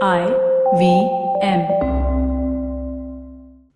I 0.00 0.26
V 0.78 0.84
M. 1.42 1.66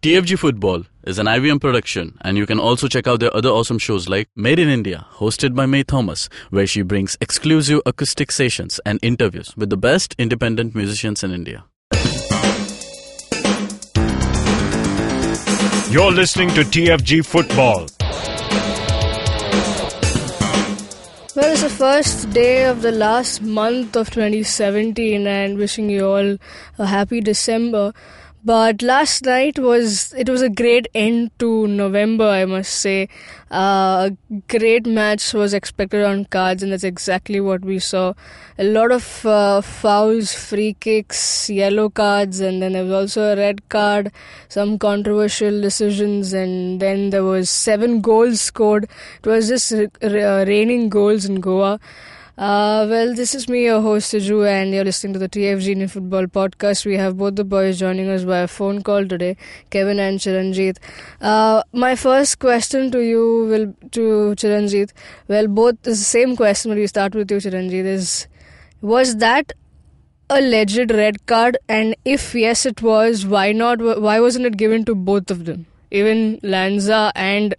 TFG 0.03 0.39
Football 0.39 0.85
is 1.05 1.19
an 1.19 1.27
IVM 1.27 1.61
production, 1.61 2.17
and 2.21 2.39
you 2.39 2.47
can 2.47 2.61
also 2.61 2.87
check 2.87 3.09
out 3.09 3.19
their 3.19 3.35
other 3.35 3.49
awesome 3.49 3.79
shows 3.79 4.09
like 4.09 4.29
Made 4.37 4.61
in 4.61 4.69
India, 4.69 5.07
hosted 5.15 5.57
by 5.57 5.67
May 5.67 5.83
Thomas, 5.83 6.29
where 6.51 6.67
she 6.67 6.83
brings 6.83 7.17
exclusive 7.21 7.81
acoustic 7.87 8.31
sessions 8.31 8.79
and 8.87 9.01
interviews 9.03 9.57
with 9.57 9.71
the 9.71 9.77
best 9.77 10.15
independent 10.17 10.77
musicians 10.77 11.25
in 11.25 11.33
India. 11.33 11.65
You're 15.91 16.13
listening 16.13 16.51
to 16.51 16.63
TFG 16.63 17.27
Football. 17.27 17.89
Well, 21.35 21.51
it's 21.51 21.63
the 21.63 21.71
first 21.71 22.29
day 22.29 22.67
of 22.67 22.83
the 22.83 22.93
last 22.93 23.41
month 23.41 23.97
of 23.97 24.11
2017, 24.11 25.27
and 25.27 25.57
wishing 25.57 25.89
you 25.89 26.07
all 26.07 26.37
a 26.79 26.85
happy 26.85 27.23
December. 27.23 27.95
But 28.45 28.83
last 28.83 29.25
night 29.25 29.57
was 29.61 30.13
it 30.15 30.29
was 30.29 30.43
a 30.43 30.49
great 30.49 30.89
end 30.97 31.31
to 31.39 31.69
November, 31.69 32.25
I 32.25 32.45
must 32.45 32.75
say. 32.75 33.09
Uh, 33.53 34.11
a 34.11 34.17
great 34.49 34.85
match 34.85 35.33
was 35.33 35.55
expected 35.55 36.05
on 36.05 36.25
cards, 36.25 36.61
and 36.61 36.73
that's 36.73 36.83
exactly 36.83 37.41
what 37.41 37.65
we 37.65 37.79
saw. 37.79 38.15
A 38.59 38.65
lot 38.65 38.91
of 38.91 39.25
uh, 39.25 39.61
fouls, 39.61 40.35
free 40.35 40.75
kicks, 40.81 41.49
yellow 41.51 41.89
cards, 41.89 42.41
and 42.41 42.61
then 42.61 42.73
there 42.73 42.83
was 42.83 42.93
also 42.93 43.33
a 43.33 43.37
red 43.37 43.69
card, 43.69 44.11
some 44.49 44.77
controversial 44.77 45.61
decisions, 45.61 46.33
and 46.33 46.81
then 46.81 47.11
there 47.11 47.23
was 47.23 47.49
seven 47.49 48.01
goals 48.01 48.41
scored. 48.41 48.89
It 49.21 49.27
was 49.27 49.47
just 49.47 49.73
uh, 49.73 49.87
raining 50.03 50.89
goals 50.89 51.27
in 51.27 51.41
Goa. 51.41 51.79
Uh, 52.43 52.87
well, 52.91 53.15
this 53.15 53.37
is 53.37 53.49
me, 53.49 53.65
your 53.67 53.81
host, 53.81 54.13
Siju, 54.13 54.45
and 54.53 54.75
you're 54.75 54.85
listening 54.85 55.13
to 55.13 55.19
the 55.21 55.29
TFG 55.29 55.69
Indian 55.75 55.89
Football 55.89 56.27
Podcast. 56.27 56.85
We 56.85 56.97
have 56.97 57.17
both 57.17 57.37
the 57.37 57.45
boys 57.45 57.79
joining 57.79 58.09
us 58.09 58.25
by 58.25 58.49
phone 58.49 58.83
call 58.83 59.07
today, 59.07 59.37
Kevin 59.71 60.01
and 60.01 60.19
Chiranjit. 60.19 60.79
Uh, 61.21 61.63
my 61.73 61.95
first 61.95 62.41
question 62.41 62.91
to 62.91 62.99
you 62.99 63.23
will 63.51 63.67
to 63.93 64.07
Chiranjit. 64.43 64.91
Well, 65.29 65.47
both 65.47 65.81
the 65.83 65.95
same 65.95 66.35
question, 66.35 66.73
but 66.73 66.79
we 66.79 66.89
start 66.89 67.15
with 67.15 67.31
you, 67.31 67.37
Chiranjit. 67.37 67.85
Is 67.85 68.27
was 68.81 69.19
that 69.19 69.53
a 70.29 70.41
legit 70.41 70.91
red 70.91 71.25
card? 71.27 71.59
And 71.69 71.95
if 72.05 72.35
yes, 72.35 72.67
it 72.67 72.83
was, 72.83 73.25
why 73.25 73.53
not? 73.53 73.81
Why 74.09 74.19
wasn't 74.19 74.47
it 74.47 74.57
given 74.57 74.85
to 74.87 74.97
both 74.97 75.31
of 75.31 75.45
them, 75.45 75.67
even 75.93 76.41
Lanza 76.43 77.13
and 77.15 77.55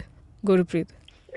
Gurpreet? 0.45 0.89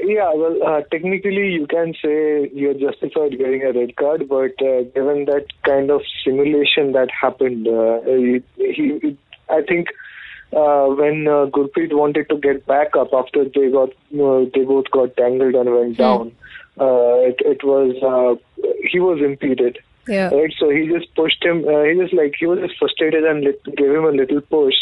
Yeah, 0.07 0.33
well, 0.35 0.57
uh, 0.65 0.83
technically 0.83 1.49
you 1.55 1.67
can 1.67 1.93
say 2.01 2.49
you're 2.55 2.75
justified 2.75 3.37
getting 3.37 3.63
a 3.65 3.73
red 3.73 3.97
card, 3.97 4.29
but 4.29 4.55
uh, 4.63 4.83
given 4.95 5.25
that 5.25 5.47
kind 5.65 5.91
of 5.91 6.03
simulation 6.25 6.93
that 6.93 7.11
happened, 7.11 7.67
uh, 7.67 8.01
he, 8.03 8.41
he, 8.57 9.19
I 9.49 9.63
think 9.63 9.89
uh, 10.53 10.87
when 10.95 11.27
uh, 11.27 11.47
Gurpreet 11.51 11.93
wanted 11.93 12.29
to 12.29 12.39
get 12.39 12.65
back 12.67 12.95
up 12.95 13.09
after 13.13 13.47
they 13.47 13.69
got 13.69 13.89
uh, 14.15 14.49
they 14.55 14.63
both 14.63 14.89
got 14.93 15.17
tangled 15.17 15.57
and 15.57 15.75
went 15.75 15.97
hmm. 15.97 16.03
down, 16.03 16.33
uh, 16.79 17.27
it, 17.27 17.41
it 17.41 17.65
was 17.65 17.97
uh, 18.01 18.63
he 18.89 19.01
was 19.01 19.21
impeded. 19.21 19.81
Yeah. 20.07 20.29
Right. 20.29 20.55
So 20.57 20.71
he 20.71 20.87
just 20.87 21.13
pushed 21.17 21.45
him. 21.45 21.67
Uh, 21.67 21.83
he 21.83 21.99
just 22.01 22.15
like 22.15 22.35
he 22.39 22.47
was 22.47 22.61
just 22.61 22.79
frustrated 22.79 23.25
and 23.25 23.43
lit, 23.43 23.61
gave 23.77 23.91
him 23.91 24.05
a 24.05 24.13
little 24.13 24.41
push, 24.41 24.77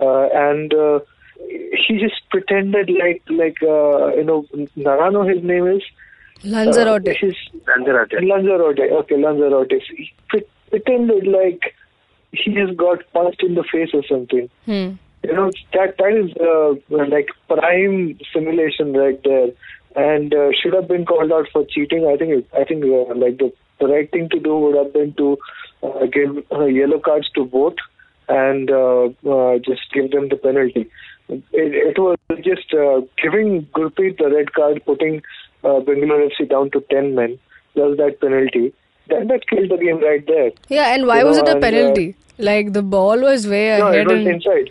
uh, 0.00 0.28
and. 0.32 0.72
Uh, 0.72 1.00
he 1.48 1.98
just 1.98 2.20
pretended 2.30 2.90
like 2.90 3.22
like 3.28 3.62
uh, 3.62 4.14
you 4.14 4.24
know 4.24 4.46
Narano 4.76 5.28
his 5.28 5.42
name 5.42 5.66
is 5.66 5.82
Lanzarote. 6.44 7.08
Uh, 7.08 7.14
his, 7.20 7.34
Lanzarote. 7.66 8.12
Lanzarote. 8.22 8.80
Okay, 8.80 9.16
Lanzarote. 9.16 9.72
He 9.96 10.12
pretended 10.70 11.26
like 11.26 11.74
he 12.32 12.54
just 12.54 12.76
got 12.76 12.98
punched 13.12 13.42
in 13.42 13.54
the 13.54 13.64
face 13.64 13.90
or 13.92 14.02
something. 14.08 14.48
Hmm. 14.64 14.92
You 15.22 15.34
know 15.34 15.50
that 15.74 15.96
that 15.98 16.12
is 16.12 16.32
uh, 16.40 17.06
like 17.06 17.28
prime 17.48 18.18
simulation 18.32 18.94
right 18.94 19.20
there, 19.22 19.48
and 19.96 20.34
uh, 20.34 20.50
should 20.60 20.72
have 20.74 20.88
been 20.88 21.04
called 21.04 21.30
out 21.32 21.46
for 21.52 21.66
cheating. 21.66 22.06
I 22.06 22.16
think 22.16 22.46
I 22.56 22.64
think 22.64 22.84
uh, 22.84 23.14
like 23.14 23.38
the, 23.38 23.52
the 23.80 23.86
right 23.86 24.10
thing 24.10 24.28
to 24.30 24.40
do 24.40 24.56
would 24.56 24.76
have 24.76 24.92
been 24.94 25.12
to 25.14 25.38
uh, 25.82 26.06
give 26.06 26.44
uh, 26.52 26.64
yellow 26.64 27.00
cards 27.00 27.28
to 27.34 27.44
both 27.44 27.76
and 28.30 28.70
uh, 28.70 29.06
uh, 29.28 29.58
just 29.58 29.82
give 29.92 30.10
them 30.12 30.28
the 30.28 30.36
penalty. 30.36 30.88
It, 31.30 31.42
it 31.52 31.98
was 31.98 32.18
just 32.42 32.72
uh, 32.74 33.00
giving 33.22 33.66
Gurpreet 33.74 34.18
the 34.18 34.30
red 34.30 34.52
card, 34.52 34.82
putting 34.84 35.22
uh, 35.64 35.80
Bengaluru 35.80 36.30
FC 36.32 36.48
down 36.48 36.70
to 36.72 36.80
10 36.90 37.14
men, 37.14 37.38
plus 37.74 37.96
that 37.98 38.20
penalty. 38.20 38.72
Then 39.08 39.28
that 39.28 39.46
killed 39.48 39.70
the 39.70 39.76
game 39.76 40.00
right 40.02 40.26
there. 40.26 40.50
Yeah, 40.68 40.94
and 40.94 41.06
why 41.06 41.20
you 41.20 41.26
was 41.26 41.38
know, 41.38 41.44
it 41.44 41.56
a 41.56 41.60
penalty? 41.60 42.10
Uh, 42.10 42.42
like 42.44 42.72
the 42.72 42.82
ball 42.82 43.20
was 43.20 43.46
way 43.46 43.78
no, 43.78 43.88
ahead. 43.88 44.06
No, 44.06 44.12
it 44.12 44.16
was 44.16 44.26
and... 44.26 44.34
inside. 44.36 44.70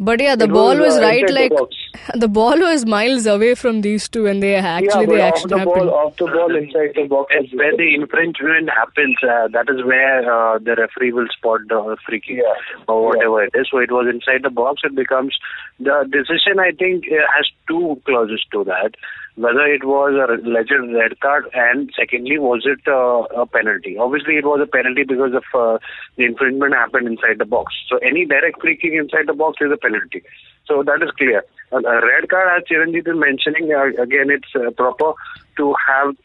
But 0.00 0.20
yeah, 0.20 0.36
the 0.36 0.44
it 0.44 0.52
ball 0.52 0.76
was, 0.76 0.94
was 0.94 0.96
uh, 0.98 1.00
right 1.00 1.28
like 1.28 1.50
the, 1.50 1.66
the, 2.18 2.28
ball 2.28 2.56
was 2.56 2.86
miles 2.86 3.26
away 3.26 3.56
from 3.56 3.80
these 3.80 4.08
two, 4.08 4.26
and 4.26 4.40
they 4.40 4.54
actually 4.54 5.06
yeah, 5.06 5.06
they 5.06 5.20
actually 5.20 5.50
the 5.50 5.58
happened. 5.58 5.74
ball, 5.74 5.90
off 5.90 6.16
the 6.16 6.26
ball 6.26 6.54
inside 6.54 6.92
the 6.94 7.08
box. 7.08 7.34
It's 7.34 7.52
where 7.52 7.76
the 7.76 7.94
infringement 7.94 8.70
happens. 8.70 9.16
Uh, 9.22 9.48
that 9.48 9.66
is 9.68 9.84
where 9.84 10.22
uh, 10.32 10.58
the 10.60 10.76
referee 10.76 11.12
will 11.12 11.26
spot 11.36 11.60
the 11.68 11.96
free 12.06 12.20
kick 12.20 12.36
yeah. 12.38 12.84
or 12.86 13.06
whatever 13.06 13.42
yeah. 13.42 13.48
it 13.52 13.58
is. 13.58 13.68
So 13.72 13.78
it 13.78 13.90
was 13.90 14.06
inside 14.08 14.44
the 14.44 14.50
box. 14.50 14.82
It 14.84 14.94
becomes 14.94 15.36
the 15.80 16.08
decision. 16.08 16.60
I 16.60 16.70
think 16.70 17.06
uh, 17.10 17.26
has 17.34 17.50
two 17.66 18.00
clauses 18.06 18.44
to 18.52 18.62
that 18.64 18.94
whether 19.38 19.64
it 19.66 19.84
was 19.84 20.18
a 20.18 20.26
legend 20.48 20.94
red 20.94 21.18
card 21.20 21.46
and 21.54 21.90
secondly 21.96 22.38
was 22.38 22.66
it 22.66 22.82
uh, 22.88 23.22
a 23.40 23.46
penalty? 23.46 23.96
Obviously 23.96 24.34
it 24.34 24.44
was 24.44 24.60
a 24.60 24.66
penalty 24.66 25.04
because 25.04 25.32
of 25.32 25.46
uh, 25.54 25.78
the 26.16 26.24
infringement 26.24 26.74
happened 26.74 27.06
inside 27.06 27.38
the 27.38 27.44
box. 27.44 27.72
So 27.88 27.98
any 27.98 28.26
direct 28.26 28.60
free 28.60 28.76
kick 28.76 28.92
inside 28.92 29.28
the 29.28 29.34
box 29.34 29.58
is 29.60 29.70
a 29.72 29.76
penalty. 29.76 30.22
So 30.66 30.82
that 30.82 31.02
is 31.02 31.10
clear. 31.16 31.44
A 31.70 31.80
red 31.80 32.28
card 32.28 32.50
as 32.50 32.66
Chiranjit 32.66 33.06
is 33.06 33.14
mentioning 33.14 33.70
uh, 33.70 34.02
again 34.02 34.26
it's 34.28 34.50
uh, 34.56 34.70
proper 34.72 35.12
to 35.56 35.74
have 35.86 36.16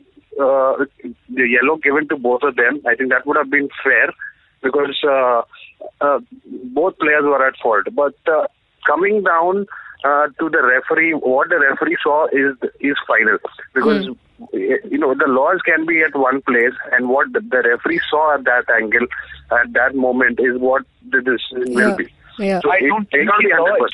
uh, 0.41 0.85
the 1.29 1.45
yellow 1.45 1.77
given 1.77 2.07
to 2.09 2.17
both 2.17 2.41
of 2.41 2.55
them. 2.55 2.81
I 2.87 2.95
think 2.95 3.11
that 3.11 3.27
would 3.27 3.37
have 3.37 3.51
been 3.51 3.69
fair 3.83 4.09
because 4.63 4.97
both 6.73 6.97
players 6.97 7.23
were 7.23 7.45
at 7.45 7.61
fault. 7.61 7.85
But 7.93 8.17
coming 8.87 9.21
down 9.23 9.67
uh, 10.03 10.27
to 10.39 10.49
the 10.49 10.61
referee, 10.61 11.13
what 11.13 11.49
the 11.49 11.59
referee 11.59 11.97
saw 12.03 12.27
is 12.27 12.55
is 12.79 12.95
final 13.07 13.37
because 13.73 14.07
mm. 14.07 14.17
you 14.91 14.97
know 14.97 15.13
the 15.13 15.27
laws 15.27 15.59
can 15.65 15.85
be 15.85 16.01
at 16.01 16.15
one 16.15 16.41
place, 16.41 16.73
and 16.91 17.09
what 17.09 17.31
the, 17.33 17.39
the 17.39 17.63
referee 17.67 18.01
saw 18.09 18.35
at 18.35 18.43
that 18.43 18.65
angle 18.69 19.07
at 19.51 19.71
that 19.73 19.95
moment 19.95 20.39
is 20.39 20.57
what 20.59 20.83
the 21.09 21.21
decision 21.21 21.71
yeah. 21.71 21.87
will 21.87 21.95
be. 21.95 22.07
Yeah. 22.39 22.59
So 22.61 22.71
I 22.71 22.79
don't 22.81 23.09
think 23.09 23.29
he 23.39 23.49
saw 23.49 23.85
it. 23.85 23.93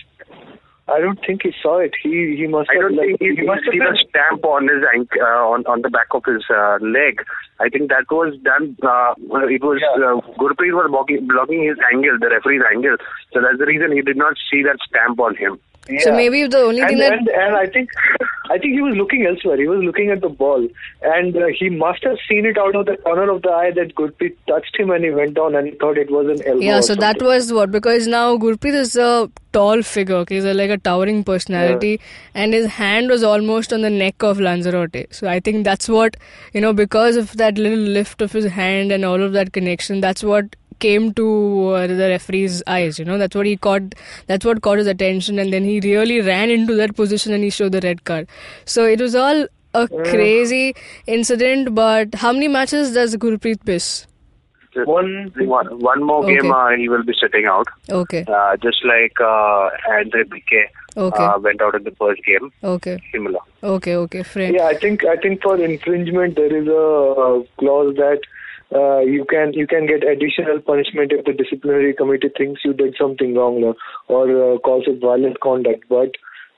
I 0.87 0.99
don't 0.99 1.19
think 1.23 1.43
he 1.43 1.53
saw 1.61 1.77
it. 1.77 1.93
He 2.01 2.35
he 2.35 2.47
must. 2.47 2.69
I 2.71 2.81
don't 2.81 2.95
have, 2.95 2.99
think 2.99 3.21
like, 3.21 3.29
he, 3.29 3.35
he 3.35 3.45
must 3.45 3.61
see 3.71 3.77
the 3.77 4.05
stamp 4.09 4.43
on 4.43 4.67
his 4.67 4.83
ankle, 4.93 5.21
uh, 5.21 5.45
on 5.53 5.65
on 5.67 5.81
the 5.83 5.89
back 5.89 6.07
of 6.11 6.25
his 6.25 6.43
uh, 6.49 6.79
leg. 6.81 7.21
I 7.59 7.69
think 7.69 7.89
that 7.89 8.09
was 8.09 8.33
done. 8.41 8.75
Uh, 8.81 9.13
it 9.45 9.61
was 9.61 9.77
yeah. 9.77 10.01
uh, 10.01 10.17
Gurpreet 10.39 10.73
was 10.73 10.89
blocking, 10.89 11.27
blocking 11.27 11.63
his 11.63 11.77
angle, 11.93 12.17
the 12.19 12.29
referee's 12.29 12.63
angle. 12.71 12.97
So 13.33 13.41
that's 13.41 13.59
the 13.59 13.65
reason 13.65 13.91
he 13.91 14.01
did 14.01 14.17
not 14.17 14.33
see 14.49 14.63
that 14.63 14.79
stamp 14.87 15.19
on 15.19 15.35
him. 15.35 15.59
Yeah. 15.89 16.01
So 16.01 16.15
maybe 16.15 16.45
the 16.47 16.59
only 16.59 16.81
and, 16.81 16.89
thing 16.89 16.99
that 16.99 17.13
and, 17.13 17.27
and 17.27 17.55
I 17.55 17.65
think 17.65 17.89
I 18.51 18.57
think 18.57 18.73
he 18.73 18.81
was 18.81 18.95
looking 18.95 19.25
elsewhere. 19.25 19.57
He 19.57 19.67
was 19.67 19.83
looking 19.83 20.09
at 20.09 20.21
the 20.21 20.29
ball, 20.29 20.67
and 21.01 21.35
uh, 21.35 21.47
he 21.47 21.69
must 21.69 22.03
have 22.03 22.17
seen 22.27 22.45
it 22.45 22.57
out 22.57 22.75
of 22.75 22.87
the 22.87 22.97
corner 22.97 23.29
of 23.29 23.41
the 23.43 23.49
eye 23.49 23.71
that 23.71 23.95
Gurpreet 23.95 24.35
touched 24.47 24.75
him, 24.77 24.89
and 24.89 25.03
he 25.03 25.11
went 25.11 25.35
down, 25.35 25.55
and 25.55 25.67
he 25.67 25.75
thought 25.75 25.97
it 25.97 26.09
was 26.09 26.27
an 26.27 26.45
elbow. 26.47 26.61
Yeah, 26.61 26.79
so 26.81 26.95
that 26.95 27.21
was 27.21 27.53
what 27.53 27.71
because 27.71 28.07
now 28.07 28.37
Gurpreet 28.37 28.73
is 28.73 28.95
a 28.95 29.29
tall 29.53 29.83
figure. 29.83 30.15
Okay, 30.17 30.35
he's 30.35 30.45
a, 30.45 30.53
like 30.53 30.71
a 30.71 30.77
towering 30.77 31.23
personality, 31.23 31.91
yeah. 31.91 32.41
and 32.41 32.53
his 32.53 32.65
hand 32.67 33.09
was 33.09 33.23
almost 33.23 33.71
on 33.71 33.81
the 33.81 33.89
neck 33.89 34.23
of 34.23 34.39
Lanzarote. 34.39 35.05
So 35.11 35.27
I 35.27 35.39
think 35.39 35.63
that's 35.63 35.87
what 35.87 36.17
you 36.53 36.61
know 36.61 36.73
because 36.73 37.17
of 37.17 37.37
that 37.37 37.57
little 37.57 37.77
lift 37.99 38.21
of 38.21 38.31
his 38.31 38.45
hand 38.45 38.91
and 38.91 39.05
all 39.05 39.21
of 39.21 39.33
that 39.33 39.53
connection. 39.53 40.01
That's 40.01 40.23
what 40.23 40.55
came 40.79 41.13
to 41.13 41.69
uh, 41.75 41.87
the 41.87 42.07
referee's 42.09 42.61
eyes. 42.67 42.97
You 42.99 43.05
know, 43.05 43.17
that's 43.17 43.35
what 43.35 43.45
he 43.45 43.55
caught. 43.57 43.95
That's 44.27 44.45
what 44.45 44.61
caught 44.61 44.77
his 44.79 44.87
attention, 44.87 45.39
and 45.39 45.53
then 45.53 45.63
he 45.63 45.79
really 45.81 46.19
ran 46.21 46.49
into 46.49 46.75
that 46.75 46.95
position 46.95 47.33
and 47.33 47.43
he 47.43 47.49
showed 47.49 47.71
the 47.73 47.81
red 47.81 48.03
card. 48.05 48.27
So 48.65 48.85
it 48.85 48.99
was 49.01 49.15
all 49.15 49.45
a 49.73 49.87
crazy 49.87 50.75
incident. 51.07 51.73
But 51.75 52.15
how 52.15 52.31
many 52.33 52.47
matches 52.47 52.93
does 52.93 53.15
Gurpreet 53.17 53.65
miss? 53.65 54.05
One, 54.85 55.33
one, 55.35 55.67
one 55.79 56.03
more 56.03 56.23
Okay. 56.23 56.35
game 56.39 56.51
uh, 56.51 56.69
he 56.77 56.87
will 56.89 57.03
be 57.03 57.13
sitting 57.19 57.45
out. 57.45 57.67
Okay, 57.89 58.23
Uh, 58.27 58.55
just 58.57 58.85
like 58.85 59.19
uh, 59.19 59.69
Andre 59.91 60.23
Bikey 60.23 60.61
okay, 60.95 61.23
uh, 61.23 61.39
went 61.39 61.59
out 61.61 61.73
in 61.75 61.83
the 61.83 61.91
first 61.99 62.23
game, 62.23 62.51
okay, 62.63 62.99
similar. 63.11 63.39
okay, 63.63 63.95
okay. 63.95 64.21
Friend. 64.21 64.53
Yeah, 64.55 64.65
I 64.67 64.75
think 64.75 65.03
I 65.05 65.15
think 65.15 65.41
for 65.41 65.55
infringement 65.59 66.35
there 66.35 66.55
is 66.55 66.67
a, 66.67 66.71
uh 67.25 67.43
clause 67.57 67.95
that 67.95 68.21
uh, 68.73 68.99
you 68.99 69.25
can 69.25 69.53
you 69.53 69.65
can 69.65 69.87
get 69.87 70.03
additional 70.07 70.59
punishment 70.61 71.11
if 71.11 71.25
the 71.25 71.33
disciplinary 71.33 71.93
committee 71.93 72.29
thinks 72.37 72.61
you 72.63 72.73
did 72.73 72.95
something 72.99 73.35
wrong 73.35 73.63
or, 73.63 73.75
or 74.07 74.53
uh, 74.55 74.57
calls 74.59 74.83
it 74.87 74.99
violent 75.01 75.39
conduct. 75.39 75.85
But 75.89 76.11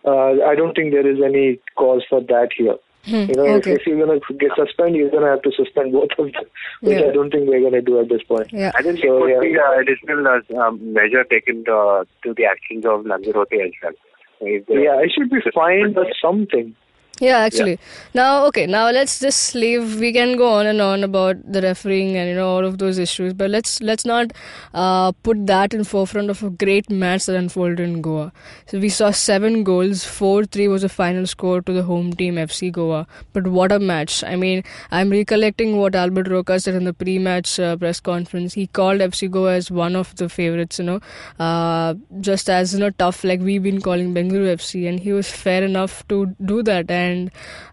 uh, 0.06 0.44
I 0.46 0.56
don't 0.56 0.76
think 0.76 0.92
there 0.92 1.08
is 1.10 1.20
any 1.24 1.60
cause 1.78 2.04
for 2.10 2.22
that 2.22 2.50
here. 2.58 2.76
Hmm, 3.06 3.30
You 3.30 3.36
know, 3.36 3.46
okay. 3.58 3.72
if, 3.74 3.82
if 3.82 3.88
you're 3.88 4.06
gonna 4.06 4.20
get 4.38 4.52
suspended, 4.56 4.96
you're 4.96 5.10
gonna 5.10 5.30
have 5.32 5.42
to 5.42 5.52
suspend 5.52 5.92
both 5.92 6.10
of 6.20 6.32
them, 6.34 6.44
which 6.82 7.00
Yeah. 7.00 7.08
I 7.08 7.12
don't 7.14 7.32
think 7.32 7.48
we're 7.50 7.62
gonna 7.62 7.82
do 7.82 8.00
at 8.00 8.10
this 8.10 8.22
point. 8.24 8.52
Yeah. 8.54 8.72
I 8.76 8.84
think 8.84 9.00
So, 9.00 9.16
it 9.16 9.20
could 9.20 9.32
yeah. 9.32 9.40
be 9.40 9.54
an 9.56 9.80
additional 9.82 10.28
uh, 10.28 10.58
um, 10.60 10.94
measure 10.94 11.24
taken 11.24 11.64
uh, 11.68 12.04
to 12.24 12.34
the 12.36 12.46
actions 12.46 12.86
of 12.86 13.06
Lanzarote 13.06 13.54
as 13.54 13.72
well. 13.82 13.94
If 14.42 14.66
Yeah, 14.70 15.02
it 15.02 15.12
should 15.18 15.30
be 15.32 15.40
fined 15.54 15.98
or 15.98 16.06
something. 16.22 16.76
Yeah, 17.22 17.38
actually. 17.38 17.78
Now, 18.16 18.46
okay, 18.48 18.66
now 18.66 18.90
let's 18.90 19.20
just 19.20 19.54
leave. 19.54 20.00
We 20.00 20.12
can 20.12 20.38
go 20.38 20.54
on 20.54 20.66
and 20.66 20.82
on 20.82 21.04
about 21.04 21.36
the 21.46 21.62
refereeing 21.62 22.18
and 22.18 22.28
you 22.28 22.34
know 22.34 22.50
all 22.50 22.66
of 22.66 22.80
those 22.80 22.98
issues, 22.98 23.34
but 23.34 23.52
let's 23.52 23.80
let's 23.80 24.06
not 24.06 24.32
uh, 24.74 25.12
put 25.28 25.46
that 25.46 25.76
in 25.76 25.84
forefront 25.84 26.32
of 26.32 26.42
a 26.42 26.50
great 26.50 26.90
match 26.90 27.28
that 27.28 27.36
unfolded 27.36 27.80
in 27.80 28.02
Goa. 28.02 28.32
So 28.66 28.80
we 28.80 28.90
saw 28.90 29.12
seven 29.12 29.64
goals. 29.64 30.04
Four 30.04 30.46
three 30.46 30.68
was 30.68 30.82
the 30.82 30.90
final 30.90 31.28
score 31.28 31.62
to 31.62 31.72
the 31.72 31.84
home 31.84 32.12
team 32.12 32.40
FC 32.46 32.72
Goa. 32.72 33.06
But 33.34 33.46
what 33.60 33.72
a 33.72 33.80
match! 33.80 34.24
I 34.24 34.36
mean, 34.36 34.64
I'm 34.90 35.12
recollecting 35.12 35.78
what 35.78 35.94
Albert 35.94 36.28
Roca 36.28 36.60
said 36.60 36.74
in 36.74 36.86
the 36.86 36.94
pre-match 37.04 37.60
uh, 37.60 37.78
press 37.78 38.00
conference. 38.00 38.56
He 38.56 38.66
called 38.66 39.00
FC 39.00 39.30
Goa 39.30 39.54
as 39.58 39.70
one 39.70 39.96
of 39.96 40.16
the 40.16 40.28
favorites. 40.28 40.80
You 40.80 40.86
know, 40.86 41.00
uh, 41.38 41.94
just 42.32 42.50
as 42.50 42.74
you 42.74 42.80
know 42.80 42.90
tough 42.90 43.24
like 43.24 43.42
we've 43.52 43.62
been 43.62 43.80
calling 43.80 44.12
Bengaluru 44.12 44.58
FC, 44.58 44.90
and 44.90 45.00
he 45.00 45.14
was 45.14 45.32
fair 45.46 45.64
enough 45.64 46.04
to 46.08 46.26
do 46.56 46.64
that. 46.64 46.90
And 46.90 47.11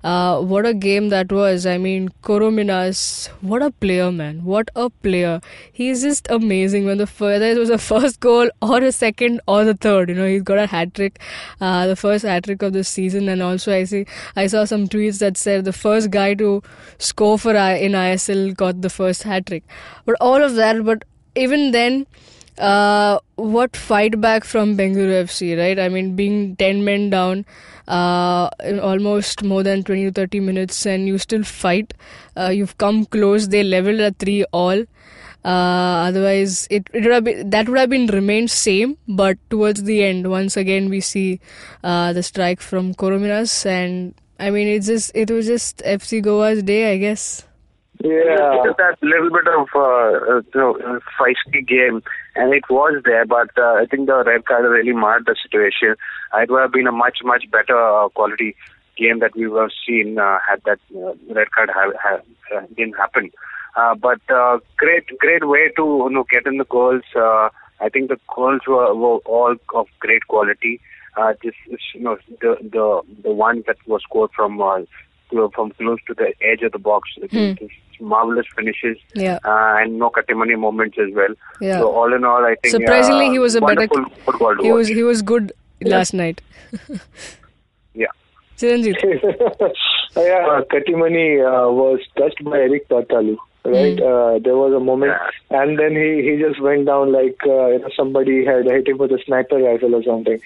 uh, 0.03 0.41
what 0.53 0.67
a 0.71 0.73
game 0.75 1.09
that 1.11 1.33
was! 1.39 1.67
I 1.73 1.77
mean, 1.79 2.09
Corominas, 2.29 3.03
what 3.41 3.63
a 3.63 3.71
player, 3.71 4.11
man! 4.13 4.45
What 4.45 4.71
a 4.85 4.89
player! 5.07 5.41
He's 5.81 6.03
just 6.03 6.31
amazing. 6.39 6.87
When 6.91 6.99
the 7.03 7.07
whether 7.19 7.51
it 7.55 7.59
was 7.59 7.69
the 7.75 7.79
first 7.79 8.21
goal 8.21 8.51
or 8.63 8.79
a 8.91 8.93
second 8.93 9.41
or 9.47 9.65
the 9.65 9.75
third, 9.87 10.09
you 10.11 10.15
know, 10.21 10.29
he's 10.33 10.43
got 10.53 10.59
a 10.59 10.67
hat 10.75 10.95
trick, 10.95 11.21
uh, 11.61 11.87
the 11.87 11.97
first 12.05 12.25
hat 12.33 12.45
trick 12.45 12.63
of 12.63 12.73
the 12.79 12.85
season. 12.85 13.29
And 13.29 13.43
also, 13.51 13.75
I 13.81 13.85
see 13.85 14.05
I 14.37 14.47
saw 14.47 14.65
some 14.65 14.89
tweets 14.97 15.19
that 15.27 15.37
said 15.45 15.65
the 15.65 15.77
first 15.83 16.11
guy 16.11 16.35
to 16.45 16.63
score 17.11 17.39
for 17.39 17.57
I- 17.57 17.79
in 17.89 17.93
ISL 18.07 18.49
got 18.65 18.83
the 18.89 18.91
first 18.91 19.23
hat 19.35 19.47
trick. 19.47 19.65
But 20.05 20.17
all 20.21 20.43
of 20.51 20.55
that, 20.63 20.85
but 20.85 21.05
even 21.35 21.71
then. 21.81 22.07
Uh, 22.59 23.19
what 23.37 23.77
fight 23.77 24.21
back 24.21 24.45
from 24.45 24.77
Bengaluru 24.77 25.25
FC, 25.25 25.57
right? 25.57 25.79
I 25.79 25.89
mean, 25.89 26.17
being 26.17 26.57
10 26.57 26.85
men 26.85 27.09
down 27.11 27.47
uh, 27.87 28.51
in 28.65 28.81
almost 28.81 29.43
more 29.43 29.63
than 29.63 29.85
20 29.85 30.07
to 30.07 30.13
30 30.13 30.41
minutes, 30.41 30.85
and 30.85 31.07
you 31.07 31.19
still 31.19 31.45
fight. 31.45 31.95
Uh, 32.37 32.49
you've 32.49 32.77
come 32.79 33.05
close. 33.07 33.49
They 33.49 33.63
leveled 33.63 34.01
at 34.01 34.19
3 34.19 34.45
all. 34.53 34.85
Uh, 35.45 36.09
otherwise, 36.09 36.67
it, 36.71 36.89
it 36.93 37.05
would 37.05 37.13
have 37.13 37.25
been, 37.25 37.49
that 37.51 37.69
would 37.69 37.79
have 37.79 37.91
been 37.91 38.07
remained 38.09 38.51
same, 38.51 38.99
but 39.07 39.39
towards 39.51 39.85
the 39.85 40.03
end, 40.03 40.29
once 40.29 40.57
again, 40.57 40.91
we 40.91 41.01
see 41.01 41.41
uh, 41.85 42.13
the 42.13 42.23
strike 42.23 42.61
from 42.61 42.93
Corominas, 42.93 43.65
and 43.65 44.15
I 44.41 44.51
mean, 44.51 44.67
it's 44.69 44.87
just 44.87 45.13
it 45.15 45.31
was 45.31 45.47
just 45.47 45.79
FC 45.79 46.21
Goa's 46.21 46.63
day, 46.63 46.93
I 46.93 46.99
guess. 46.99 47.45
Yeah. 48.03 48.63
Just 48.65 48.79
that 48.79 48.97
little 49.03 49.31
bit 49.31 49.49
of 49.49 49.69
uh, 49.75 50.43
you 50.55 50.61
know, 50.61 51.01
feisty 51.19 51.67
game, 51.67 52.03
and 52.39 52.55
it 52.55 52.65
was 52.71 53.03
there. 53.05 53.27
But 53.27 53.51
uh, 53.59 53.75
I 53.83 53.87
think 53.91 54.07
the 54.07 54.23
red 54.25 54.45
card 54.47 54.65
really 54.65 54.93
marred 54.93 55.27
the 55.27 55.37
situation. 55.43 55.97
Uh, 56.33 56.39
it 56.39 56.51
would 56.51 56.63
have 56.63 56.73
been 56.73 56.87
a 56.87 56.93
much 56.93 57.19
much 57.25 57.45
better 57.51 57.77
uh, 57.77 58.09
quality 58.11 58.55
game 58.97 59.19
that 59.21 59.35
we 59.35 59.47
would 59.49 59.61
have 59.61 59.77
seen 59.87 60.19
uh, 60.19 60.39
had 60.49 60.63
that 60.65 60.81
uh, 60.97 61.15
red 61.35 61.51
card 61.51 61.71
have, 61.75 62.23
uh, 62.55 62.67
didn't 62.77 62.97
happen. 62.97 63.31
Uh, 63.77 63.95
but 63.95 64.21
uh, 64.31 64.59
great 64.77 65.07
great 65.19 65.47
way 65.47 65.71
to 65.77 65.85
you 66.07 66.11
know 66.11 66.25
get 66.31 66.47
in 66.47 66.59
the 66.59 66.65
goals. 66.65 67.03
Uh, 67.15 67.49
I 67.81 67.89
think 67.89 68.09
the 68.09 68.19
goals 68.35 68.63
were, 68.67 68.95
were 68.95 69.19
all 69.19 69.55
of 69.75 69.87
great 70.01 70.27
quality. 70.29 70.81
Uh, 71.17 71.33
is, 71.43 71.55
you 71.95 72.01
know 72.01 72.17
the 72.41 72.57
the 72.61 73.03
the 73.25 73.33
one 73.33 73.65
that 73.67 73.77
was 73.87 74.03
scored 74.03 74.31
from 74.35 74.61
uh, 74.61 74.81
clo- 75.29 75.51
from 75.55 75.71
close 75.73 75.99
to 76.07 76.15
the 76.15 76.33
edge 76.41 76.63
of 76.63 76.73
the 76.73 76.79
box. 76.79 77.09
I 77.23 77.27
think 77.29 77.61
it's 77.63 77.73
marvelous 78.01 78.47
finishes 78.57 78.97
Yeah. 79.15 79.39
uh, 79.45 79.77
and 79.81 79.99
no 79.99 80.11
Kattimani 80.11 80.59
moments 80.59 80.97
as 80.99 81.13
well. 81.15 81.35
Yeah. 81.61 81.79
So 81.81 81.91
all 81.93 82.13
in 82.15 82.25
all, 82.25 82.45
I 82.45 82.55
think 82.63 82.73
Surprisingly, 82.75 83.27
uh, 83.27 83.31
he 83.33 83.39
was 83.39 83.55
a 83.57 83.61
better. 83.61 83.89
football 84.25 84.57
He 84.63 84.71
was 84.73 84.89
he 84.89 85.03
was 85.03 85.23
good 85.23 85.53
last 85.83 86.15
night. 86.15 86.41
Yeah. 87.95 88.07
Chiranjit. 88.59 88.97
yeah, 90.17 90.47
uh, 90.51 90.63
Kattimani 90.73 91.41
uh, 91.43 91.71
was 91.73 92.01
touched 92.17 92.43
by 92.45 92.59
Erik 92.59 92.89
Paartalu, 92.89 93.37
right? 93.65 94.01
Uh, 94.01 94.39
there 94.43 94.57
was 94.57 94.73
a 94.73 94.81
moment, 94.81 95.13
and 95.51 95.79
then 95.79 95.93
he, 95.95 96.23
he 96.29 96.37
just 96.43 96.61
went 96.61 96.87
down 96.87 97.13
like 97.13 97.37
uh, 97.47 97.67
you 97.69 97.79
know 97.81 97.91
somebody 97.97 98.45
had 98.45 98.65
hit 98.67 98.89
him 98.89 98.99
with 98.99 99.13
a 99.13 99.19
sniper 99.25 99.59
rifle 99.59 99.95
or 99.95 100.03
something. 100.03 100.41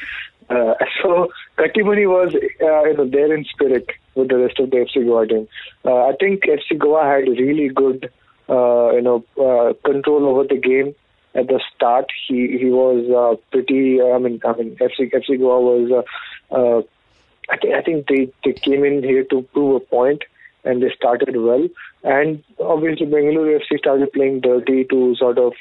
Uh, 0.50 0.74
so 1.02 1.28
Kattimani 1.58 2.06
was 2.08 2.34
uh, 2.34 2.82
you 2.84 2.94
know 2.96 3.08
there 3.08 3.34
in 3.34 3.44
spirit 3.44 3.86
with 4.14 4.28
the 4.28 4.38
rest 4.38 4.58
of 4.58 4.70
the 4.70 4.76
FC 4.76 5.04
Goa 5.04 5.26
team. 5.26 5.48
Uh, 5.84 6.06
I 6.06 6.12
think 6.18 6.42
FC 6.44 6.78
Goa 6.78 7.04
had 7.04 7.28
really 7.28 7.68
good 7.68 8.10
uh, 8.48 8.92
you 8.92 9.02
know 9.02 9.24
uh, 9.40 9.72
control 9.84 10.26
over 10.26 10.44
the 10.44 10.58
game 10.58 10.94
at 11.34 11.48
the 11.48 11.60
start. 11.74 12.06
He 12.26 12.58
he 12.58 12.66
was 12.66 13.08
uh, 13.10 13.36
pretty. 13.50 14.00
I 14.00 14.18
mean 14.18 14.40
I 14.44 14.52
mean 14.54 14.76
FC 14.76 15.12
FC 15.12 15.38
Goa 15.38 15.60
was. 15.60 16.04
Uh, 16.50 16.54
uh, 16.54 16.82
I 17.50 17.56
think 17.56 17.74
I 17.74 17.82
think 17.82 18.06
they 18.06 18.30
they 18.44 18.52
came 18.52 18.84
in 18.84 19.02
here 19.02 19.24
to 19.24 19.42
prove 19.52 19.76
a 19.76 19.80
point, 19.80 20.22
and 20.64 20.82
they 20.82 20.90
started 20.94 21.36
well. 21.36 21.68
And 22.04 22.42
obviously, 22.60 23.06
Bengaluru 23.06 23.60
FC 23.60 23.78
started 23.78 24.12
playing 24.12 24.40
dirty 24.40 24.84
to 24.84 25.14
sort 25.16 25.38
of 25.38 25.52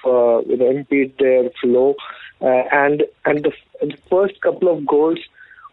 you 0.47 0.57
know 0.57 0.69
impede 0.69 1.17
their 1.17 1.49
flow. 1.61 1.95
And 2.41 3.03
and 3.25 3.43
the, 3.43 3.51
the 3.81 3.97
first 4.09 4.41
couple 4.41 4.67
of 4.67 4.85
goals 4.85 5.19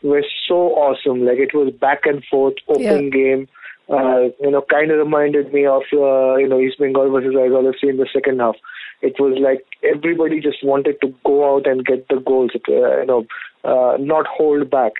were 0.02 0.24
so 0.46 0.74
awesome. 0.74 1.24
Like 1.24 1.38
it 1.38 1.54
was 1.54 1.72
back 1.72 2.00
and 2.04 2.24
forth, 2.24 2.54
open 2.68 2.82
Yeah. 2.82 3.10
game. 3.10 3.48
Uh, 3.90 4.28
you 4.38 4.50
know, 4.50 4.60
kind 4.70 4.90
of 4.90 4.98
reminded 4.98 5.50
me 5.52 5.64
of 5.64 5.82
uh, 5.94 6.36
you 6.36 6.46
know 6.46 6.60
East 6.60 6.78
Bengal 6.78 7.10
versus 7.10 7.34
Aizawl 7.34 7.72
FC 7.72 7.88
in 7.88 7.96
the 7.96 8.06
second 8.12 8.38
half. 8.38 8.56
It 9.00 9.14
was 9.18 9.38
like 9.40 9.64
everybody 9.82 10.40
just 10.40 10.62
wanted 10.62 11.00
to 11.00 11.14
go 11.24 11.54
out 11.54 11.66
and 11.66 11.86
get 11.86 12.06
the 12.08 12.16
goals. 12.20 12.50
Uh, 12.68 13.00
you 13.00 13.06
know, 13.06 13.26
uh, 13.64 13.96
not 13.98 14.26
hold 14.26 14.70
back 14.70 14.92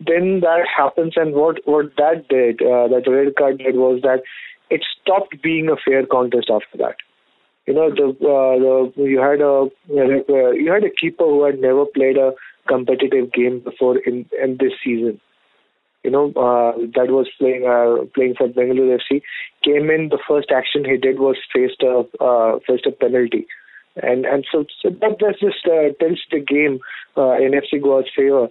then 0.00 0.40
that 0.40 0.64
happens 0.76 1.14
and 1.16 1.34
what 1.34 1.58
what 1.64 1.86
that 1.96 2.28
did 2.28 2.62
uh, 2.62 2.86
that 2.88 3.02
red 3.10 3.34
card 3.36 3.58
did 3.58 3.76
was 3.76 4.00
that 4.02 4.22
it 4.70 4.84
stopped 5.00 5.40
being 5.42 5.68
a 5.68 5.76
fair 5.76 6.06
contest 6.06 6.50
after 6.50 6.78
that 6.78 6.96
you 7.68 7.74
know 7.74 7.90
the 7.90 8.06
uh, 8.34 8.54
the 8.64 9.02
you 9.04 9.20
had 9.20 9.42
a 9.42 9.68
you 10.56 10.72
had 10.72 10.84
a 10.84 10.90
keeper 11.00 11.24
who 11.24 11.44
had 11.44 11.60
never 11.60 11.84
played 11.84 12.16
a 12.16 12.32
competitive 12.66 13.30
game 13.30 13.60
before 13.60 13.98
in 13.98 14.24
in 14.42 14.56
this 14.58 14.72
season. 14.82 15.20
You 16.02 16.10
know 16.12 16.26
uh, 16.28 16.72
that 16.96 17.12
was 17.16 17.28
playing 17.38 17.66
uh, 17.68 18.06
playing 18.14 18.36
for 18.38 18.48
Bengaluru 18.48 18.98
FC 18.98 19.20
came 19.62 19.90
in 19.90 20.08
the 20.08 20.22
first 20.26 20.50
action 20.50 20.86
he 20.86 20.96
did 20.96 21.18
was 21.18 21.36
faced 21.52 21.82
a 21.82 22.06
uh, 22.24 22.58
faced 22.66 22.86
a 22.86 22.90
penalty. 22.90 23.46
And 24.02 24.24
and 24.24 24.46
so, 24.50 24.64
so 24.80 24.88
that 24.88 25.18
that 25.20 25.38
just 25.38 25.66
uh, 25.66 25.92
the 26.32 26.40
game 26.40 26.80
uh, 27.18 27.36
in 27.36 27.52
FC 27.52 27.82
Goa's 27.82 28.10
favor. 28.16 28.48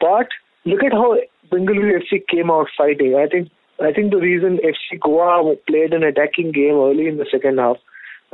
But 0.00 0.28
look 0.66 0.84
at 0.84 0.92
how 0.92 1.16
Bengaluru 1.50 2.00
FC 2.00 2.22
came 2.28 2.48
out 2.48 2.68
fighting. 2.78 3.16
I 3.16 3.26
think 3.26 3.50
I 3.80 3.92
think 3.92 4.12
the 4.12 4.18
reason 4.18 4.58
FC 4.58 5.00
Goa 5.00 5.56
played 5.66 5.94
an 5.94 6.04
attacking 6.04 6.52
game 6.52 6.74
early 6.74 7.08
in 7.08 7.16
the 7.16 7.26
second 7.32 7.58
half 7.58 7.78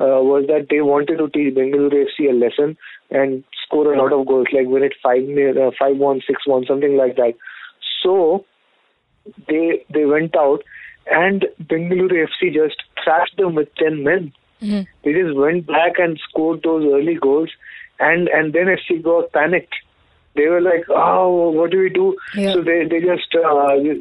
uh, 0.00 0.22
was 0.22 0.46
that 0.46 0.68
they 0.70 0.80
wanted 0.80 1.18
to 1.18 1.28
teach 1.28 1.54
Bengaluru 1.54 2.06
FC 2.06 2.30
a 2.30 2.32
lesson 2.32 2.76
and 3.10 3.42
score 3.64 3.92
a 3.92 3.98
lot 4.00 4.12
of 4.12 4.26
goals, 4.26 4.46
like 4.52 4.66
win 4.66 4.84
it 4.84 4.94
five 5.02 5.22
uh, 5.56 5.70
five 5.78 5.96
one, 5.96 6.20
six 6.26 6.46
one, 6.46 6.64
something 6.66 6.96
like 6.96 7.16
that. 7.16 7.34
So 8.02 8.44
they 9.48 9.84
they 9.90 10.04
went 10.04 10.36
out 10.36 10.62
and 11.10 11.46
Bengaluru 11.62 12.26
FC 12.28 12.52
just 12.52 12.82
thrashed 13.02 13.36
them 13.36 13.54
with 13.54 13.74
ten 13.76 14.04
men. 14.04 14.32
They 15.04 15.12
just 15.12 15.36
went 15.36 15.66
back 15.66 15.98
and 15.98 16.20
scored 16.28 16.62
those 16.62 16.84
early 16.84 17.14
goals, 17.14 17.50
and 17.98 18.28
and 18.28 18.52
then 18.52 18.66
FC 18.66 19.02
got 19.02 19.32
panicked. 19.32 19.74
They 20.38 20.46
were 20.46 20.60
like, 20.60 20.84
"Oh, 20.88 21.50
what 21.50 21.70
do 21.72 21.78
we 21.80 21.90
do?" 21.90 22.06
Yeah. 22.34 22.52
So 22.54 22.62
they 22.62 22.78
they 22.94 23.00
just 23.00 23.34
uh, 23.34 23.74
you 23.74 23.94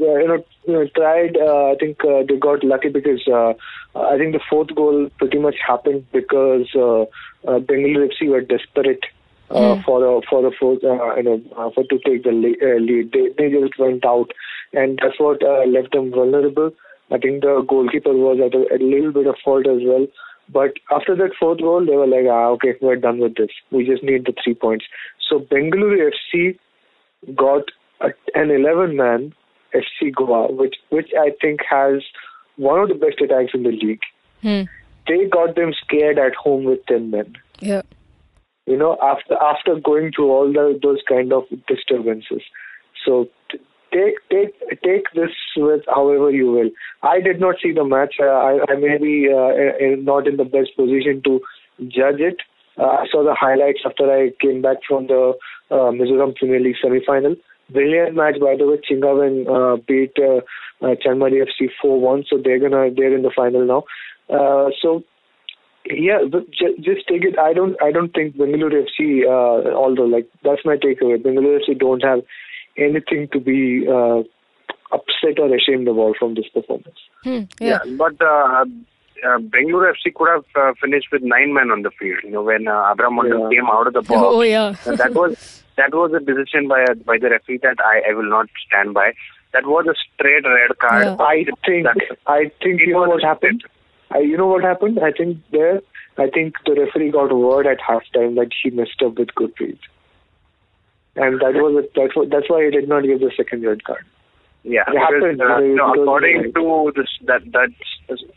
know, 0.68 0.88
tried. 0.96 1.38
Uh, 1.50 1.72
I 1.72 1.76
think 1.80 2.06
uh, 2.06 2.24
they 2.30 2.38
got 2.48 2.64
lucky 2.64 2.90
because 2.90 3.28
uh, 3.28 3.54
I 4.00 4.18
think 4.18 4.34
the 4.34 4.44
fourth 4.50 4.74
goal 4.76 5.10
pretty 5.18 5.40
much 5.40 5.56
happened 5.68 6.06
because 6.14 6.68
uh, 6.76 7.02
uh, 7.52 7.60
Bengaluru 7.60 8.10
FC 8.14 8.30
were 8.30 8.42
desperate. 8.42 9.06
Uh, 9.50 9.82
for 9.86 10.00
a 10.06 10.22
for 10.30 10.42
the 10.42 10.52
fourth, 10.60 10.84
uh, 10.84 11.16
you 11.16 11.24
know, 11.24 11.42
uh, 11.58 11.70
for 11.74 11.84
to 11.86 11.98
take 12.06 12.24
the 12.24 12.32
le- 12.32 12.60
uh, 12.70 12.80
lead, 12.80 13.14
they 13.14 13.30
they 13.38 13.50
just 13.50 13.80
went 13.80 14.06
out, 14.06 14.34
and 14.74 15.00
that's 15.02 15.18
what 15.22 15.42
uh, 15.42 15.64
left 15.76 15.94
them 15.94 16.12
vulnerable. 16.12 16.70
I 17.12 17.18
think 17.18 17.44
the 17.44 17.64
goalkeeper 17.66 18.12
was 18.12 18.42
at 18.46 18.54
a, 18.54 18.64
a 18.76 18.80
little 18.84 19.14
bit 19.14 19.26
of 19.26 19.38
fault 19.46 19.66
as 19.66 19.80
well. 19.86 20.06
But 20.50 20.74
after 20.92 21.16
that 21.16 21.32
fourth 21.40 21.60
goal, 21.60 21.86
they 21.86 21.96
were 21.96 22.08
like, 22.08 22.26
ah, 22.30 22.48
okay, 22.56 22.76
we're 22.82 22.96
done 22.96 23.20
with 23.20 23.36
this. 23.36 23.50
We 23.72 23.86
just 23.86 24.04
need 24.04 24.26
the 24.26 24.34
three 24.44 24.54
points. 24.54 24.86
So 25.28 25.40
Bengaluru 25.40 26.12
FC 26.34 26.58
got 27.36 27.64
a, 28.02 28.08
an 28.34 28.50
11-man 28.50 29.34
FC 29.74 30.14
Goa, 30.16 30.52
which 30.52 30.76
which 30.90 31.12
I 31.20 31.32
think 31.42 31.60
has 31.70 32.02
one 32.56 32.80
of 32.80 32.90
the 32.90 32.96
best 32.96 33.22
attacks 33.22 33.52
in 33.54 33.64
the 33.64 33.72
league. 33.72 34.02
Hmm. 34.42 34.64
They 35.08 35.26
got 35.26 35.56
them 35.56 35.74
scared 35.74 36.18
at 36.20 36.36
home 36.36 36.66
with 36.66 36.86
10 36.88 37.12
men. 37.12 37.36
Yeah. 37.60 37.82
You 38.66 38.78
know, 38.78 38.98
after 39.02 39.36
after 39.36 39.80
going 39.80 40.12
through 40.14 40.32
all 40.32 40.52
the, 40.52 40.78
those 40.82 41.00
kind 41.08 41.32
of 41.32 41.44
disturbances. 41.68 42.42
So 43.06 43.30
th- 43.50 43.64
take 43.94 44.16
take 44.30 44.82
take 44.84 45.06
this 45.16 45.32
with 45.56 45.84
however 45.88 46.32
you 46.32 46.52
will. 46.52 46.70
I 47.02 47.22
did 47.22 47.40
not 47.40 47.56
see 47.64 47.72
the 47.72 47.86
match. 47.86 48.16
Uh, 48.20 48.26
I, 48.26 48.60
I 48.68 48.76
may 48.76 48.98
be 48.98 49.30
uh, 49.32 49.96
not 50.02 50.28
in 50.28 50.36
the 50.36 50.44
best 50.44 50.76
position 50.76 51.22
to 51.24 51.40
judge 51.88 52.20
it. 52.20 52.42
Uh, 52.78 52.84
I 53.02 53.06
saw 53.12 53.24
the 53.24 53.36
highlights 53.36 53.80
after 53.86 54.12
I 54.12 54.32
came 54.40 54.62
back 54.62 54.78
from 54.88 55.08
the 55.08 55.34
uh, 55.72 55.92
Mizoram 55.92 56.36
Premier 56.36 56.60
League 56.60 56.76
semi-final. 56.82 57.36
Brilliant 57.70 58.16
match, 58.16 58.40
by 58.40 58.56
the 58.56 58.68
way. 58.68 58.78
Chhinga 58.78 59.12
Veng 59.18 59.48
uh, 59.50 59.82
beat 59.88 60.14
uh, 60.20 60.42
uh, 60.86 60.96
Chanmari 61.04 61.44
FC 61.44 61.70
4-1, 61.84 62.26
so 62.30 62.38
they're 62.44 62.60
gonna 62.60 62.90
they're 62.96 63.16
in 63.16 63.24
the 63.24 63.32
final 63.36 63.66
now. 63.66 63.84
Uh, 64.30 64.70
so 64.82 65.04
yeah, 65.90 66.20
but 66.30 66.50
ju- 66.52 66.78
just 66.78 67.08
take 67.08 67.24
it. 67.24 67.38
I 67.38 67.54
don't 67.54 67.76
I 67.82 67.92
don't 67.92 68.14
think 68.14 68.38
Bengaluru 68.38 68.86
FC. 68.86 69.26
Uh, 69.26 69.76
although 69.76 70.06
like 70.06 70.30
that's 70.44 70.64
my 70.64 70.78
takeaway. 70.78 71.22
Bengaluru 71.22 71.60
FC 71.60 71.78
don't 71.78 72.04
have 72.04 72.20
anything 72.78 73.28
to 73.34 73.40
be 73.40 73.86
uh, 73.88 74.20
upset 74.94 75.40
or 75.40 75.54
ashamed 75.54 75.88
about 75.88 76.16
from 76.18 76.36
this 76.36 76.48
performance. 76.54 77.00
Hmm, 77.24 77.44
yeah. 77.60 77.80
but 77.98 78.22
uh, 78.22 78.66
uh, 79.24 79.38
Bengaluru 79.40 79.94
FC 79.94 80.14
could 80.14 80.30
have 80.30 80.46
uh, 80.56 80.74
finished 80.82 81.08
with 81.12 81.22
nine 81.24 81.54
men 81.54 81.72
on 81.72 81.82
the 81.84 81.92
field. 81.92 82.20
You 82.24 82.32
know, 82.32 82.44
when 82.44 82.68
uh, 82.68 82.72
Abhra 82.94 83.10
Mondal 83.10 83.52
Yeah. 83.52 83.58
came 83.60 83.70
out 83.70 83.88
of 83.88 83.94
the 83.94 84.02
box. 84.02 84.12
Oh, 84.16 84.42
yeah. 84.42 84.76
That 84.86 85.14
was 85.14 85.64
that 85.78 85.94
was 85.94 86.12
a 86.14 86.20
decision 86.20 86.68
by 86.68 86.86
by 87.06 87.18
the 87.18 87.30
referee 87.30 87.60
that 87.64 87.78
I, 87.80 88.02
I 88.10 88.14
will 88.14 88.30
not 88.30 88.48
stand 88.68 88.94
by. 88.94 89.14
That 89.54 89.66
was 89.66 89.86
a 89.88 89.96
straight 90.14 90.44
red 90.46 90.78
card. 90.80 91.06
Yeah. 91.06 91.16
I 91.20 91.46
think 91.66 91.86
That- 91.86 92.18
I 92.28 92.52
think 92.62 92.82
you 92.82 92.94
know 92.94 93.08
what 93.10 93.24
happened. 93.24 93.64
I, 94.12 94.20
you 94.20 94.38
know 94.38 94.48
what 94.48 94.64
happened? 94.64 95.00
I 95.00 95.12
think 95.12 95.38
there. 95.52 95.82
I 96.18 96.30
think 96.30 96.56
the 96.66 96.74
referee 96.74 97.12
got 97.12 97.32
word 97.36 97.68
at 97.68 97.80
halftime 97.80 98.36
that 98.36 98.50
he 98.64 98.70
messed 98.72 99.02
up 99.06 99.18
with 99.20 99.30
Gurpreet, 99.36 99.78
and 101.16 101.40
that 101.42 101.54
was 101.56 101.84
a, 101.86 102.00
that 102.00 102.16
was, 102.16 102.28
that's 102.32 102.50
why 102.50 102.64
he 102.66 102.72
did 102.72 102.88
not 102.90 103.04
give 103.04 103.20
the 103.20 103.32
second 103.36 103.64
red 103.66 103.84
card. 103.84 104.06
Yeah, 104.68 104.84
because, 104.86 105.40
uh, 105.40 105.60
no, 105.62 105.94
according 105.94 106.52
to 106.54 106.92
this 106.94 107.08
that 107.26 107.42
that 107.54 107.72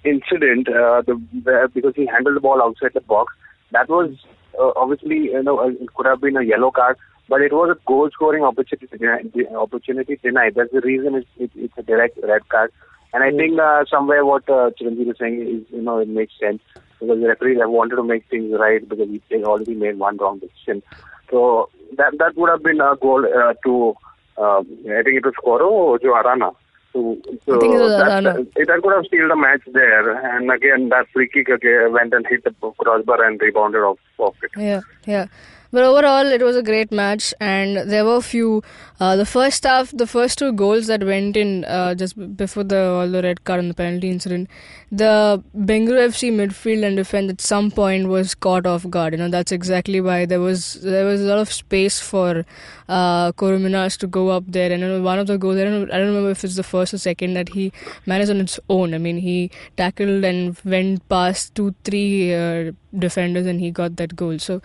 incident, 0.04 0.68
uh, 0.68 1.02
the, 1.02 1.68
because 1.74 1.94
he 1.96 2.06
handled 2.06 2.36
the 2.36 2.40
ball 2.40 2.62
outside 2.62 2.92
the 2.94 3.00
box, 3.00 3.34
that 3.72 3.88
was 3.88 4.14
uh, 4.56 4.70
obviously 4.76 5.16
you 5.34 5.42
know 5.42 5.68
it 5.68 5.92
could 5.94 6.06
have 6.06 6.20
been 6.20 6.36
a 6.36 6.44
yellow 6.44 6.70
card, 6.70 6.96
but 7.28 7.40
it 7.40 7.52
was 7.52 7.76
a 7.76 7.80
goal 7.84 8.08
scoring 8.12 8.44
opportunity 8.44 8.86
denied, 8.96 9.32
opportunity 9.56 10.20
denied. 10.22 10.54
That's 10.54 10.72
the 10.72 10.82
reason 10.82 11.16
it's, 11.16 11.28
it, 11.36 11.50
it's 11.56 11.74
a 11.76 11.82
direct 11.82 12.16
red 12.22 12.48
card. 12.48 12.70
And 13.12 13.24
I 13.24 13.36
think 13.36 13.58
uh, 13.58 13.84
somewhere 13.90 14.24
what 14.24 14.48
uh, 14.48 14.70
Chiranjeev 14.80 15.10
is 15.10 15.18
saying 15.18 15.42
is 15.42 15.74
you 15.74 15.82
know 15.82 15.98
it 15.98 16.08
makes 16.08 16.34
sense 16.38 16.62
because 17.00 17.20
the 17.20 17.26
referees 17.26 17.58
have 17.58 17.70
wanted 17.70 17.96
to 17.96 18.04
make 18.04 18.28
things 18.30 18.54
right 18.56 18.88
because 18.88 19.08
they 19.30 19.42
already 19.42 19.74
made 19.74 19.98
one 19.98 20.16
wrong 20.18 20.38
decision. 20.38 20.84
So 21.28 21.70
that 21.96 22.18
that 22.18 22.36
would 22.36 22.50
have 22.50 22.62
been 22.62 22.80
a 22.80 22.94
goal 22.94 23.24
uh, 23.26 23.54
to 23.64 23.94
I 24.40 25.02
think 25.02 25.16
it 25.16 25.24
was 25.24 25.34
Koro 25.42 25.68
or 25.68 25.98
Jo 25.98 26.14
Arana. 26.14 26.50
So, 26.92 27.16
so 27.46 27.58
that, 27.58 28.48
that 28.56 28.80
could 28.82 28.92
have 28.92 29.06
sealed 29.10 29.30
the 29.30 29.36
match 29.36 29.60
there. 29.72 30.36
And 30.36 30.50
again, 30.50 30.88
that 30.88 31.06
free 31.12 31.28
kick 31.28 31.48
again 31.48 31.92
went 31.92 32.12
and 32.12 32.26
hit 32.26 32.42
the 32.42 32.50
crossbar 32.78 33.24
and 33.24 33.40
rebounded 33.40 33.82
off, 33.82 33.98
off 34.18 34.34
it. 34.42 34.50
Yeah, 34.56 34.80
yeah. 35.06 35.26
But 35.72 35.84
overall, 35.84 36.26
it 36.26 36.42
was 36.42 36.56
a 36.56 36.62
great 36.62 36.90
match, 36.90 37.32
and 37.40 37.88
there 37.88 38.04
were 38.04 38.16
a 38.16 38.22
few. 38.22 38.62
Uh, 38.98 39.16
the 39.16 39.24
first 39.24 39.64
half, 39.64 39.92
the 39.92 40.06
first 40.06 40.38
two 40.38 40.52
goals 40.52 40.88
that 40.88 41.04
went 41.04 41.36
in 41.36 41.64
uh, 41.64 41.94
just 41.94 42.36
before 42.36 42.64
the 42.64 42.80
all 42.80 43.08
the 43.08 43.22
red 43.22 43.44
card 43.44 43.60
and 43.60 43.70
the 43.70 43.74
penalty 43.74 44.10
incident, 44.10 44.48
the 44.90 45.42
Bengaluru 45.56 46.08
FC 46.08 46.32
midfield 46.32 46.84
and 46.84 46.96
defense 46.96 47.30
at 47.30 47.40
some 47.40 47.70
point 47.70 48.08
was 48.08 48.34
caught 48.34 48.66
off 48.66 48.88
guard. 48.90 49.14
You 49.14 49.18
know 49.18 49.28
that's 49.28 49.52
exactly 49.52 50.00
why 50.00 50.26
there 50.26 50.40
was 50.40 50.74
there 50.82 51.06
was 51.06 51.22
a 51.22 51.24
lot 51.24 51.38
of 51.38 51.52
space 51.52 52.00
for 52.00 52.44
uh, 52.88 53.30
Corominas 53.32 53.96
to 53.98 54.08
go 54.08 54.28
up 54.30 54.44
there. 54.48 54.72
And 54.72 55.04
one 55.04 55.20
of 55.20 55.28
the 55.28 55.38
goals, 55.38 55.56
I 55.56 55.64
don't 55.64 55.92
I 55.92 55.98
don't 55.98 56.08
remember 56.08 56.30
if 56.30 56.42
it's 56.42 56.56
the 56.56 56.64
first 56.64 56.92
or 56.92 56.98
second 56.98 57.34
that 57.34 57.50
he 57.50 57.72
managed 58.06 58.30
on 58.30 58.40
its 58.40 58.58
own. 58.68 58.92
I 58.92 58.98
mean, 58.98 59.18
he 59.18 59.50
tackled 59.76 60.24
and 60.24 60.58
went 60.64 61.08
past 61.08 61.54
two, 61.54 61.74
three 61.84 62.34
uh, 62.34 62.72
defenders, 62.98 63.46
and 63.46 63.60
he 63.60 63.70
got 63.70 63.96
that 63.96 64.16
goal. 64.16 64.38
So 64.38 64.60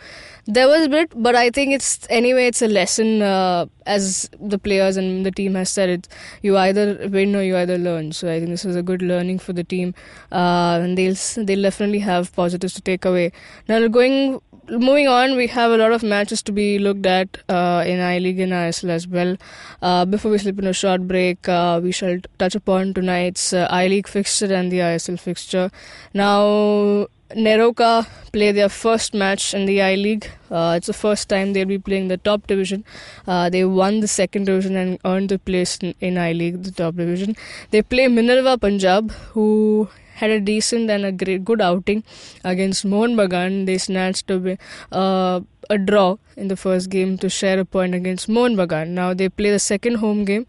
there 0.46 0.68
was 0.68 0.86
a 0.86 0.90
bit, 0.90 1.12
but 1.16 1.36
I 1.36 1.50
think 1.50 1.74
it's 1.74 2.08
anyway. 2.10 2.48
It's 2.48 2.62
a 2.62 2.68
lesson, 2.68 3.22
uh, 3.22 3.66
as 3.86 4.30
the 4.40 4.58
players 4.58 4.98
and 4.98 5.26
the 5.26 5.32
team 5.32 5.56
has 5.56 5.70
said. 5.70 5.90
It 5.90 6.08
you 6.42 6.58
either 6.58 7.08
win 7.10 7.36
or 7.36 7.44
you 7.44 7.58
either 7.58 7.78
learn. 7.78 8.12
So 8.12 8.32
I 8.32 8.40
think 8.40 8.50
this 8.50 8.66
was 8.66 8.76
a 8.76 8.84
good 8.84 9.02
learning 9.02 9.40
for 9.40 9.54
the 9.54 9.64
team, 9.64 9.94
uh, 10.32 10.80
and 10.82 10.98
they'll 10.98 11.16
they'll 11.38 11.62
definitely 11.62 12.00
have 12.00 12.34
positives 12.34 12.74
to 12.76 12.82
take 12.82 13.06
away. 13.06 13.32
Now 13.68 13.88
going 13.88 14.42
moving 14.70 15.08
on, 15.08 15.36
we 15.36 15.48
have 15.48 15.72
a 15.72 15.78
lot 15.78 15.92
of 15.92 16.04
matches 16.04 16.42
to 16.44 16.52
be 16.52 16.80
looked 16.80 17.06
at 17.06 17.38
uh, 17.50 17.84
in 17.86 18.00
I 18.00 18.20
League 18.20 18.40
and 18.40 18.52
ISL 18.52 18.90
as 18.90 19.08
well. 19.08 19.38
Uh, 19.82 20.06
before 20.06 20.32
we 20.32 20.38
slip 20.38 20.60
in 20.60 20.68
a 20.68 20.74
short 20.74 21.08
break, 21.08 21.48
uh, 21.48 21.80
we 21.82 21.92
shall 21.92 22.18
touch 22.40 22.56
upon 22.56 22.94
tonight's 22.94 23.54
uh, 23.54 23.68
I 23.70 23.88
League 23.88 24.08
fixture 24.08 24.54
and 24.54 24.72
the 24.72 24.80
ISL 24.80 25.20
fixture. 25.20 25.72
Now, 26.14 27.08
NEROCA 27.32 28.06
play 28.32 28.52
their 28.52 28.70
first 28.70 29.16
match 29.16 29.54
in 29.56 29.66
the 29.66 29.82
I 29.82 29.96
League. 29.96 30.30
Uh, 30.52 30.76
it's 30.78 30.86
the 30.86 30.94
first 30.94 31.28
time 31.28 31.54
they'll 31.54 31.66
be 31.66 31.80
playing 31.80 32.08
the 32.08 32.18
top 32.18 32.46
division. 32.46 32.86
Uh, 33.26 33.50
they 33.50 33.66
won 33.66 34.00
the 34.00 34.08
second 34.08 34.46
division 34.46 34.76
and 34.76 35.00
earned 35.06 35.30
the 35.30 35.40
place 35.40 35.78
in, 35.78 35.96
in 36.00 36.20
I 36.20 36.34
League, 36.34 36.62
the 36.62 36.72
top 36.72 36.96
division. 36.96 37.36
They 37.72 37.82
play 37.82 38.08
Minerva 38.08 38.60
Punjab, 38.60 39.12
who 39.34 39.90
had 40.14 40.30
a 40.30 40.40
decent 40.40 40.90
and 40.92 41.04
a 41.04 41.12
great 41.12 41.44
good 41.44 41.62
outing 41.62 42.04
against 42.44 42.86
Mohun 42.86 43.16
Bagan. 43.16 43.66
They 43.66 43.80
snatched 43.80 44.30
a, 44.30 44.58
uh, 44.92 45.42
a 45.70 45.78
draw 45.80 46.18
in 46.38 46.48
the 46.48 46.56
first 46.56 46.92
game 46.92 47.18
to 47.18 47.30
share 47.30 47.60
a 47.60 47.66
point 47.66 47.96
against 47.96 48.30
Mohun 48.30 48.56
Bagan. 48.56 48.90
Now 48.90 49.16
they 49.16 49.30
play 49.30 49.50
the 49.50 49.60
second 49.60 49.96
home 49.96 50.26
game. 50.26 50.46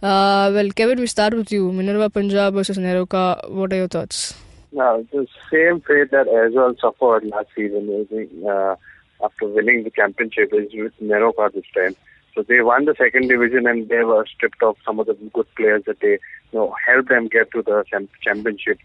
Uh, 0.00 0.50
well, 0.54 0.70
Kevin, 0.70 1.00
we 1.00 1.08
start 1.08 1.34
with 1.34 1.50
you. 1.50 1.72
Minerva 1.72 2.08
Punjab 2.08 2.54
versus 2.54 2.78
NEROCA. 2.78 3.50
What 3.50 3.72
are 3.72 3.76
your 3.76 3.88
thoughts? 3.88 4.34
Now, 4.72 5.04
the 5.12 5.26
same 5.50 5.80
fate 5.80 6.10
that 6.12 6.26
Aizawl 6.26 6.78
suffered 6.80 7.24
last 7.26 7.48
season 7.56 8.06
uh, 8.48 8.76
after 9.22 9.48
winning 9.48 9.84
the 9.84 9.90
championship 9.90 10.52
is 10.52 10.72
with 10.72 10.92
NEROCA 11.00 11.52
this 11.52 11.64
time. 11.74 11.96
So 12.34 12.42
they 12.42 12.60
won 12.60 12.84
the 12.84 12.94
second 12.96 13.28
division 13.28 13.66
and 13.66 13.88
they 13.88 14.04
were 14.04 14.24
stripped 14.26 14.62
of 14.62 14.76
some 14.84 15.00
of 15.00 15.06
the 15.06 15.14
good 15.32 15.52
players 15.56 15.82
that 15.86 16.00
they 16.00 16.18
you 16.52 16.58
know 16.58 16.74
helped 16.86 17.08
them 17.08 17.26
get 17.26 17.50
to 17.52 17.62
the 17.62 17.84
championship. 18.22 18.78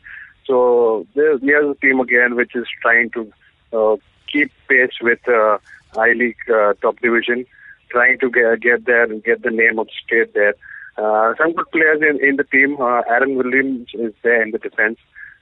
So 0.46 1.06
there's 1.14 1.42
here's 1.42 1.70
a 1.70 1.80
team 1.80 2.00
again 2.00 2.36
which 2.36 2.56
is 2.56 2.66
trying 2.82 3.12
to 3.12 3.32
uh, 3.72 3.96
keep 4.32 4.52
pace 4.68 4.98
with 5.02 5.28
uh, 5.28 5.60
I 5.98 6.14
League 6.14 6.38
uh, 6.52 6.74
top 6.82 7.00
division, 7.02 7.46
trying 7.90 8.20
to 8.20 8.30
get 8.32 8.62
get 8.62 8.86
there 8.86 9.04
and 9.04 9.24
get 9.24 9.44
the 9.44 9.52
name 9.52 9.78
of 9.78 9.88
state 10.04 10.34
there. 10.34 10.56
Uh, 10.98 11.36
some 11.38 11.54
good 11.54 11.70
players 11.72 12.02
in, 12.02 12.26
in 12.26 12.38
the 12.38 12.44
team. 12.46 12.78
Uh, 12.80 13.02
Aaron 13.08 13.36
Williams 13.36 13.90
is 13.94 14.14
there 14.24 14.42
in 14.42 14.52
the 14.52 14.58
defense. 14.58 14.98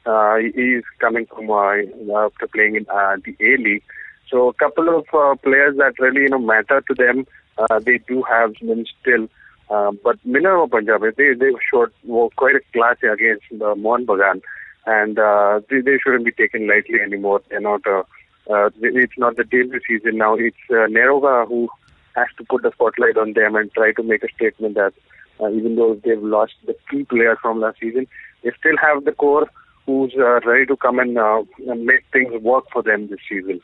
Uh, 0.05 0.35
he- 0.37 0.51
he's 0.55 0.83
coming 0.99 1.25
from 1.25 1.49
uh, 1.49 2.25
after 2.25 2.47
playing 2.47 2.75
in 2.75 2.85
uh, 2.89 3.15
the 3.23 3.35
A 3.39 3.57
League. 3.57 3.83
So 4.29 4.49
a 4.49 4.53
couple 4.53 4.89
of 4.89 5.05
uh, 5.13 5.35
players 5.35 5.77
that 5.77 5.93
really 5.99 6.21
you 6.23 6.29
know 6.29 6.39
matter 6.39 6.81
to 6.81 6.93
them. 6.93 7.25
Uh, 7.57 7.79
they 7.79 7.99
do 7.99 8.23
have 8.23 8.53
them 8.61 8.83
still. 8.99 9.27
Uh, 9.69 9.91
but 10.03 10.17
Minerva 10.25 10.67
Punjab, 10.67 11.01
they 11.17 11.33
they 11.33 11.51
showed 11.71 11.91
were 12.03 12.29
quite 12.35 12.55
a 12.55 12.61
class 12.73 12.97
against 13.03 13.45
the 13.51 13.75
Mohun 13.75 14.05
Bagan, 14.05 14.41
and 14.85 15.17
uh, 15.19 15.61
they, 15.69 15.79
they 15.81 15.97
shouldn't 16.03 16.25
be 16.25 16.31
taken 16.31 16.67
lightly 16.67 16.99
anymore. 16.99 17.41
They're 17.49 17.59
not. 17.61 17.85
Uh, 17.87 18.03
uh, 18.49 18.69
it's 18.81 19.17
not 19.17 19.37
the 19.37 19.45
debut 19.45 19.79
season 19.87 20.17
now. 20.17 20.35
It's 20.35 20.57
uh, 20.69 20.87
NEROCA 20.97 21.47
who 21.47 21.69
has 22.15 22.27
to 22.37 22.43
put 22.43 22.61
the 22.63 22.71
spotlight 22.71 23.17
on 23.17 23.33
them 23.33 23.55
and 23.55 23.71
try 23.73 23.93
to 23.93 24.03
make 24.03 24.21
a 24.23 24.27
statement 24.35 24.75
that 24.75 24.93
uh, 25.39 25.49
even 25.49 25.75
though 25.77 25.99
they've 26.03 26.21
lost 26.21 26.53
the 26.65 26.75
key 26.91 27.03
player 27.05 27.37
from 27.41 27.61
last 27.61 27.79
season, 27.79 28.05
they 28.43 28.51
still 28.59 28.75
have 28.81 29.05
the 29.05 29.13
core 29.13 29.47
who's 29.85 30.13
uh, 30.17 30.39
ready 30.41 30.65
to 30.65 30.77
come 30.77 30.99
and, 30.99 31.17
uh, 31.17 31.43
and 31.67 31.85
make 31.85 32.03
things 32.11 32.31
work 32.41 32.65
for 32.71 32.81
them 32.81 33.07
this 33.07 33.19
season. 33.27 33.61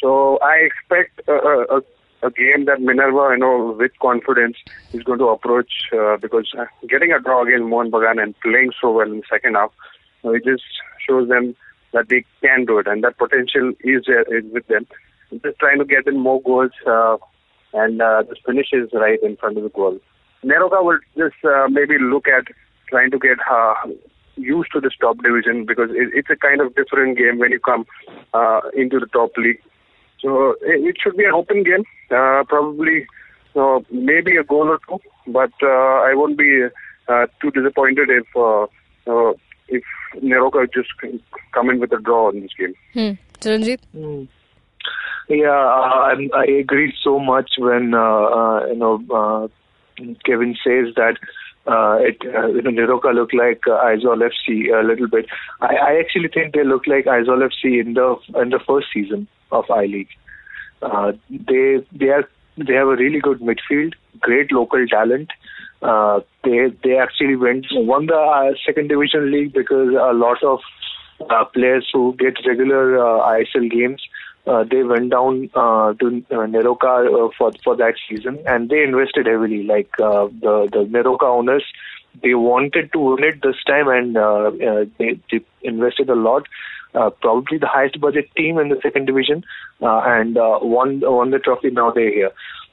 So 0.00 0.38
I 0.42 0.56
expect 0.56 1.20
a, 1.28 1.32
a, 1.32 1.82
a 2.26 2.30
game 2.30 2.64
that 2.66 2.80
Minerva, 2.80 3.34
you 3.34 3.38
know, 3.38 3.76
with 3.78 3.92
confidence 4.00 4.56
is 4.92 5.02
going 5.02 5.18
to 5.20 5.28
approach 5.28 5.70
uh, 5.92 6.16
because 6.16 6.52
uh, 6.58 6.64
getting 6.88 7.12
a 7.12 7.20
draw 7.20 7.44
against 7.44 7.68
Mohun 7.68 7.90
Bagan 7.90 8.22
and 8.22 8.34
playing 8.40 8.72
so 8.80 8.92
well 8.92 9.10
in 9.10 9.18
the 9.18 9.22
second 9.30 9.54
half, 9.54 9.70
it 10.24 10.44
just 10.44 10.64
shows 11.06 11.28
them 11.28 11.54
that 11.92 12.08
they 12.08 12.24
can 12.42 12.64
do 12.64 12.78
it 12.78 12.86
and 12.86 13.04
that 13.04 13.16
potential 13.18 13.72
is, 13.80 14.04
there, 14.06 14.22
is 14.36 14.44
with 14.52 14.66
them. 14.66 14.86
Just 15.42 15.58
trying 15.58 15.78
to 15.78 15.84
get 15.84 16.06
in 16.06 16.18
more 16.18 16.40
goals 16.42 16.72
uh, 16.86 17.16
and 17.72 18.00
uh, 18.00 18.22
the 18.28 18.36
finish 18.46 18.68
is 18.72 18.88
right 18.92 19.22
in 19.22 19.36
front 19.36 19.56
of 19.56 19.62
the 19.62 19.68
goal. 19.70 19.98
NEROCA 20.44 20.84
will 20.84 20.98
just 21.16 21.44
uh, 21.44 21.66
maybe 21.68 21.98
look 21.98 22.26
at 22.28 22.44
trying 22.88 23.10
to 23.10 23.18
get 23.18 23.38
uh, 23.50 23.74
used 24.36 24.70
to 24.72 24.80
this 24.80 24.92
top 25.00 25.16
division 25.22 25.64
because 25.66 25.90
it, 25.90 26.08
it's 26.14 26.30
a 26.30 26.36
kind 26.36 26.60
of 26.60 26.74
different 26.74 27.16
game 27.18 27.38
when 27.38 27.52
you 27.52 27.60
come 27.60 27.86
uh, 28.32 28.60
into 28.76 28.98
the 28.98 29.06
top 29.06 29.30
league. 29.36 29.60
So 30.20 30.52
it, 30.62 30.84
it 30.88 30.96
should 31.02 31.16
be 31.16 31.24
an 31.24 31.32
open 31.34 31.62
game, 31.64 31.84
uh, 32.10 32.44
probably 32.48 33.06
uh, 33.56 33.80
maybe 33.90 34.36
a 34.36 34.44
goal 34.44 34.68
or 34.68 34.78
two, 34.88 35.00
but 35.26 35.52
uh, 35.62 35.66
I 36.08 36.12
won't 36.14 36.36
be 36.38 36.66
uh, 37.08 37.26
too 37.40 37.50
disappointed 37.50 38.08
if 38.10 38.26
uh, 38.34 38.62
uh, 39.06 39.32
if 39.68 39.82
NEROCA 40.22 40.72
just 40.72 40.88
come 41.52 41.70
in 41.70 41.80
with 41.80 41.92
a 41.92 41.98
draw 42.00 42.30
in 42.30 42.40
this 42.42 42.50
game. 42.58 42.74
Hmm. 42.94 43.12
Chiranjeev? 43.40 44.28
Yeah, 45.28 45.48
uh, 45.48 46.04
I'm- 46.10 46.30
I 46.34 46.44
agreed 46.46 46.94
so 47.02 47.18
much 47.18 47.52
when 47.58 47.94
uh, 47.94 47.98
uh, 48.38 48.66
you 48.66 48.76
know 48.76 49.02
uh, 49.14 49.48
Kevin 50.26 50.54
says 50.64 50.94
that 50.96 51.16
uh, 51.66 51.96
it, 52.00 52.18
uh, 52.34 52.46
you 52.48 52.62
know, 52.62 52.70
NEROCA 52.70 53.14
look 53.14 53.32
like 53.32 53.62
uh, 53.66 53.82
Aizawl 53.84 54.28
FC 54.28 54.72
a 54.72 54.86
little 54.86 55.08
bit. 55.08 55.26
I, 55.60 55.74
I 55.76 55.98
actually 55.98 56.28
think 56.28 56.54
they 56.54 56.64
look 56.64 56.86
like 56.86 57.06
Aizawl 57.06 57.48
FC 57.48 57.80
in 57.80 57.94
the 57.94 58.16
in 58.40 58.50
the 58.50 58.60
first 58.66 58.88
season 58.92 59.26
of 59.50 59.70
I 59.70 59.86
League. 59.86 60.08
Uh, 60.82 61.12
they 61.30 61.84
they 61.92 62.08
are 62.08 62.28
they 62.58 62.74
have 62.74 62.88
a 62.88 62.96
really 62.96 63.20
good 63.20 63.40
midfield, 63.40 63.94
great 64.20 64.52
local 64.52 64.86
talent. 64.86 65.30
Uh, 65.80 66.20
they 66.44 66.68
they 66.82 66.98
actually 66.98 67.36
went 67.36 67.66
won 67.72 68.06
the 68.06 68.14
uh, 68.14 68.52
second 68.66 68.88
division 68.88 69.30
league 69.30 69.52
because 69.52 69.88
a 69.88 70.12
lot 70.12 70.42
of 70.42 70.60
uh, 71.30 71.44
players 71.46 71.88
who 71.92 72.14
get 72.18 72.34
regular 72.46 72.98
uh, 72.98 73.20
ISL 73.38 73.70
games 73.70 74.02
uh, 74.46 74.64
they 74.70 74.82
went 74.82 75.10
down 75.10 75.50
uh, 75.54 75.94
to 75.94 76.24
uh, 76.30 76.46
NEROCA 76.46 77.28
uh, 77.28 77.28
for 77.36 77.52
for 77.62 77.76
that 77.76 77.94
season, 78.08 78.38
and 78.46 78.68
they 78.68 78.82
invested 78.82 79.26
heavily. 79.26 79.62
Like 79.62 79.90
uh, 79.98 80.26
the 80.26 80.68
the 80.70 80.84
NEROCA 80.90 81.24
owners, 81.24 81.64
they 82.22 82.34
wanted 82.34 82.92
to 82.92 82.98
win 82.98 83.24
it 83.24 83.42
this 83.42 83.56
time, 83.66 83.88
and 83.88 84.16
uh, 84.16 84.50
uh, 84.50 84.84
they, 84.98 85.18
they 85.30 85.44
invested 85.62 86.10
a 86.10 86.14
lot. 86.14 86.46
Uh, 86.94 87.10
probably 87.10 87.58
the 87.58 87.66
highest 87.66 88.00
budget 88.00 88.30
team 88.36 88.58
in 88.58 88.68
the 88.68 88.78
second 88.82 89.06
division, 89.06 89.44
uh, 89.82 90.02
and 90.04 90.36
uh, 90.36 90.58
won 90.62 91.00
won 91.02 91.30
the 91.30 91.38
trophy. 91.38 91.70
Now 91.70 91.90
they're 91.90 92.12
here. 92.12 92.30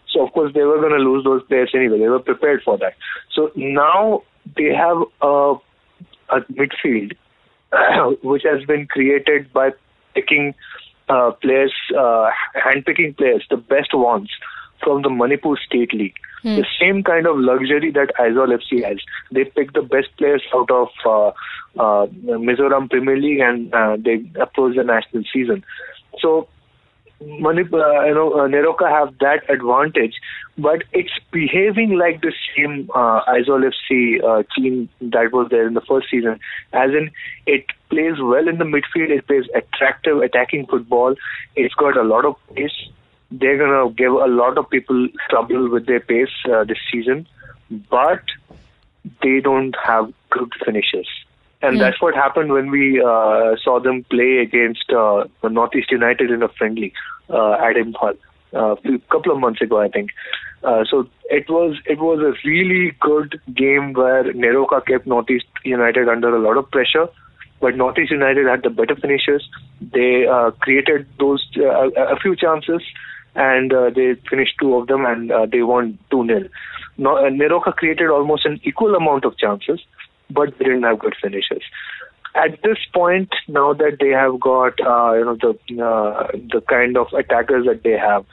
So 0.09 0.25
of 0.25 0.33
course 0.33 0.53
they 0.53 0.63
were 0.63 0.79
going 0.79 0.91
to 0.91 0.97
lose 0.97 1.23
those 1.23 1.43
players 1.43 1.71
anyway. 1.73 1.99
They 1.99 2.09
were 2.09 2.19
prepared 2.19 2.61
for 2.63 2.77
that. 2.77 2.93
So 3.33 3.51
now 3.55 4.23
they 4.57 4.73
have 4.75 4.97
a, 5.21 5.55
a 6.29 6.41
midfield 6.51 7.13
which 8.23 8.43
has 8.43 8.63
been 8.65 8.87
created 8.87 9.51
by 9.53 9.71
picking 10.13 10.53
uh, 11.11 11.31
players, 11.41 11.73
uh, 11.97 12.29
handpicking 12.55 13.17
players, 13.17 13.45
the 13.49 13.57
best 13.57 13.93
ones 13.93 14.29
from 14.83 15.01
the 15.01 15.09
Manipur 15.09 15.55
State 15.65 15.93
League. 15.93 16.15
Hmm. 16.41 16.55
The 16.55 16.65
same 16.79 17.03
kind 17.03 17.27
of 17.27 17.37
luxury 17.37 17.91
that 17.91 18.13
Aizawl 18.19 18.57
FC 18.57 18.83
has. 18.83 18.97
They 19.31 19.43
pick 19.43 19.73
the 19.73 19.81
best 19.81 20.07
players 20.17 20.43
out 20.55 20.71
of 20.71 20.87
uh, 21.05 21.27
uh, 21.79 22.07
Mizoram 22.47 22.89
Premier 22.89 23.17
League 23.17 23.39
and 23.39 23.73
uh, 23.73 23.97
they 23.99 24.23
approach 24.39 24.75
the 24.75 24.83
national 24.83 25.23
season. 25.31 25.63
So 26.19 26.47
Manipur, 27.21 27.79
uh, 27.81 28.05
you 28.05 28.13
know, 28.15 28.33
uh, 28.33 28.47
NEROCA 28.47 28.89
have 28.89 29.17
that 29.19 29.47
advantage, 29.49 30.15
but 30.57 30.83
it's 30.91 31.11
behaving 31.31 31.97
like 31.97 32.21
the 32.21 32.33
same 32.55 32.89
uh, 32.95 33.21
Aizawl 33.25 33.69
FC 33.71 34.23
uh, 34.23 34.43
team 34.55 34.89
that 35.01 35.31
was 35.31 35.47
there 35.51 35.67
in 35.67 35.73
the 35.73 35.81
first 35.81 36.07
season. 36.09 36.39
As 36.73 36.89
in, 36.91 37.11
it 37.45 37.65
plays 37.89 38.15
well 38.19 38.47
in 38.47 38.57
the 38.57 38.65
midfield. 38.65 39.09
It 39.11 39.27
plays 39.27 39.45
attractive 39.53 40.17
attacking 40.19 40.67
football. 40.67 41.15
It's 41.55 41.73
got 41.75 41.97
a 41.97 42.03
lot 42.03 42.25
of 42.25 42.35
pace. 42.55 42.71
They're 43.31 43.57
gonna 43.57 43.93
give 43.93 44.11
a 44.13 44.27
lot 44.27 44.57
of 44.57 44.69
people 44.69 45.07
trouble 45.29 45.69
with 45.69 45.85
their 45.85 45.99
pace 46.01 46.29
uh, 46.51 46.63
this 46.63 46.79
season, 46.91 47.27
but 47.89 48.21
they 49.23 49.39
don't 49.39 49.75
have 49.85 50.11
good 50.29 50.51
finishes. 50.65 51.07
And 51.61 51.75
Hmm. 51.75 51.79
that's 51.79 52.01
what 52.01 52.15
happened 52.15 52.51
when 52.51 52.71
we 52.71 53.01
uh, 53.01 53.55
saw 53.63 53.79
them 53.79 54.03
play 54.09 54.37
against 54.39 54.91
uh, 54.91 55.25
Northeast 55.43 55.91
United 55.91 56.31
in 56.31 56.41
a 56.41 56.49
friendly 56.49 56.91
uh, 57.29 57.53
at 57.53 57.75
Imphal 57.75 58.17
a 58.53 58.75
couple 59.09 59.31
of 59.31 59.39
months 59.39 59.61
ago, 59.61 59.79
I 59.79 59.87
think. 59.87 60.11
Uh, 60.63 60.83
so 60.89 61.07
it 61.29 61.49
was 61.49 61.77
it 61.85 61.99
was 61.99 62.19
a 62.19 62.33
really 62.47 62.91
good 62.99 63.39
game 63.55 63.93
where 63.93 64.31
NEROCA 64.31 64.85
kept 64.85 65.07
Northeast 65.07 65.45
United 65.63 66.07
under 66.07 66.35
a 66.35 66.39
lot 66.39 66.57
of 66.57 66.69
pressure, 66.69 67.07
but 67.59 67.75
Northeast 67.75 68.11
United 68.11 68.45
had 68.45 68.61
the 68.63 68.69
better 68.69 68.95
finishers. 68.95 69.47
They 69.81 70.27
uh, 70.27 70.51
created 70.51 71.07
those 71.19 71.43
uh, 71.57 71.89
a 71.89 72.19
few 72.19 72.35
chances, 72.35 72.83
and 73.33 73.73
uh, 73.73 73.89
they 73.89 74.15
finished 74.29 74.55
two 74.59 74.75
of 74.75 74.87
them, 74.87 75.05
and 75.05 75.31
uh, 75.31 75.47
they 75.51 75.63
won 75.63 75.97
two 76.11 76.25
0 76.27 76.49
no, 76.97 77.17
uh, 77.17 77.29
NEROCA 77.29 77.75
created 77.75 78.09
almost 78.09 78.45
an 78.45 78.59
equal 78.63 78.93
amount 78.93 79.25
of 79.25 79.37
chances, 79.37 79.79
but 80.29 80.55
they 80.59 80.65
didn't 80.65 80.83
have 80.83 80.99
good 80.99 81.15
finishers. 81.19 81.63
At 82.33 82.61
this 82.61 82.77
point, 82.93 83.29
now 83.47 83.73
that 83.73 83.97
they 83.99 84.09
have 84.09 84.39
got 84.39 84.79
uh, 84.79 85.13
you 85.13 85.25
know 85.25 85.35
the 85.35 85.83
uh, 85.83 86.27
the 86.53 86.61
kind 86.61 86.97
of 86.97 87.07
attackers 87.13 87.65
that 87.65 87.83
they 87.83 87.97
have, 87.97 88.25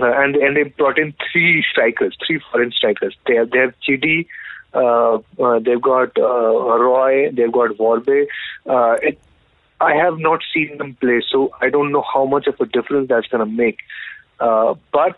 uh, 0.00 0.12
and 0.22 0.34
and 0.36 0.56
they 0.56 0.62
brought 0.62 0.98
in 0.98 1.14
three 1.30 1.64
strikers, 1.70 2.16
three 2.26 2.40
foreign 2.50 2.72
strikers. 2.72 3.14
They 3.26 3.34
have 3.34 3.50
they 3.50 3.58
have 3.58 3.74
Chidi, 3.86 4.26
uh, 4.74 5.18
uh, 5.38 5.58
they've 5.60 5.80
got 5.80 6.18
uh, 6.18 6.22
Roy, 6.22 7.30
they've 7.30 7.52
got 7.52 7.70
Vorbe. 7.76 8.26
Uh, 8.66 8.96
it, 9.02 9.18
I 9.80 9.94
have 9.94 10.18
not 10.18 10.40
seen 10.52 10.78
them 10.78 10.96
play, 11.00 11.22
so 11.30 11.50
I 11.60 11.70
don't 11.70 11.92
know 11.92 12.04
how 12.12 12.24
much 12.24 12.46
of 12.46 12.60
a 12.60 12.66
difference 12.66 13.08
that's 13.08 13.26
going 13.28 13.46
to 13.46 13.52
make. 13.52 13.78
Uh, 14.40 14.74
but 14.92 15.16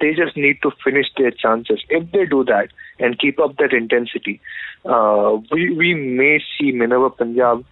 they 0.00 0.14
just 0.14 0.36
need 0.36 0.60
to 0.62 0.70
finish 0.82 1.06
their 1.16 1.30
chances. 1.30 1.80
If 1.88 2.10
they 2.12 2.26
do 2.26 2.44
that 2.44 2.68
and 2.98 3.18
keep 3.18 3.38
up 3.40 3.56
that 3.56 3.72
intensity, 3.72 4.40
uh, 4.84 5.38
we 5.50 5.70
we 5.74 5.94
may 5.94 6.40
see 6.58 6.72
Minerva 6.72 7.10
Punjab 7.10 7.64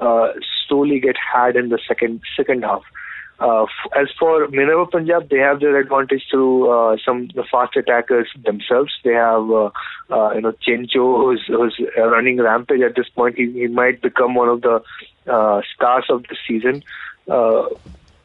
uh, 0.00 0.28
slowly 0.66 1.00
get 1.00 1.16
had 1.16 1.56
in 1.56 1.68
the 1.68 1.78
second 1.86 2.20
second 2.36 2.62
half. 2.64 2.82
Uh, 3.40 3.62
f- 3.62 3.92
as 3.96 4.08
for 4.18 4.46
Minerva 4.48 4.84
Punjab, 4.84 5.30
they 5.30 5.38
have 5.38 5.60
their 5.60 5.78
advantage 5.78 6.24
through 6.30 6.70
uh, 6.70 6.96
some 7.02 7.28
the 7.34 7.44
fast 7.50 7.74
attackers 7.74 8.28
themselves. 8.44 8.92
They 9.02 9.14
have 9.14 9.50
uh, 9.50 9.70
uh, 10.10 10.32
you 10.34 10.42
know 10.42 10.52
Chencho, 10.66 11.16
who's, 11.22 11.44
who's 11.46 11.80
running 11.96 12.38
rampage 12.38 12.82
at 12.82 12.96
this 12.96 13.08
point. 13.08 13.36
He, 13.36 13.50
he 13.52 13.66
might 13.66 14.02
become 14.02 14.34
one 14.34 14.50
of 14.50 14.60
the 14.60 14.82
uh, 15.26 15.62
stars 15.74 16.04
of 16.10 16.24
the 16.24 16.36
season. 16.46 16.82
Uh, 17.28 17.68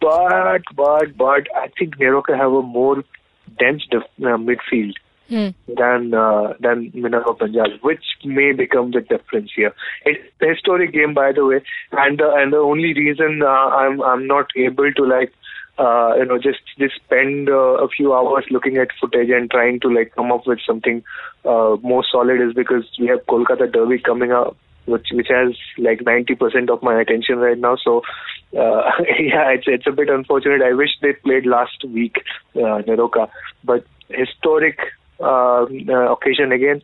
but 0.02 0.64
but 0.76 1.16
but 1.16 1.48
I 1.56 1.70
think 1.80 1.98
NEROCA 1.98 2.38
have 2.38 2.52
a 2.52 2.62
more 2.62 3.04
dense 3.60 3.84
def- 3.90 4.04
uh, 4.22 4.38
midfield 4.38 4.94
Hmm. 5.28 5.50
than 5.76 6.14
uh, 6.14 6.54
than 6.60 6.92
Minerva 6.94 7.34
Punjab, 7.34 7.80
which 7.82 8.04
may 8.24 8.52
become 8.52 8.92
the 8.92 9.02
difference 9.02 9.52
here. 9.56 9.74
It's 10.06 10.22
a 10.40 10.50
historic 10.54 10.94
game, 10.94 11.16
by 11.16 11.32
the 11.32 11.44
way, 11.44 11.62
and 11.94 12.22
uh, 12.22 12.32
and 12.36 12.54
the 12.54 12.58
only 12.58 12.94
reason 12.94 13.42
uh, 13.42 13.48
I'm 13.48 14.04
I'm 14.04 14.28
not 14.28 14.52
able 14.56 14.92
to 14.94 15.04
like 15.04 15.34
uh, 15.80 16.14
you 16.18 16.26
know 16.26 16.38
just 16.38 16.60
just 16.78 16.96
spend 16.98 17.50
uh, 17.50 17.78
a 17.86 17.88
few 17.88 18.14
hours 18.14 18.46
looking 18.52 18.78
at 18.78 18.90
footage 19.02 19.32
and 19.32 19.50
trying 19.50 19.80
to 19.80 19.90
like 19.90 20.14
come 20.16 20.32
up 20.32 20.46
with 20.46 20.60
something 20.64 21.04
uh, 21.44 21.76
more 21.82 22.06
solid 22.12 22.40
is 22.40 22.54
because 22.54 22.84
we 23.00 23.08
have 23.08 23.26
Kolkata 23.26 23.72
Derby 23.72 23.98
coming 23.98 24.32
up. 24.32 24.56
Which 24.86 25.08
which 25.12 25.28
has 25.30 25.56
like 25.78 26.00
90% 26.02 26.70
of 26.70 26.84
my 26.84 27.00
attention 27.02 27.40
right 27.40 27.58
now. 27.58 27.76
So 27.76 28.04
uh, 28.56 28.92
yeah, 29.20 29.50
it's 29.50 29.66
it's 29.68 29.88
a 29.88 29.92
bit 29.92 30.10
unfortunate. 30.10 30.62
I 30.62 30.74
wish 30.74 30.92
they 31.02 31.14
played 31.14 31.46
last 31.46 31.84
week, 31.86 32.24
uh, 32.56 32.82
NEROCA, 32.88 33.30
but 33.64 33.86
historic 34.10 34.80
uh, 35.20 35.64
uh, 35.64 36.12
occasion 36.12 36.52
again. 36.52 36.82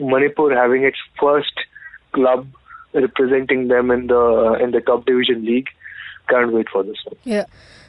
Manipur 0.00 0.54
having 0.54 0.82
its 0.82 0.98
first 1.20 1.52
club 2.12 2.48
representing 2.92 3.68
them 3.68 3.90
in 3.90 4.08
the 4.08 4.58
in 4.60 4.72
the 4.72 4.80
top 4.80 5.06
division 5.06 5.44
league. 5.44 5.68
Can't 6.28 6.52
wait 6.52 6.68
for 6.68 6.82
this 6.82 6.98
one. 7.04 7.16
Yeah. 7.24 7.44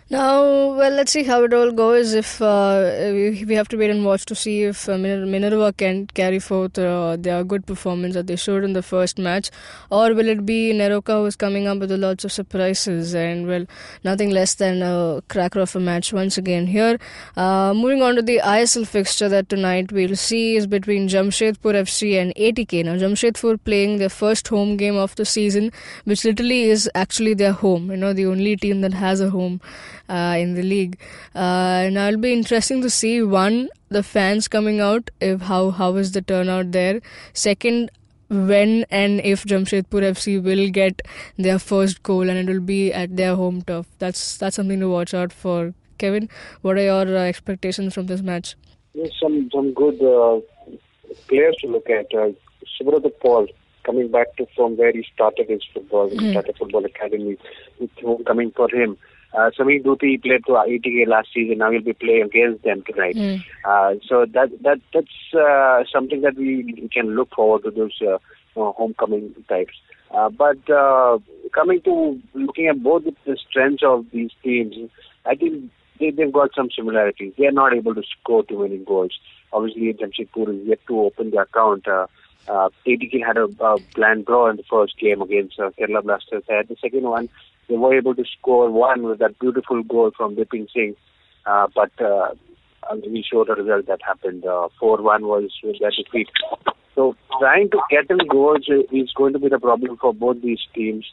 Now, 0.08 0.76
well, 0.78 0.92
let's 0.92 1.12
see 1.12 1.24
how 1.24 1.44
it 1.46 1.52
all 1.52 1.72
goes. 1.72 2.14
If 2.14 2.40
uh, 2.40 3.10
we, 3.12 3.56
have 3.56 3.68
to 3.70 3.76
wait 3.76 3.90
and 3.90 4.06
watch 4.06 4.24
to 4.26 4.36
see 4.36 4.62
if 4.62 4.88
uh, 4.88 5.00
Minerva 5.00 5.74
can 5.74 6.06
carry 6.06 6.38
forth 6.38 6.78
uh, 6.78 7.18
their 7.18 7.44
good 7.44 7.66
performance 7.66 8.14
that 8.14 8.28
they 8.28 8.36
showed 8.36 8.64
in 8.64 8.74
the 8.74 8.84
first 8.84 9.18
match, 9.18 9.50
or 9.90 10.14
will 10.14 10.28
it 10.28 10.46
be 10.46 10.72
NEROCA 10.74 11.24
who's 11.24 11.36
coming 11.36 11.66
up 11.66 11.80
with 11.80 11.92
lots 11.92 12.24
of 12.24 12.32
surprises 12.32 13.16
and 13.16 13.48
well, 13.48 13.66
nothing 14.04 14.30
less 14.30 14.54
than 14.54 14.84
a 14.84 15.24
cracker 15.28 15.62
of 15.62 15.76
a 15.76 15.80
match 15.80 16.14
once 16.14 16.38
again 16.38 16.68
here. 16.68 17.00
Uh, 17.36 17.74
moving 17.74 18.04
on 18.04 18.16
to 18.16 18.22
the 18.22 18.40
ISL 18.44 18.86
fixture 18.86 19.28
that 19.28 19.50
tonight 19.50 19.92
we'll 19.92 20.16
see 20.16 20.56
is 20.56 20.68
between 20.68 21.08
Jamshedpur 21.08 21.74
FC 21.82 22.22
and 22.22 22.32
ATK. 22.36 22.86
Now, 22.86 22.96
Jamshedpur 22.96 23.58
playing 23.64 23.98
their 23.98 24.10
first 24.10 24.50
home 24.50 24.78
game 24.78 24.98
of 24.98 25.16
the 25.16 25.26
season, 25.26 25.72
which 26.04 26.24
literally 26.24 26.66
is 26.66 26.88
actually 26.94 27.34
their 27.34 27.54
home. 27.54 27.90
You 27.90 27.98
know, 27.98 28.14
the 28.14 28.28
only 28.28 28.56
team 28.56 28.82
that 28.82 28.94
has 28.94 29.20
a 29.20 29.32
home 29.32 29.62
uh, 30.10 30.36
in 30.38 30.54
the 30.56 30.64
league. 30.64 30.98
Uh, 31.36 31.86
and 31.88 31.98
it'll 31.98 32.20
be 32.20 32.34
interesting 32.34 32.82
to 32.82 32.90
see 32.90 33.22
one 33.22 33.70
the 33.90 34.04
fans 34.04 34.48
coming 34.48 34.80
out. 34.80 35.10
If 35.20 35.42
how 35.42 35.72
how 35.72 35.96
is 35.96 36.12
the 36.14 36.22
turnout 36.22 36.72
there? 36.72 37.02
Second. 37.34 37.92
When 38.28 38.86
and 38.90 39.22
if 39.22 39.44
Jamshedpur 39.44 40.02
FC 40.12 40.42
will 40.44 40.72
get 40.72 41.04
their 41.38 41.60
first 41.60 42.02
goal 42.02 42.28
and 42.28 42.40
it 42.40 42.52
will 42.52 42.60
be 42.60 42.92
at 42.92 43.16
their 43.16 43.36
home 43.36 43.62
turf, 43.62 43.86
that's 44.00 44.38
that's 44.38 44.56
something 44.56 44.80
to 44.80 44.90
watch 44.90 45.14
out 45.14 45.32
for. 45.32 45.76
Kevin, 46.00 46.28
what 46.64 46.76
are 46.78 46.82
your 46.84 47.18
uh, 47.18 47.22
expectations 47.22 47.94
from 47.94 48.08
this 48.08 48.24
match? 48.24 48.56
There's 48.96 49.14
some 49.22 49.48
some 49.54 49.76
good 49.76 50.02
uh, 50.02 50.40
players 51.28 51.56
to 51.62 51.68
look 51.68 51.88
at. 51.88 52.12
Uh, 52.16 52.32
Subrata 52.76 53.12
Paul 53.22 53.48
coming 53.86 54.12
back 54.12 54.36
to 54.38 54.48
from 54.56 54.76
where 54.76 54.92
he 54.92 55.06
started 55.14 55.50
his 55.50 55.62
football, 55.74 56.10
he 56.10 56.32
started 56.32 56.58
football 56.58 56.84
academy, 56.84 57.38
with 57.80 57.92
homecoming 58.02 58.52
for 58.52 58.70
him. 58.70 58.98
Uh, 59.36 59.52
Sameehg 59.58 59.84
Doutie 59.84 60.18
played 60.18 60.46
to 60.46 60.54
ATK 60.54 61.08
last 61.08 61.30
season. 61.34 61.58
Now 61.58 61.72
he'll 61.72 61.82
be 61.82 61.94
playing 61.94 62.24
against 62.24 62.64
them 62.64 62.84
tonight. 62.84 63.16
Mm. 63.16 63.44
Uh, 63.66 63.96
so 64.08 64.26
that 64.34 64.50
that 64.64 64.80
that's 64.94 65.34
uh, 65.34 65.84
something 65.92 66.22
that 66.22 66.36
we, 66.36 66.90
can 66.94 67.16
look 67.16 67.34
forward 67.36 67.64
to 67.64 67.72
those 67.72 68.00
uh, 68.02 68.18
homecoming 68.56 69.36
types. 69.50 69.74
Uh, 70.12 70.30
but 70.30 70.70
uh, 70.70 71.18
coming 71.54 71.82
to 71.82 72.22
looking 72.34 72.68
at 72.68 72.82
both 72.82 73.04
the 73.04 73.38
strengths 73.50 73.84
of 73.84 74.06
these 74.14 74.32
teams, 74.44 74.76
I 75.26 75.36
think 75.36 75.70
they, 76.00 76.12
they've 76.12 76.32
got 76.32 76.52
some 76.56 76.70
similarities. 76.72 77.34
They 77.38 77.48
are 77.48 77.52
not 77.52 77.74
able 77.74 77.96
to 77.96 78.04
score 78.04 78.44
too 78.44 78.62
many 78.62 78.78
goals. 78.78 79.20
Obviously, 79.52 79.94
Jamshedpur 79.94 80.62
is 80.62 80.68
yet 80.68 80.80
to 80.88 81.02
open 81.02 81.32
the 81.32 81.40
account. 81.40 81.88
Uh, 81.88 82.08
uh, 82.48 82.70
ATK 82.86 83.26
had 83.26 83.38
a, 83.38 83.46
a 83.60 83.78
bland 83.96 84.26
draw 84.26 84.50
in 84.50 84.58
the 84.58 84.64
first 84.70 84.98
game 85.00 85.22
against 85.22 85.60
uh, 85.60 85.72
Kerala 85.80 86.04
Blasters. 86.04 86.44
They 86.48 86.56
had 86.56 86.68
the 86.68 86.76
second 86.82 87.04
one, 87.04 87.30
they 87.68 87.76
were 87.76 87.98
able 87.98 88.16
to 88.16 88.24
score 88.38 88.70
one 88.70 89.04
with 89.04 89.20
that 89.20 89.40
beautiful 89.40 89.84
goal 89.84 90.12
from 90.16 90.36
Vipin 90.36 90.68
Singh. 90.74 90.96
Uh, 91.46 91.68
but 91.76 91.92
uh, 92.02 92.30
we 93.06 93.24
showed 93.30 93.48
the 93.48 93.56
result 93.56 93.88
that 93.88 94.00
happened. 94.06 94.46
Uh, 94.46 94.70
4-1 94.82 95.22
was 95.22 95.52
with 95.64 95.78
that 95.80 95.94
defeat. 95.98 96.28
So 96.96 97.16
trying 97.40 97.70
to 97.72 97.80
get 97.90 98.10
in 98.10 98.26
goals 98.28 98.68
is 98.92 99.12
going 99.16 99.34
to 99.34 99.40
be 99.40 99.50
the 99.50 99.60
problem 99.60 99.98
for 99.98 100.14
both 100.14 100.42
these 100.42 100.62
teams. 100.74 101.06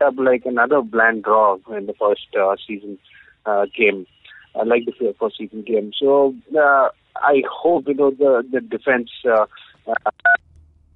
Up 0.00 0.14
like 0.16 0.42
another 0.46 0.80
bland 0.80 1.24
draw 1.24 1.58
in 1.76 1.86
the 1.86 1.94
first 1.98 2.28
uh, 2.40 2.54
season 2.66 2.98
uh, 3.46 3.66
game, 3.76 4.06
uh, 4.54 4.64
like 4.64 4.84
the 4.84 5.14
first 5.18 5.38
season 5.38 5.62
game. 5.62 5.90
So 5.98 6.36
uh, 6.56 6.90
I 7.16 7.42
hope 7.50 7.88
you 7.88 7.94
know 7.94 8.10
the 8.12 8.44
the 8.48 8.60
defense 8.60 9.10
uh, 9.28 9.46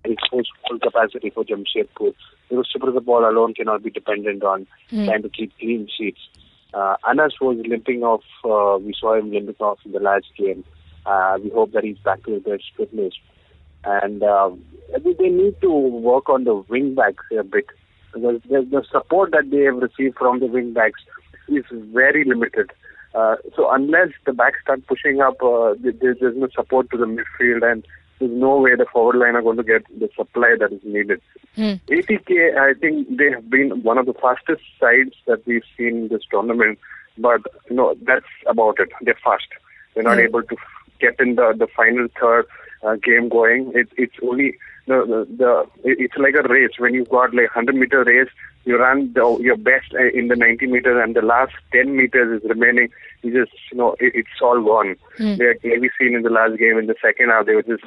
uh, 0.04 0.10
is 0.10 0.48
full 0.68 0.78
capacity 0.78 1.30
for 1.30 1.44
Jamshedpur. 1.44 2.14
Because 2.48 2.68
Super 2.72 2.98
Ball 3.00 3.28
alone 3.28 3.54
cannot 3.54 3.82
be 3.82 3.90
dependent 3.90 4.42
on 4.42 4.66
Hmm. 4.90 5.04
trying 5.06 5.22
to 5.22 5.28
keep 5.28 5.56
clean 5.58 5.88
sheets. 5.96 6.20
Uh, 6.74 6.96
Anas 7.08 7.34
was 7.40 7.58
limping 7.66 8.02
off. 8.02 8.22
Uh, 8.44 8.78
we 8.78 8.94
saw 8.98 9.14
him 9.14 9.30
limping 9.30 9.54
off 9.60 9.78
in 9.84 9.92
the 9.92 10.00
last 10.00 10.26
game. 10.38 10.64
Uh, 11.04 11.38
we 11.42 11.50
hope 11.50 11.72
that 11.72 11.84
he's 11.84 11.98
back 11.98 12.22
to 12.24 12.32
his 12.32 12.42
best 12.42 12.64
fitness. 12.76 13.14
And 13.84 14.22
uh, 14.22 14.50
I 14.94 14.98
think 15.00 15.18
they 15.18 15.28
need 15.28 15.60
to 15.60 15.70
work 15.70 16.28
on 16.28 16.44
the 16.44 16.54
wing 16.54 16.94
backs 16.94 17.24
a 17.38 17.42
bit 17.42 17.66
because 18.14 18.40
the, 18.48 18.66
the 18.70 18.84
support 18.90 19.32
that 19.32 19.50
they 19.50 19.62
have 19.64 19.76
received 19.76 20.16
from 20.18 20.40
the 20.40 20.46
wing 20.46 20.72
backs 20.72 21.00
is 21.48 21.64
very 21.70 22.24
limited. 22.24 22.70
Uh, 23.14 23.36
so 23.56 23.70
unless 23.70 24.08
the 24.24 24.32
backs 24.32 24.58
start 24.62 24.86
pushing 24.86 25.20
up, 25.20 25.42
uh, 25.42 25.74
there, 25.80 26.14
there's 26.18 26.36
no 26.36 26.48
support 26.54 26.88
to 26.90 26.96
the 26.96 27.04
midfield, 27.04 27.70
and 27.70 27.84
there's 28.18 28.30
no 28.32 28.58
way 28.58 28.74
the 28.76 28.86
forward 28.92 29.16
line 29.16 29.34
are 29.36 29.42
going 29.42 29.56
to 29.56 29.62
get 29.62 29.82
the 29.98 30.08
supply 30.16 30.54
that 30.58 30.72
is 30.72 30.80
needed. 30.84 31.20
Hmm. 31.56 31.74
ATK, 31.88 32.56
I 32.56 32.74
think 32.74 33.16
they 33.16 33.30
have 33.30 33.48
been 33.50 33.82
one 33.82 33.98
of 33.98 34.06
the 34.06 34.14
fastest 34.14 34.62
sides 34.80 35.14
that 35.26 35.46
we've 35.46 35.64
seen 35.76 35.96
in 36.02 36.08
this 36.08 36.22
tournament, 36.30 36.78
but 37.18 37.40
you 37.68 37.76
know 37.76 37.94
that's 38.02 38.26
about 38.46 38.76
it. 38.78 38.90
They're 39.02 39.18
fast. 39.24 39.48
They're 39.94 40.04
not 40.04 40.18
Hmm. 40.18 40.24
able 40.24 40.42
to 40.42 40.56
get 41.00 41.18
in 41.18 41.34
the 41.34 41.52
the 41.56 41.66
final 41.76 42.08
third 42.20 42.46
uh, 42.82 42.96
game 42.96 43.28
going. 43.28 43.72
It, 43.74 43.88
it's 43.96 44.16
only 44.22 44.54
the, 44.86 45.04
the 45.06 45.36
the 45.36 45.66
it's 45.84 46.16
like 46.16 46.34
a 46.34 46.46
race. 46.48 46.72
When 46.78 46.94
you've 46.94 47.08
got 47.08 47.34
like 47.34 47.54
100 47.54 47.74
meter 47.74 48.04
race, 48.04 48.28
you 48.64 48.76
run 48.78 49.12
the, 49.14 49.38
your 49.40 49.56
best 49.56 49.94
uh, 49.94 50.08
in 50.12 50.28
the 50.28 50.36
90 50.36 50.66
meters, 50.66 51.00
and 51.02 51.14
the 51.14 51.22
last 51.22 51.52
10 51.72 51.96
meters 51.96 52.42
is 52.42 52.48
remaining. 52.48 52.88
You 53.22 53.32
just 53.44 53.56
you 53.70 53.78
know 53.78 53.92
it, 54.00 54.12
it's 54.14 54.40
all 54.40 54.62
gone. 54.62 54.96
Hmm. 55.16 55.36
They 55.36 55.44
had 55.46 55.58
maybe 55.62 55.88
seen 55.98 56.14
in 56.14 56.22
the 56.22 56.30
last 56.30 56.58
game 56.58 56.78
in 56.78 56.86
the 56.86 56.96
second 57.00 57.30
half 57.30 57.46
they 57.46 57.54
were 57.54 57.62
just 57.62 57.84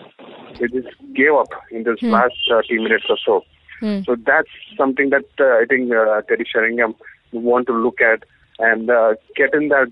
they 0.60 0.68
just 0.68 0.88
gave 1.14 1.34
up 1.34 1.50
in 1.72 1.84
this 1.84 2.00
Hmm. 2.00 2.12
last 2.12 2.36
30 2.50 2.80
minutes 2.80 3.06
or 3.10 3.18
so. 3.26 3.44
Hmm. 3.80 4.02
So 4.06 4.16
that's 4.16 4.50
something 4.78 5.10
that 5.10 5.26
uh, 5.40 5.62
I 5.62 5.66
think 5.68 5.92
uh, 5.94 6.22
Teddy 6.22 6.46
Sheringham 6.50 6.96
want 7.34 7.68
to 7.68 7.74
look 7.74 8.00
at 8.00 8.24
and 8.60 8.90
uh, 8.90 9.16
get 9.36 9.54
in 9.54 9.68
that 9.68 9.92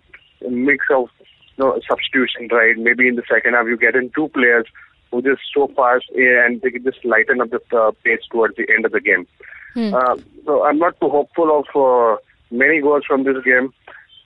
mix 0.49 0.85
of 0.89 1.09
you 1.57 1.65
know, 1.65 1.79
substitution, 1.87 2.47
right? 2.51 2.77
Maybe 2.77 3.07
in 3.09 3.15
the 3.15 3.23
second 3.29 3.53
half 3.53 3.67
you 3.67 3.75
get 3.77 3.95
in 3.95 4.09
two 4.15 4.29
players 4.29 4.65
who 5.13 5.21
just 5.21 5.41
so 5.53 5.67
fast 5.75 6.05
eh, 6.17 6.45
and 6.45 6.61
they 6.61 6.71
can 6.71 6.83
just 6.83 7.05
lighten 7.05 7.39
up 7.39 7.51
the 7.51 7.61
uh, 7.77 7.91
pace 8.03 8.21
towards 8.31 8.55
the 8.55 8.65
end 8.75 8.85
of 8.85 8.91
the 8.91 8.99
game. 8.99 9.27
Hmm. 9.75 9.93
Uh, 9.93 10.15
so 10.45 10.65
I'm 10.65 10.79
not 10.79 10.99
too 10.99 11.09
hopeful 11.09 11.49
of 11.59 11.65
uh, 11.75 12.17
many 12.51 12.81
goals 12.81 13.03
from 13.07 13.23
this 13.23 13.37
game 13.45 13.71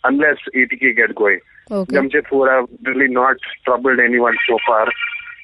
unless 0.04 0.38
ATK 0.56 0.95
get 0.95 1.15
going. 1.15 1.39
Okay. 1.69 1.95
Jamshedpur 1.95 2.50
have 2.50 2.69
really 2.84 3.12
not 3.13 3.36
troubled 3.65 4.00
anyone 4.00 4.36
so 4.47 4.58
far. 4.65 4.88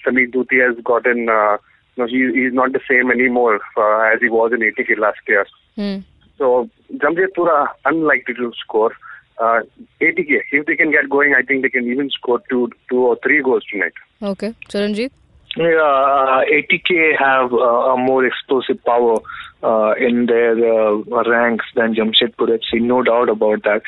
Sameehg 0.05 0.31
Doutie 0.31 0.59
has 0.59 0.81
gotten, 0.83 1.27
uh, 1.29 1.57
no, 1.97 2.07
he, 2.07 2.31
he's 2.33 2.53
not 2.53 2.71
the 2.71 2.79
same 2.89 3.11
anymore 3.11 3.59
uh, 3.77 4.13
as 4.13 4.21
he 4.21 4.29
was 4.29 4.51
in 4.53 4.61
ATK 4.61 4.97
last 4.97 5.19
year. 5.27 5.45
Hmm. 5.75 5.99
So 6.37 6.69
Jamshedpur 6.93 7.47
are 7.47 7.75
unlikely 7.85 8.35
to 8.35 8.53
score. 8.57 8.93
Uh, 9.37 9.61
ATK, 10.01 10.41
if 10.51 10.65
they 10.65 10.75
can 10.75 10.91
get 10.91 11.09
going, 11.09 11.33
I 11.37 11.41
think 11.41 11.63
they 11.63 11.69
can 11.69 11.89
even 11.91 12.09
score 12.09 12.41
two, 12.49 12.69
two 12.89 12.99
or 12.99 13.17
three 13.23 13.41
goals 13.41 13.63
tonight. 13.69 13.93
Okay. 14.21 14.55
Charanjit? 14.69 15.11
Yeah, 15.55 15.65
uh, 15.65 16.41
ATK 16.45 17.17
have 17.19 17.53
uh, 17.53 17.93
a 17.93 17.97
more 17.97 18.25
explosive 18.25 18.83
power 18.83 19.19
uh, 19.61 19.93
in 19.99 20.25
their 20.25 20.53
uh, 20.53 21.29
ranks 21.29 21.65
than 21.75 21.93
Jamshedpur 21.93 22.57
FC, 22.57 22.81
no 22.81 23.03
doubt 23.03 23.29
about 23.29 23.63
that. 23.63 23.83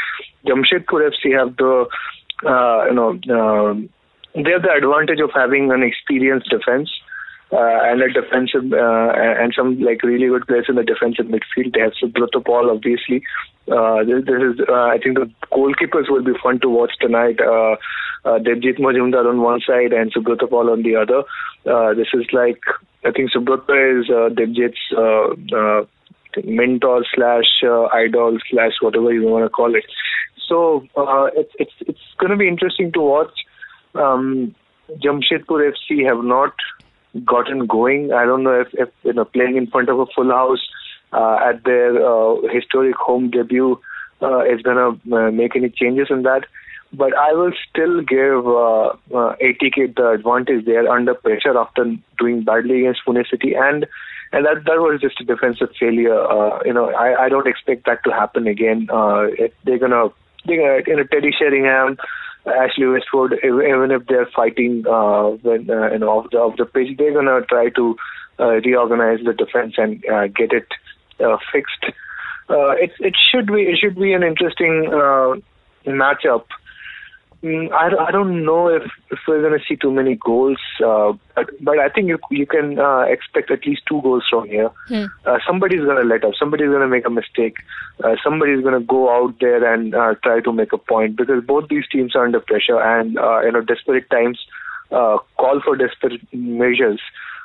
Jamshedpur 0.45 1.10
FC 1.10 1.38
have 1.38 1.58
the, 1.58 1.88
uh, 2.45 2.86
you 2.86 2.93
know, 2.93 3.10
uh, 3.13 3.73
they 4.36 4.51
have 4.51 4.62
the 4.62 4.71
advantage 4.78 5.19
of 5.19 5.32
having 5.34 5.71
an 5.71 5.82
experienced 5.82 6.49
defense. 6.49 6.89
Uh, 7.51 7.80
and 7.84 8.01
a 8.01 8.12
defensive 8.12 8.73
uh, 8.73 9.13
and 9.15 9.54
some 9.56 9.80
like 9.80 10.01
really 10.01 10.28
good 10.28 10.45
players 10.47 10.65
in 10.67 10.75
the 10.75 10.84
defensive 10.84 11.28
midfield. 11.28 11.73
They 11.73 11.80
have 11.80 11.93
Subrata 11.93 12.43
Paul, 12.43 12.71
obviously. 12.71 13.21
Uh, 13.71 14.04
this, 14.04 14.25
this 14.25 14.41
is, 14.41 14.60
uh, 14.67 14.73
I 14.73 14.97
think, 14.97 15.19
the 15.19 15.32
goalkeepers 15.54 16.10
will 16.10 16.23
be 16.23 16.34
fun 16.41 16.60
to 16.62 16.69
watch 16.69 16.93
tonight. 16.99 17.39
Uh, 17.39 17.75
uh, 18.25 18.39
Devjit 18.39 18.80
Majumdar 18.80 19.30
on 19.30 19.41
one 19.41 19.62
side 19.62 19.93
and 19.93 20.12
Subrata 20.12 20.49
Paul 20.49 20.71
on 20.71 20.82
the 20.82 20.95
other. 20.95 21.23
Uh, 21.65 21.93
this 21.93 22.08
is 22.13 22.25
like 22.32 22.62
I 23.06 23.12
think 23.12 23.32
Subrata 23.32 24.01
is 24.01 24.10
uh, 24.10 24.30
Devjit's 24.34 24.80
uh, 24.97 25.56
uh, 25.56 25.86
mentor 26.43 27.06
slash 27.13 27.45
uh, 27.63 27.86
idol 27.93 28.38
slash 28.49 28.73
whatever 28.82 29.13
you 29.13 29.23
want 29.23 29.45
to 29.45 29.49
call 29.49 29.75
it. 29.75 29.86
So 30.47 30.86
uh, 30.97 31.30
it's 31.36 31.54
it's 31.60 31.73
it's 31.82 31.99
going 32.17 32.32
to 32.32 32.38
be 32.38 32.47
interesting 32.47 32.91
to 32.93 33.01
watch. 33.01 33.34
Um, 33.93 34.56
Jamshedpur 35.04 35.71
FC 35.71 36.06
have 36.06 36.23
not 36.23 36.54
gotten 37.23 37.65
going. 37.67 38.12
I 38.12 38.25
don't 38.25 38.43
know 38.43 38.60
if, 38.60 38.67
if 38.73 38.89
you 39.04 39.13
know 39.13 39.25
playing 39.25 39.58
in 39.58 39.67
front 39.67 39.89
of 39.89 39.99
a 39.99 40.06
full 40.15 40.32
house 40.32 40.65
at 41.13 41.63
their 41.63 41.93
historic 42.51 42.95
home 42.95 43.30
debut 43.30 43.80
is 44.51 44.62
going 44.62 44.99
to 44.99 45.32
make 45.32 45.56
any 45.56 45.69
changes 45.69 46.08
in 46.10 46.23
that. 46.23 46.45
But 46.97 47.17
I 47.17 47.34
will 47.34 47.51
still 47.69 48.01
give 48.01 48.47
uh, 48.47 48.88
uh, 49.13 49.36
ATK 49.41 49.95
the 49.95 50.12
advantage. 50.12 50.65
there 50.65 50.89
under 50.89 51.13
pressure 51.13 51.58
after 51.58 51.95
doing 52.17 52.43
badly 52.43 52.81
against 52.81 53.01
Pune 53.05 53.29
City, 53.29 53.53
and 53.55 53.86
and 54.31 54.45
that 54.45 54.65
that 54.65 54.79
was 54.79 55.01
just 55.01 55.19
a 55.21 55.23
defensive 55.23 55.69
failure. 55.79 56.19
Uh, 56.19 56.60
you 56.65 56.73
know, 56.73 56.89
I, 56.91 57.25
I 57.25 57.29
don't 57.29 57.47
expect 57.47 57.86
that 57.86 58.03
to 58.05 58.12
happen 58.12 58.47
again. 58.47 58.88
Uh, 58.91 59.27
it, 59.38 59.53
they're 59.63 59.79
gonna 59.79 60.10
they're 60.45 60.58
gonna 60.58 60.84
you 60.88 60.95
know 60.97 61.03
Teddy 61.12 61.31
Sheringham, 61.38 61.97
Ashley 62.45 62.88
Westwood, 62.88 63.34
even 63.43 63.91
if 63.91 64.05
they're 64.08 64.29
fighting 64.36 64.86
uh, 64.88 65.29
when 65.41 65.69
uh, 65.69 65.91
you 65.91 65.99
know 65.99 66.10
off 66.10 66.29
the 66.31 66.38
off 66.38 66.58
the 66.58 66.65
pitch, 66.65 66.97
they're 66.97 67.13
gonna 67.13 67.41
try 67.41 67.69
to 67.69 67.95
uh, 68.39 68.62
reorganize 68.65 69.19
the 69.23 69.34
defense 69.34 69.75
and 69.77 70.03
uh, 70.05 70.27
get 70.27 70.51
it 70.53 70.67
uh, 71.19 71.38
fixed. 71.51 71.86
Uh, 72.49 72.71
it 72.71 72.91
it 72.99 73.15
should 73.31 73.47
be 73.47 73.63
it 73.63 73.77
should 73.79 73.95
be 73.95 74.13
an 74.13 74.23
interesting 74.23 74.88
uh, 74.93 75.36
matchup. 75.89 76.45
Mm, 77.45 77.71
I, 77.71 78.08
I 78.08 78.12
don't 78.12 78.43
know 78.43 78.69
if, 78.69 78.81
if 79.12 79.19
we're 79.27 79.39
going 79.47 79.60
to 79.60 79.63
see 79.67 79.75
too 79.75 79.91
many 79.91 80.15
goals, 80.15 80.58
uh, 80.84 81.13
but 81.36 81.45
but 81.62 81.77
I 81.77 81.89
think 81.89 82.08
you 82.08 82.17
you 82.31 82.47
can 82.47 82.79
uh, 82.79 83.01
expect 83.01 83.51
at 83.51 83.67
least 83.67 83.84
two 83.88 84.01
goals 84.01 84.23
from 84.27 84.47
here. 84.47 84.71
Hmm. 84.88 85.05
Uh, 85.27 85.38
somebody's 85.45 85.81
going 85.81 85.97
to 86.01 86.10
let 86.10 86.23
up. 86.23 86.34
Somebody's 86.39 86.69
going 86.69 86.81
to 86.81 86.88
make 86.88 87.05
a 87.05 87.12
mistake. 87.12 87.58
Uh, 88.03 88.15
somebody's 88.23 88.63
going 88.63 88.73
to 88.73 88.84
go 88.88 89.12
out 89.15 89.36
there 89.39 89.62
and 89.71 89.93
uh, 89.93 90.15
try 90.23 90.39
to 90.41 90.51
make 90.51 90.73
a 90.73 90.79
point 90.79 91.17
because 91.17 91.43
both 91.45 91.69
these 91.69 91.84
teams 91.91 92.15
are 92.15 92.25
under 92.25 92.39
pressure 92.39 92.81
and 92.81 93.19
uh, 93.19 93.41
you 93.41 93.51
know 93.51 93.62
desperate 93.62 94.10
times 94.10 94.39
uh, 94.91 95.17
call 95.38 95.62
for 95.63 95.75
desperate 95.75 96.21
measures. 96.34 96.99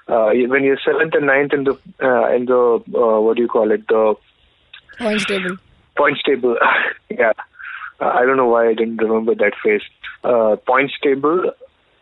Uh, 0.09 0.31
when 0.49 0.65
you're 0.65 0.81
seventh 0.83 1.15
and 1.15 1.27
ninth 1.27 1.53
in 1.53 1.65
the 1.65 1.75
uh, 2.03 2.35
in 2.35 2.47
the 2.47 2.83
uh, 2.97 3.21
what 3.21 3.37
do 3.37 3.43
you 3.43 3.49
call 3.49 3.71
it 3.71 3.87
the 3.89 4.15
Points 4.99 5.25
table. 5.27 5.57
points 5.97 6.23
table. 6.23 6.57
yeah, 7.11 7.33
I 8.01 8.25
don't 8.25 8.37
know 8.37 8.49
why 8.49 8.69
I 8.69 8.75
didn't 8.75 8.97
remember 8.99 9.35
that 9.35 9.53
phrase. 9.63 9.83
Uh, 10.25 10.57
points 10.67 10.95
table. 11.03 11.53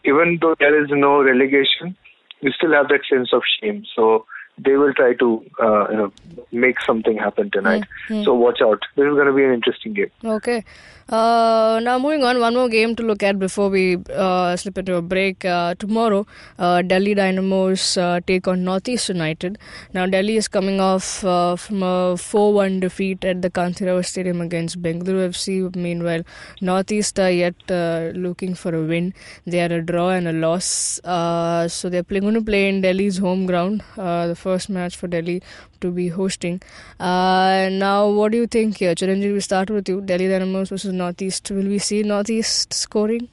Even 0.05 0.39
though 0.41 0.55
there 0.59 0.83
is 0.83 0.89
no 0.91 1.23
relegation, 1.23 1.97
you 2.41 2.51
still 2.53 2.73
have 2.73 2.89
that 2.89 3.01
sense 3.11 3.33
of 3.33 3.43
shame. 3.61 3.85
So 3.95 4.27
they 4.59 4.77
will 4.77 4.93
try 4.95 5.15
to 5.15 5.45
uh, 5.61 5.91
you 5.91 5.97
know 5.97 6.13
make 6.53 6.81
something 6.81 7.17
happen 7.17 7.51
tonight. 7.51 7.85
Hmm, 8.09 8.23
So 8.25 8.35
watch 8.35 8.61
out. 8.63 8.81
This 8.97 9.05
is 9.07 9.15
going 9.15 9.27
to 9.27 9.33
be 9.33 9.45
an 9.45 9.53
interesting 9.53 9.93
game. 9.95 10.11
Okay. 10.25 10.65
Uh, 11.11 11.81
now 11.83 11.99
moving 11.99 12.23
on, 12.23 12.39
one 12.39 12.53
more 12.55 12.69
game 12.69 12.95
to 12.95 13.03
look 13.03 13.23
at 13.23 13.39
before 13.39 13.71
we 13.71 13.97
uh, 14.15 14.55
slip 14.57 14.77
into 14.77 14.95
a 14.95 15.01
break. 15.01 15.43
Uh, 15.43 15.75
tomorrow, 15.79 16.27
uh, 16.59 16.83
Delhi 16.83 17.15
Dynamos 17.15 17.97
uh, 17.97 18.21
take 18.27 18.47
on 18.47 18.63
Northeast 18.63 19.09
United. 19.09 19.59
Now 19.95 20.05
Delhi 20.05 20.37
is 20.37 20.49
coming 20.49 20.81
off 20.81 21.25
uh, 21.25 21.57
from 21.57 21.83
a 21.83 22.15
4-1 22.15 22.81
defeat 22.81 23.25
at 23.25 23.41
the 23.41 23.49
Kanteerava 23.49 24.05
Stadium 24.05 24.43
against 24.43 24.83
Bengaluru 24.83 25.31
FC. 25.31 25.75
Meanwhile, 25.75 26.25
Northeast 26.61 27.19
are 27.19 27.31
yet 27.31 27.55
uh, 27.71 28.11
looking 28.15 28.55
for 28.55 28.75
a 28.75 28.83
win. 28.85 29.15
They 29.47 29.57
had 29.59 29.73
a 29.73 29.81
draw 29.81 30.11
and 30.11 30.29
a 30.29 30.33
loss, 30.35 31.01
uh, 31.05 31.69
so 31.69 31.89
they're 31.89 32.03
going 32.03 32.35
to 32.35 32.43
play 32.43 32.69
in 32.69 32.83
Delhi's 32.83 33.17
home 33.17 33.47
ground. 33.47 33.83
Uh, 33.97 34.27
the 34.27 34.37
first 34.37 34.69
match 34.69 34.95
for 34.95 35.07
Delhi 35.07 35.43
to 35.81 35.91
be 35.91 36.09
hosting. 36.09 36.61
Uh, 37.01 37.69
now, 37.73 38.09
what 38.09 38.33
do 38.33 38.39
you 38.39 38.47
think 38.47 38.77
here? 38.79 38.95
Chiranjeev, 38.95 39.33
we 39.33 39.41
start 39.41 39.71
with 39.71 39.89
you. 39.89 40.01
Delhi 40.01 40.29
Dynamos 40.29 40.71
versus 40.71 40.93
Northeast. 40.93 41.51
Will 41.51 41.67
we 41.67 41.79
see 41.79 42.03
Northeast 42.03 42.73
scoring? 42.73 43.29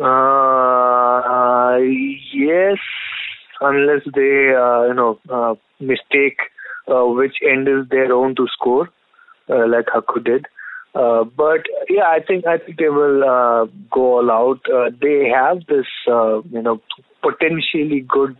Uh, 0.00 1.76
yes, 2.32 2.78
unless 3.60 4.02
they, 4.14 4.52
uh, 4.54 4.82
you 4.86 4.94
know, 4.94 5.18
uh, 5.30 5.54
mistake 5.78 6.38
uh, 6.88 7.04
which 7.06 7.36
end 7.48 7.68
is 7.68 7.88
their 7.90 8.12
own 8.12 8.34
to 8.34 8.46
score, 8.52 8.88
uh, 9.48 9.66
like 9.68 9.86
Hakku 9.86 10.24
did. 10.24 10.46
But 10.94 11.62
yeah, 11.88 12.08
I 12.08 12.20
think 12.26 12.46
I 12.46 12.58
think 12.58 12.78
they 12.78 12.88
will 12.88 13.68
go 13.90 14.18
all 14.18 14.30
out. 14.30 14.60
They 15.00 15.28
have 15.28 15.64
this, 15.66 15.86
you 16.06 16.62
know, 16.62 16.80
potentially 17.22 18.00
good, 18.06 18.36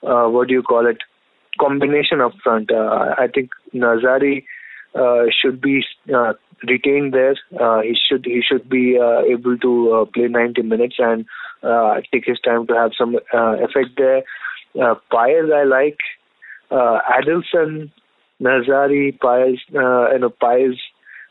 what 0.00 0.48
do 0.48 0.54
you 0.54 0.62
call 0.62 0.86
it, 0.86 0.98
combination 1.60 2.20
up 2.20 2.32
front. 2.42 2.70
Uh, 2.72 3.14
I 3.18 3.26
think 3.32 3.50
Narzary 3.74 4.44
uh, 4.94 5.24
should 5.30 5.60
be 5.60 5.84
uh, 6.14 6.32
retained 6.66 7.12
there. 7.12 7.36
Uh, 7.60 7.80
he 7.82 7.96
should 8.08 8.24
he 8.24 8.42
should 8.46 8.68
be 8.68 8.98
uh, 8.98 9.22
able 9.22 9.56
to 9.58 9.92
uh, 9.92 10.04
play 10.06 10.28
90 10.28 10.62
minutes 10.62 10.96
and 10.98 11.26
uh, 11.62 12.00
take 12.12 12.24
his 12.26 12.40
time 12.40 12.66
to 12.66 12.74
have 12.74 12.92
some 12.96 13.16
uh, 13.34 13.56
effect 13.58 13.96
there. 13.96 14.22
Uh, 14.80 14.94
Paez 15.10 15.50
I 15.54 15.64
like. 15.64 15.98
Uh, 16.70 16.98
Adelson, 17.10 17.90
Narzary, 18.40 19.18
Paez, 19.20 19.58
uh, 19.74 20.12
you 20.12 20.18
know 20.20 20.30
Paez, 20.40 20.76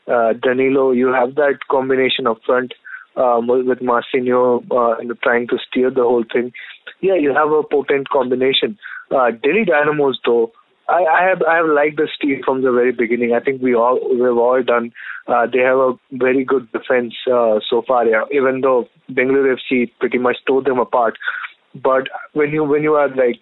uh, 0.06 0.34
Danilo. 0.34 0.92
You 0.92 1.08
have 1.08 1.34
that 1.36 1.58
combination 1.70 2.26
up 2.26 2.38
front 2.44 2.74
um, 3.16 3.46
with 3.46 3.78
Marcinho 3.78 4.62
uh, 4.70 5.14
trying 5.22 5.48
to 5.48 5.58
steer 5.66 5.90
the 5.90 6.02
whole 6.02 6.24
thing. 6.30 6.52
Yeah, 7.00 7.14
you 7.14 7.34
have 7.34 7.50
a 7.50 7.62
potent 7.62 8.10
combination. 8.10 8.78
Uh, 9.10 9.30
Delhi 9.30 9.64
Dynamos 9.64 10.18
though. 10.24 10.52
I, 10.88 11.04
I 11.04 11.28
have 11.28 11.42
I 11.42 11.56
have 11.56 11.66
liked 11.66 11.98
this 11.98 12.10
team 12.20 12.40
from 12.44 12.62
the 12.62 12.72
very 12.72 12.92
beginning. 12.92 13.32
I 13.32 13.40
think 13.40 13.62
we 13.62 13.74
all 13.74 14.00
we've 14.10 14.36
all 14.36 14.62
done. 14.62 14.92
Uh, 15.28 15.46
they 15.46 15.60
have 15.60 15.78
a 15.78 15.92
very 16.12 16.44
good 16.44 16.70
defense 16.72 17.14
uh, 17.32 17.60
so 17.68 17.82
far. 17.86 18.06
Yeah, 18.06 18.24
even 18.32 18.60
though 18.60 18.88
Bengaluru 19.10 19.56
FC 19.56 19.90
pretty 20.00 20.18
much 20.18 20.36
tore 20.46 20.62
them 20.62 20.78
apart. 20.78 21.16
But 21.74 22.08
when 22.32 22.50
you 22.50 22.64
when 22.64 22.82
you 22.82 22.94
are 22.94 23.08
like 23.08 23.38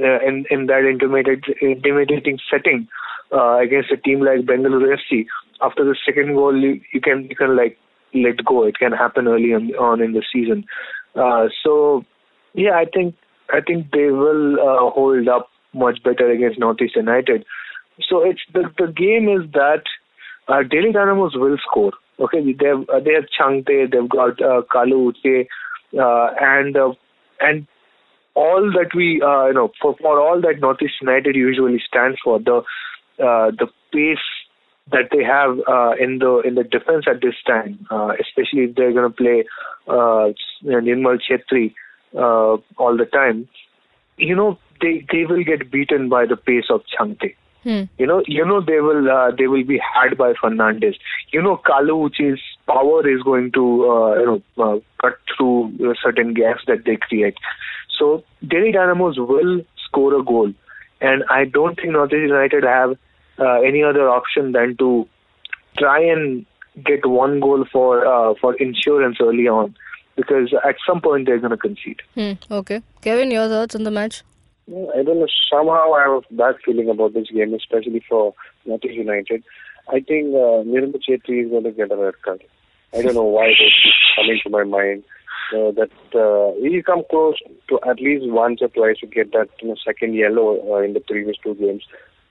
uh, 0.00 0.20
in 0.26 0.44
in 0.50 0.66
that 0.66 0.84
intimidating 0.88 1.54
intimidating 1.60 2.38
setting 2.48 2.86
uh, 3.32 3.58
against 3.58 3.90
a 3.90 3.96
team 3.96 4.20
like 4.20 4.46
Bengaluru 4.46 4.96
FC, 4.96 5.26
after 5.60 5.84
the 5.84 5.96
second 6.06 6.34
goal 6.34 6.56
you, 6.56 6.80
you 6.92 7.00
can 7.00 7.26
you 7.28 7.36
can 7.36 7.56
like 7.56 7.76
let 8.14 8.44
go. 8.44 8.64
It 8.64 8.78
can 8.78 8.92
happen 8.92 9.26
early 9.26 9.52
on, 9.54 9.74
on 9.74 10.00
in 10.00 10.12
the 10.12 10.22
season. 10.32 10.64
Uh, 11.16 11.46
so 11.64 12.04
yeah, 12.54 12.76
I 12.76 12.84
think 12.84 13.16
I 13.52 13.60
think 13.60 13.90
they 13.92 14.10
will 14.10 14.54
uh, 14.54 14.90
hold 14.90 15.28
up 15.28 15.48
much 15.74 16.02
better 16.02 16.30
against 16.30 16.58
Northeast 16.58 16.96
United. 16.96 17.44
So 18.08 18.22
it's 18.22 18.40
the 18.52 18.64
the 18.78 18.92
game 18.92 19.28
is 19.28 19.50
that 19.52 19.84
uh, 20.48 20.62
Delhi 20.62 20.92
Dynamos 20.92 21.34
will 21.34 21.56
score. 21.58 21.92
Okay, 22.18 22.40
they 22.52 22.66
have 22.66 22.88
uh, 22.88 23.00
they 23.00 23.12
have 23.12 23.24
Chhangte, 23.38 23.90
they've 23.90 24.08
got 24.08 24.40
uh, 24.40 24.62
Kalu 24.72 25.12
Uche, 25.12 25.46
uh, 25.98 26.34
and 26.40 26.76
uh, 26.76 26.92
and 27.40 27.66
all 28.34 28.70
that 28.72 28.94
we 28.94 29.20
uh, 29.22 29.46
you 29.46 29.54
know 29.54 29.70
for 29.80 29.96
for 30.00 30.20
all 30.20 30.40
that 30.40 30.60
Northeast 30.60 30.94
United 31.00 31.36
usually 31.36 31.82
stands 31.86 32.18
for 32.24 32.38
the 32.38 32.58
uh, 33.18 33.50
the 33.50 33.66
pace 33.92 34.18
that 34.90 35.08
they 35.12 35.22
have 35.22 35.58
uh, 35.68 35.92
in 36.00 36.18
the 36.18 36.42
in 36.44 36.54
the 36.54 36.64
defense 36.64 37.04
at 37.08 37.20
this 37.20 37.34
time, 37.46 37.86
uh, 37.90 38.12
especially 38.20 38.64
if 38.64 38.74
they're 38.74 38.92
going 38.92 39.10
to 39.10 39.16
play 39.16 39.44
uh, 39.88 40.32
Nirmal 40.64 41.18
Chhetri 41.20 41.74
uh, 42.16 42.56
all 42.76 42.96
the 42.96 43.06
time. 43.06 43.48
You 44.16 44.34
know, 44.34 44.58
they 44.80 45.06
they 45.12 45.24
will 45.24 45.44
get 45.44 45.70
beaten 45.70 46.08
by 46.08 46.26
the 46.26 46.36
pace 46.36 46.66
of 46.70 46.82
Chhangte. 46.92 47.34
Hmm. 47.62 47.82
You 47.96 48.06
know, 48.06 48.22
you 48.26 48.44
know 48.44 48.60
they 48.60 48.80
will 48.80 49.08
uh, 49.10 49.30
they 49.36 49.46
will 49.46 49.64
be 49.64 49.78
had 49.78 50.18
by 50.18 50.34
Fernandez. 50.40 50.96
You 51.32 51.42
know, 51.42 51.60
Kalu 51.64 52.10
Uche's 52.10 52.40
power 52.66 53.08
is 53.08 53.22
going 53.22 53.52
to 53.52 53.90
uh, 53.90 54.14
you 54.18 54.26
know 54.26 54.42
uh, 54.58 54.78
cut 55.00 55.18
through 55.36 55.94
certain 56.02 56.34
gaps 56.34 56.62
that 56.66 56.84
they 56.84 56.96
create. 56.96 57.36
So 57.98 58.24
Delhi 58.46 58.72
Dynamos 58.72 59.16
will 59.18 59.60
score 59.86 60.18
a 60.18 60.24
goal, 60.24 60.52
and 61.00 61.22
I 61.30 61.44
don't 61.44 61.76
think 61.76 61.92
Northeast 61.92 62.28
United 62.28 62.64
have 62.64 62.96
uh, 63.38 63.60
any 63.60 63.82
other 63.82 64.08
option 64.08 64.52
than 64.52 64.76
to 64.78 65.08
try 65.78 66.00
and 66.02 66.44
get 66.84 67.06
one 67.06 67.40
goal 67.40 67.64
for 67.70 68.04
uh, 68.06 68.34
for 68.40 68.54
insurance 68.54 69.18
early 69.20 69.46
on, 69.46 69.76
because 70.16 70.52
at 70.64 70.76
some 70.86 71.00
point 71.00 71.26
they're 71.26 71.38
going 71.38 71.50
to 71.50 71.56
concede. 71.56 72.02
Hmm. 72.14 72.32
Okay, 72.50 72.82
Kevin, 73.00 73.30
your 73.30 73.48
thoughts 73.48 73.74
on 73.74 73.84
the 73.84 73.90
match? 73.90 74.22
I 74.68 75.02
don't 75.02 75.18
know. 75.18 75.26
Somehow 75.50 75.92
I 75.92 76.02
have 76.02 76.22
a 76.30 76.34
bad 76.34 76.54
feeling 76.64 76.88
about 76.88 77.14
this 77.14 77.28
game, 77.28 77.52
especially 77.52 78.02
for 78.08 78.34
Northeast 78.64 78.94
United. 78.94 79.42
I 79.88 80.00
think 80.00 80.28
uh, 80.34 80.62
Nirmal 80.62 81.00
Chhetri 81.06 81.44
is 81.44 81.50
going 81.50 81.64
to 81.64 81.72
get 81.72 81.90
a 81.90 81.96
red 81.96 82.14
card. 82.22 82.42
I 82.94 83.02
don't 83.02 83.14
know 83.14 83.24
why 83.24 83.46
it's 83.48 83.94
coming 84.16 84.40
to 84.44 84.50
my 84.50 84.64
mind. 84.64 85.04
Uh, 85.52 85.70
that 85.72 85.90
uh, 86.14 86.54
he 86.62 86.82
come 86.82 87.02
close 87.10 87.36
to 87.68 87.78
at 87.86 88.00
least 88.00 88.24
once 88.30 88.62
or 88.62 88.68
twice 88.68 88.96
to 89.00 89.06
get 89.06 89.32
that 89.32 89.48
you 89.60 89.68
know, 89.68 89.74
second 89.84 90.14
yellow 90.14 90.56
uh, 90.72 90.78
in 90.78 90.94
the 90.94 91.00
previous 91.00 91.36
two 91.42 91.54
games, 91.56 91.82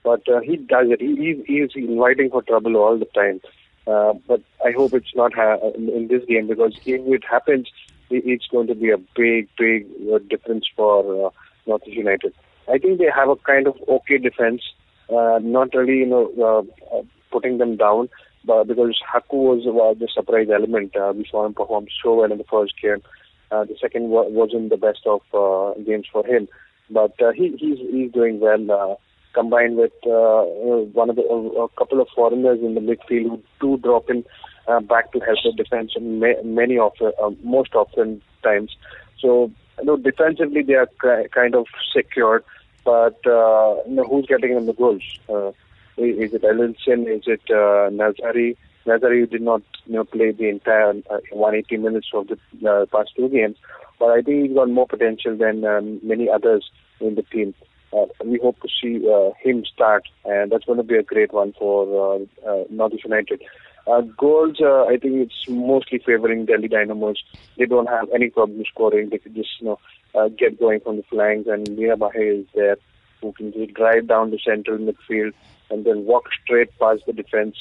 but 0.02 0.28
uh, 0.28 0.40
he 0.40 0.56
does 0.56 0.86
it. 0.88 1.00
He, 1.00 1.40
he 1.46 1.58
is 1.60 1.70
inviting 1.76 2.30
for 2.30 2.42
trouble 2.42 2.76
all 2.76 2.98
the 2.98 3.04
time. 3.04 3.40
Uh, 3.86 4.12
but 4.28 4.40
I 4.64 4.70
hope 4.76 4.94
it's 4.94 5.14
not 5.14 5.34
ha- 5.34 5.58
in, 5.74 5.88
in 5.88 6.08
this 6.08 6.22
game 6.28 6.46
because 6.46 6.78
if 6.86 7.00
it 7.06 7.24
happens, 7.28 7.68
it's 8.10 8.46
going 8.46 8.66
to 8.68 8.74
be 8.74 8.90
a 8.90 8.98
big, 9.16 9.48
big 9.58 9.86
uh, 10.12 10.18
difference 10.30 10.66
for 10.76 11.26
uh, 11.26 11.30
Northeast 11.66 11.96
United. 11.96 12.32
I 12.68 12.78
think 12.78 12.98
they 12.98 13.10
have 13.14 13.28
a 13.28 13.36
kind 13.36 13.66
of 13.66 13.76
okay 13.88 14.18
defense, 14.18 14.62
uh, 15.08 15.40
not 15.42 15.74
really 15.74 15.98
you 15.98 16.06
know 16.06 16.30
uh, 16.38 16.96
uh, 16.96 17.02
putting 17.30 17.58
them 17.58 17.76
down, 17.76 18.08
but 18.44 18.64
because 18.64 19.00
Hakku 19.12 19.32
was 19.34 19.66
uh, 19.66 19.98
the 19.98 20.08
surprise 20.12 20.48
element. 20.52 20.94
Uh, 20.96 21.12
we 21.14 21.26
saw 21.28 21.44
him 21.44 21.54
perform 21.54 21.86
so 22.02 22.14
well 22.14 22.30
in 22.30 22.38
the 22.38 22.44
first 22.44 22.74
game. 22.80 23.02
Uh, 23.50 23.64
the 23.64 23.76
second 23.80 24.10
wa- 24.10 24.22
wasn't 24.22 24.70
the 24.70 24.76
best 24.76 25.00
of 25.06 25.20
uh, 25.34 25.78
games 25.82 26.06
for 26.10 26.24
him, 26.24 26.48
but 26.90 27.20
uh, 27.20 27.32
he 27.32 27.56
he's 27.58 27.78
he's 27.90 28.12
doing 28.12 28.38
well. 28.40 28.70
Uh, 28.70 28.94
combined 29.34 29.76
with 29.76 29.92
uh, 30.06 30.10
uh, 30.10 30.82
one 30.92 31.10
of 31.10 31.16
the 31.16 31.22
uh, 31.22 31.64
a 31.64 31.68
couple 31.70 32.00
of 32.00 32.08
foreigners 32.14 32.60
in 32.60 32.74
the 32.74 32.80
midfield 32.80 33.28
who 33.28 33.42
do 33.60 33.76
drop 33.82 34.10
in 34.10 34.24
uh, 34.68 34.80
back 34.80 35.12
to 35.12 35.20
help 35.20 35.38
the 35.44 35.52
defense 35.52 35.92
and 35.96 36.20
ma- 36.20 36.42
many 36.44 36.78
of 36.78 36.92
uh, 37.00 37.30
most 37.42 37.74
often 37.74 38.22
times. 38.42 38.76
So 39.20 39.50
you 39.78 39.84
know, 39.84 39.96
defensively 39.96 40.62
they 40.62 40.74
are 40.74 40.88
ki- 41.00 41.28
kind 41.32 41.54
of 41.54 41.66
secured, 41.94 42.44
but 42.84 43.18
uh, 43.26 43.76
you 43.86 43.94
know, 43.96 44.04
who's 44.04 44.26
getting 44.26 44.54
them 44.54 44.66
the 44.66 44.72
goals? 44.72 45.02
Uh, 45.28 45.48
is 45.96 46.18
is 46.18 46.34
it 46.34 46.44
Ellinson? 46.44 47.06
Is 47.08 47.24
it 47.26 47.42
uh, 47.50 47.90
Narzary? 47.90 48.56
Narzary 48.86 49.30
did 49.30 49.42
not 49.42 49.62
you 49.86 49.94
know, 49.94 50.04
play 50.04 50.32
the 50.32 50.48
entire 50.48 50.90
uh, 51.10 51.18
180 51.30 51.76
minutes 51.78 52.08
of 52.12 52.28
the 52.28 52.36
uh, 52.68 52.86
past 52.86 53.10
two 53.16 53.28
games, 53.28 53.56
but 53.98 54.06
I 54.06 54.22
think 54.22 54.46
he's 54.46 54.56
got 54.56 54.70
more 54.70 54.86
potential 54.86 55.36
than 55.36 55.64
um, 55.64 56.00
many 56.02 56.28
others 56.28 56.68
in 57.00 57.14
the 57.14 57.22
team. 57.22 57.54
Uh, 57.92 58.06
we 58.24 58.38
hope 58.42 58.58
to 58.60 58.68
see 58.80 59.06
uh, 59.08 59.30
him 59.42 59.64
start, 59.64 60.04
and 60.24 60.50
that's 60.50 60.64
going 60.64 60.78
to 60.78 60.84
be 60.84 60.96
a 60.96 61.02
great 61.02 61.32
one 61.32 61.52
for 61.58 61.86
uh, 62.14 62.48
uh, 62.48 62.64
Northeast 62.70 63.04
United. 63.04 63.42
Uh, 63.86 64.00
goals, 64.16 64.58
uh, 64.60 64.84
I 64.84 64.96
think 64.96 65.14
it's 65.14 65.44
mostly 65.48 65.98
favoring 65.98 66.46
Delhi 66.46 66.68
Dynamos. 66.68 67.22
They 67.58 67.66
don't 67.66 67.88
have 67.88 68.08
any 68.14 68.30
problem 68.30 68.62
scoring. 68.70 69.10
They 69.10 69.18
could 69.18 69.34
just, 69.34 69.50
you 69.60 69.66
know, 69.66 69.78
uh, 70.14 70.28
get 70.28 70.58
going 70.58 70.80
from 70.80 70.96
the 70.96 71.02
flanks, 71.04 71.48
and 71.50 71.66
Mirabaje 71.66 72.40
is 72.40 72.46
there 72.54 72.76
who 73.20 73.32
can 73.32 73.52
just 73.52 73.74
drive 73.74 74.08
down 74.08 74.30
the 74.30 74.38
central 74.44 74.78
midfield 74.78 75.32
and 75.70 75.84
then 75.84 76.04
walk 76.04 76.24
straight 76.44 76.68
past 76.78 77.02
the 77.06 77.12
defense 77.12 77.56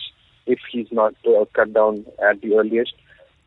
if 0.46 0.60
he's 0.72 0.88
not 0.92 1.14
uh, 1.26 1.46
cut 1.54 1.74
down 1.74 2.06
at 2.28 2.42
the 2.42 2.56
earliest. 2.56 2.94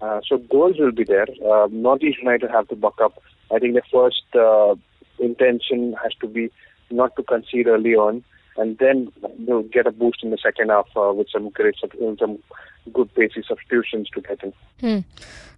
Uh, 0.01 0.21
so 0.27 0.39
goals 0.39 0.77
will 0.79 0.93
be 0.93 1.05
there. 1.05 1.27
Uh, 1.45 1.69
Northeast 1.71 2.19
United 2.19 2.51
have 2.51 2.69
to 2.69 2.77
buck 2.77 3.01
up. 3.03 3.21
I 3.55 3.59
think 3.59 3.75
the 3.75 3.83
first 3.93 4.23
uh, 4.35 4.75
intention 5.19 5.95
has 6.03 6.13
to 6.21 6.27
be 6.27 6.51
not 6.91 7.17
to 7.17 7.23
concede 7.23 7.67
early 7.67 7.95
on, 7.95 8.25
and 8.57 8.79
then 8.79 9.13
you 9.39 9.47
know, 9.47 9.63
get 9.63 9.87
a 9.87 9.93
boost 9.93 10.23
in 10.23 10.31
the 10.31 10.39
second 10.39 10.71
half 10.71 10.89
uh, 10.97 11.13
with 11.13 11.29
some 11.31 11.51
great 11.51 11.77
some 11.81 12.39
good 12.93 13.13
basic 13.15 13.45
substitutions 13.47 14.09
to 14.15 14.21
get 14.21 14.43
in. 14.43 14.53
Hmm. 14.81 14.99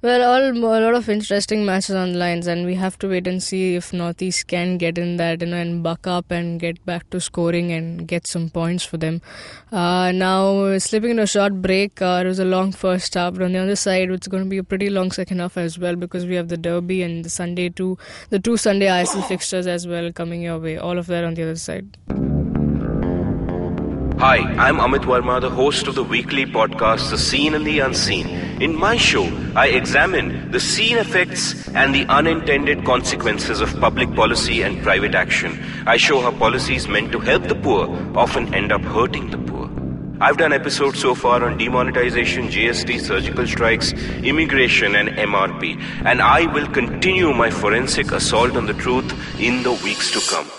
Well, 0.02 0.22
all 0.22 0.42
a 0.42 0.84
lot 0.84 0.94
of 0.94 1.08
interesting 1.08 1.64
matches 1.64 1.94
on 1.94 2.12
the 2.12 2.18
lines, 2.18 2.46
and 2.46 2.66
we 2.66 2.74
have 2.74 2.98
to 2.98 3.08
wait 3.08 3.26
and 3.26 3.42
see 3.42 3.76
if 3.76 3.94
Northeast 3.94 4.46
can 4.46 4.76
get 4.76 4.98
in 4.98 5.16
that, 5.16 5.40
you 5.40 5.46
know, 5.48 5.56
and 5.56 5.82
buck 5.82 6.06
up 6.06 6.30
and 6.30 6.60
get 6.60 6.84
back 6.84 7.08
to 7.10 7.20
scoring 7.20 7.72
and 7.72 8.06
get 8.06 8.26
some 8.26 8.50
points 8.50 8.84
for 8.84 8.98
them. 8.98 9.22
Uh, 9.72 10.12
now, 10.12 10.76
slipping 10.78 11.12
into 11.12 11.22
a 11.22 11.26
short 11.26 11.62
break, 11.62 12.00
uh, 12.02 12.20
it 12.22 12.28
was 12.28 12.38
a 12.38 12.44
long 12.44 12.72
first 12.72 13.14
half, 13.14 13.32
but 13.32 13.42
on 13.42 13.52
the 13.52 13.58
other 13.58 13.74
side, 13.74 14.10
it's 14.10 14.28
going 14.28 14.44
to 14.44 14.50
be 14.50 14.58
a 14.58 14.64
pretty 14.64 14.90
long 14.90 15.10
second 15.10 15.38
half 15.38 15.56
as 15.56 15.78
well 15.78 15.96
because 15.96 16.26
we 16.26 16.34
have 16.34 16.48
the 16.48 16.58
Derby 16.58 17.02
and 17.02 17.24
the 17.24 17.30
Sunday 17.30 17.70
two, 17.70 17.96
the 18.28 18.38
two 18.38 18.58
Sunday 18.58 18.86
ISL 18.86 19.26
fixtures 19.26 19.66
as 19.66 19.86
well 19.86 20.12
coming 20.12 20.42
your 20.42 20.58
way. 20.58 20.76
All 20.76 20.98
of 20.98 21.06
that 21.06 21.24
on 21.24 21.34
the 21.34 21.42
other 21.42 21.56
side. 21.56 21.96
Hi, 24.18 24.38
I'm 24.38 24.78
Amit 24.78 25.04
Varma, 25.04 25.42
the 25.42 25.50
host 25.50 25.88
of 25.88 25.94
the 25.94 26.02
weekly 26.02 26.46
podcast 26.46 27.10
The 27.10 27.18
Seen 27.18 27.52
and 27.52 27.66
the 27.66 27.80
Unseen. 27.80 28.26
In 28.62 28.74
my 28.74 28.96
show, 28.96 29.24
I 29.54 29.66
examine 29.66 30.50
the 30.50 30.58
seen 30.58 30.96
effects 30.96 31.68
and 31.74 31.94
the 31.94 32.06
unintended 32.06 32.86
consequences 32.86 33.60
of 33.60 33.78
public 33.78 34.14
policy 34.14 34.62
and 34.62 34.82
private 34.82 35.14
action. 35.14 35.62
I 35.86 35.98
show 35.98 36.22
how 36.22 36.30
policies 36.30 36.88
meant 36.88 37.12
to 37.12 37.20
help 37.20 37.42
the 37.42 37.56
poor 37.56 37.88
often 38.16 38.54
end 38.54 38.72
up 38.72 38.80
hurting 38.80 39.32
the 39.32 39.36
poor. 39.36 39.68
I've 40.18 40.38
done 40.38 40.54
episodes 40.54 40.98
so 40.98 41.14
far 41.14 41.44
on 41.44 41.58
demonetization, 41.58 42.48
GST, 42.48 43.00
surgical 43.00 43.46
strikes, 43.46 43.92
immigration, 44.22 44.96
and 44.96 45.10
MRP, 45.10 45.78
and 46.06 46.22
I 46.22 46.50
will 46.54 46.68
continue 46.68 47.34
my 47.34 47.50
forensic 47.50 48.12
assault 48.12 48.56
on 48.56 48.64
the 48.64 48.72
truth 48.72 49.12
in 49.38 49.62
the 49.62 49.72
weeks 49.72 50.10
to 50.12 50.34
come. 50.34 50.50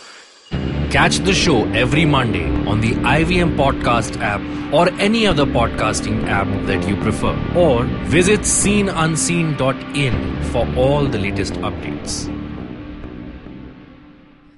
Catch 0.90 1.18
the 1.20 1.34
show 1.34 1.66
every 1.74 2.06
Monday 2.06 2.50
on 2.66 2.80
the 2.80 2.94
IVM 2.94 3.58
Podcast 3.58 4.22
app 4.22 4.40
or 4.74 4.88
any 5.02 5.28
other 5.28 5.46
podcasting 5.46 6.26
app 6.28 6.48
that 6.66 6.88
you 6.88 6.96
prefer. 6.96 7.38
Or 7.58 7.84
visit 8.06 8.42
seenunseen.in 8.42 10.44
for 10.44 10.66
all 10.78 11.06
the 11.06 11.20
latest 11.20 11.56
updates. 11.56 12.47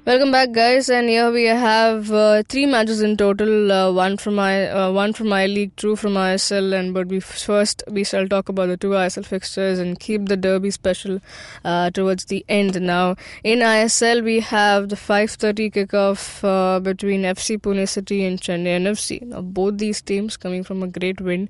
Welcome 0.09 0.31
back, 0.31 0.53
guys, 0.53 0.89
and 0.89 1.07
here 1.07 1.29
we 1.29 1.43
have 1.43 2.11
uh, 2.11 2.41
three 2.49 2.65
matches 2.65 3.03
in 3.03 3.15
total. 3.15 3.71
Uh, 3.71 3.91
one 3.91 4.17
from 4.17 4.39
I, 4.39 4.67
uh, 4.67 4.91
one 4.91 5.13
from 5.13 5.31
I 5.31 5.45
League, 5.45 5.75
two 5.75 5.95
from 5.95 6.13
ISL, 6.13 6.73
and 6.73 6.95
but 6.95 7.09
we 7.09 7.19
first 7.19 7.83
we 7.87 8.03
shall 8.03 8.27
talk 8.27 8.49
about 8.49 8.69
the 8.69 8.77
two 8.77 8.95
ISL 9.01 9.23
fixtures 9.23 9.77
and 9.77 9.99
keep 9.99 10.25
the 10.25 10.35
derby 10.35 10.71
special 10.71 11.21
uh, 11.63 11.91
towards 11.91 12.25
the 12.25 12.43
end. 12.49 12.81
Now, 12.81 13.17
in 13.43 13.59
ISL, 13.59 14.23
we 14.23 14.39
have 14.39 14.89
the 14.89 14.95
5:30 14.95 15.69
kickoff 15.75 16.23
uh, 16.43 16.79
between 16.79 17.21
FC 17.21 17.59
Pune 17.59 17.87
City 17.87 18.25
and 18.25 18.41
Chennaiyin 18.41 18.89
FC. 18.93 19.21
Now, 19.21 19.41
both 19.41 19.77
these 19.77 20.01
teams 20.01 20.37
coming 20.37 20.63
from 20.63 20.81
a 20.81 20.87
great 20.87 21.21
win 21.21 21.49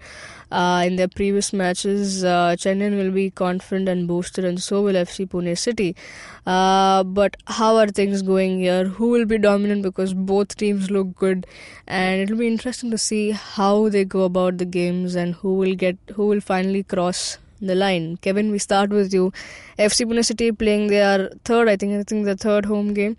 uh, 0.51 0.83
in 0.85 0.95
their 0.95 1.07
previous 1.07 1.51
matches. 1.53 2.23
Uh, 2.23 2.55
Chennai 2.57 2.95
will 2.95 3.11
be 3.11 3.29
confident 3.29 3.89
and 3.89 4.07
boosted, 4.07 4.45
and 4.45 4.61
so 4.61 4.81
will 4.81 4.93
FC 4.93 5.27
Pune 5.27 5.57
City. 5.57 5.95
Uh, 6.45 7.03
but 7.03 7.37
how 7.47 7.75
are 7.77 7.87
things 7.87 8.21
going 8.21 8.59
here? 8.59 8.85
Who 8.85 9.09
will 9.09 9.25
be 9.25 9.37
dominant? 9.37 9.83
Because 9.83 10.13
both 10.13 10.55
teams 10.55 10.89
look 10.89 11.15
good, 11.15 11.45
and 11.87 12.21
it'll 12.21 12.37
be 12.37 12.47
interesting 12.47 12.91
to 12.91 12.97
see 12.97 13.31
how 13.31 13.89
they 13.89 14.05
go 14.05 14.23
about 14.23 14.57
the 14.57 14.65
games 14.65 15.15
and 15.15 15.35
who 15.35 15.55
will 15.55 15.75
get 15.75 15.97
who 16.15 16.27
will 16.27 16.41
finally 16.41 16.83
cross 16.83 17.37
the 17.61 17.75
line. 17.75 18.17
Kevin, 18.17 18.51
we 18.51 18.57
start 18.57 18.89
with 18.89 19.13
you. 19.13 19.31
FC 19.77 20.05
Pune 20.05 20.23
City 20.25 20.51
playing 20.51 20.87
their 20.87 21.29
third, 21.43 21.67
I 21.69 21.75
think, 21.75 21.93
I 21.93 22.03
think 22.03 22.25
the 22.25 22.37
third 22.37 22.65
home 22.65 22.93
game, 22.93 23.17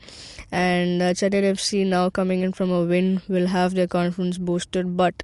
and 0.51 1.03
uh, 1.03 1.13
Chennai 1.13 1.43
FC 1.53 1.87
now 1.87 2.11
coming 2.11 2.41
in 2.41 2.53
from 2.53 2.71
a 2.71 2.85
win 2.85 3.21
will 3.29 3.47
have 3.47 3.75
their 3.75 3.87
confidence 3.87 4.39
boosted, 4.39 4.97
but 4.97 5.23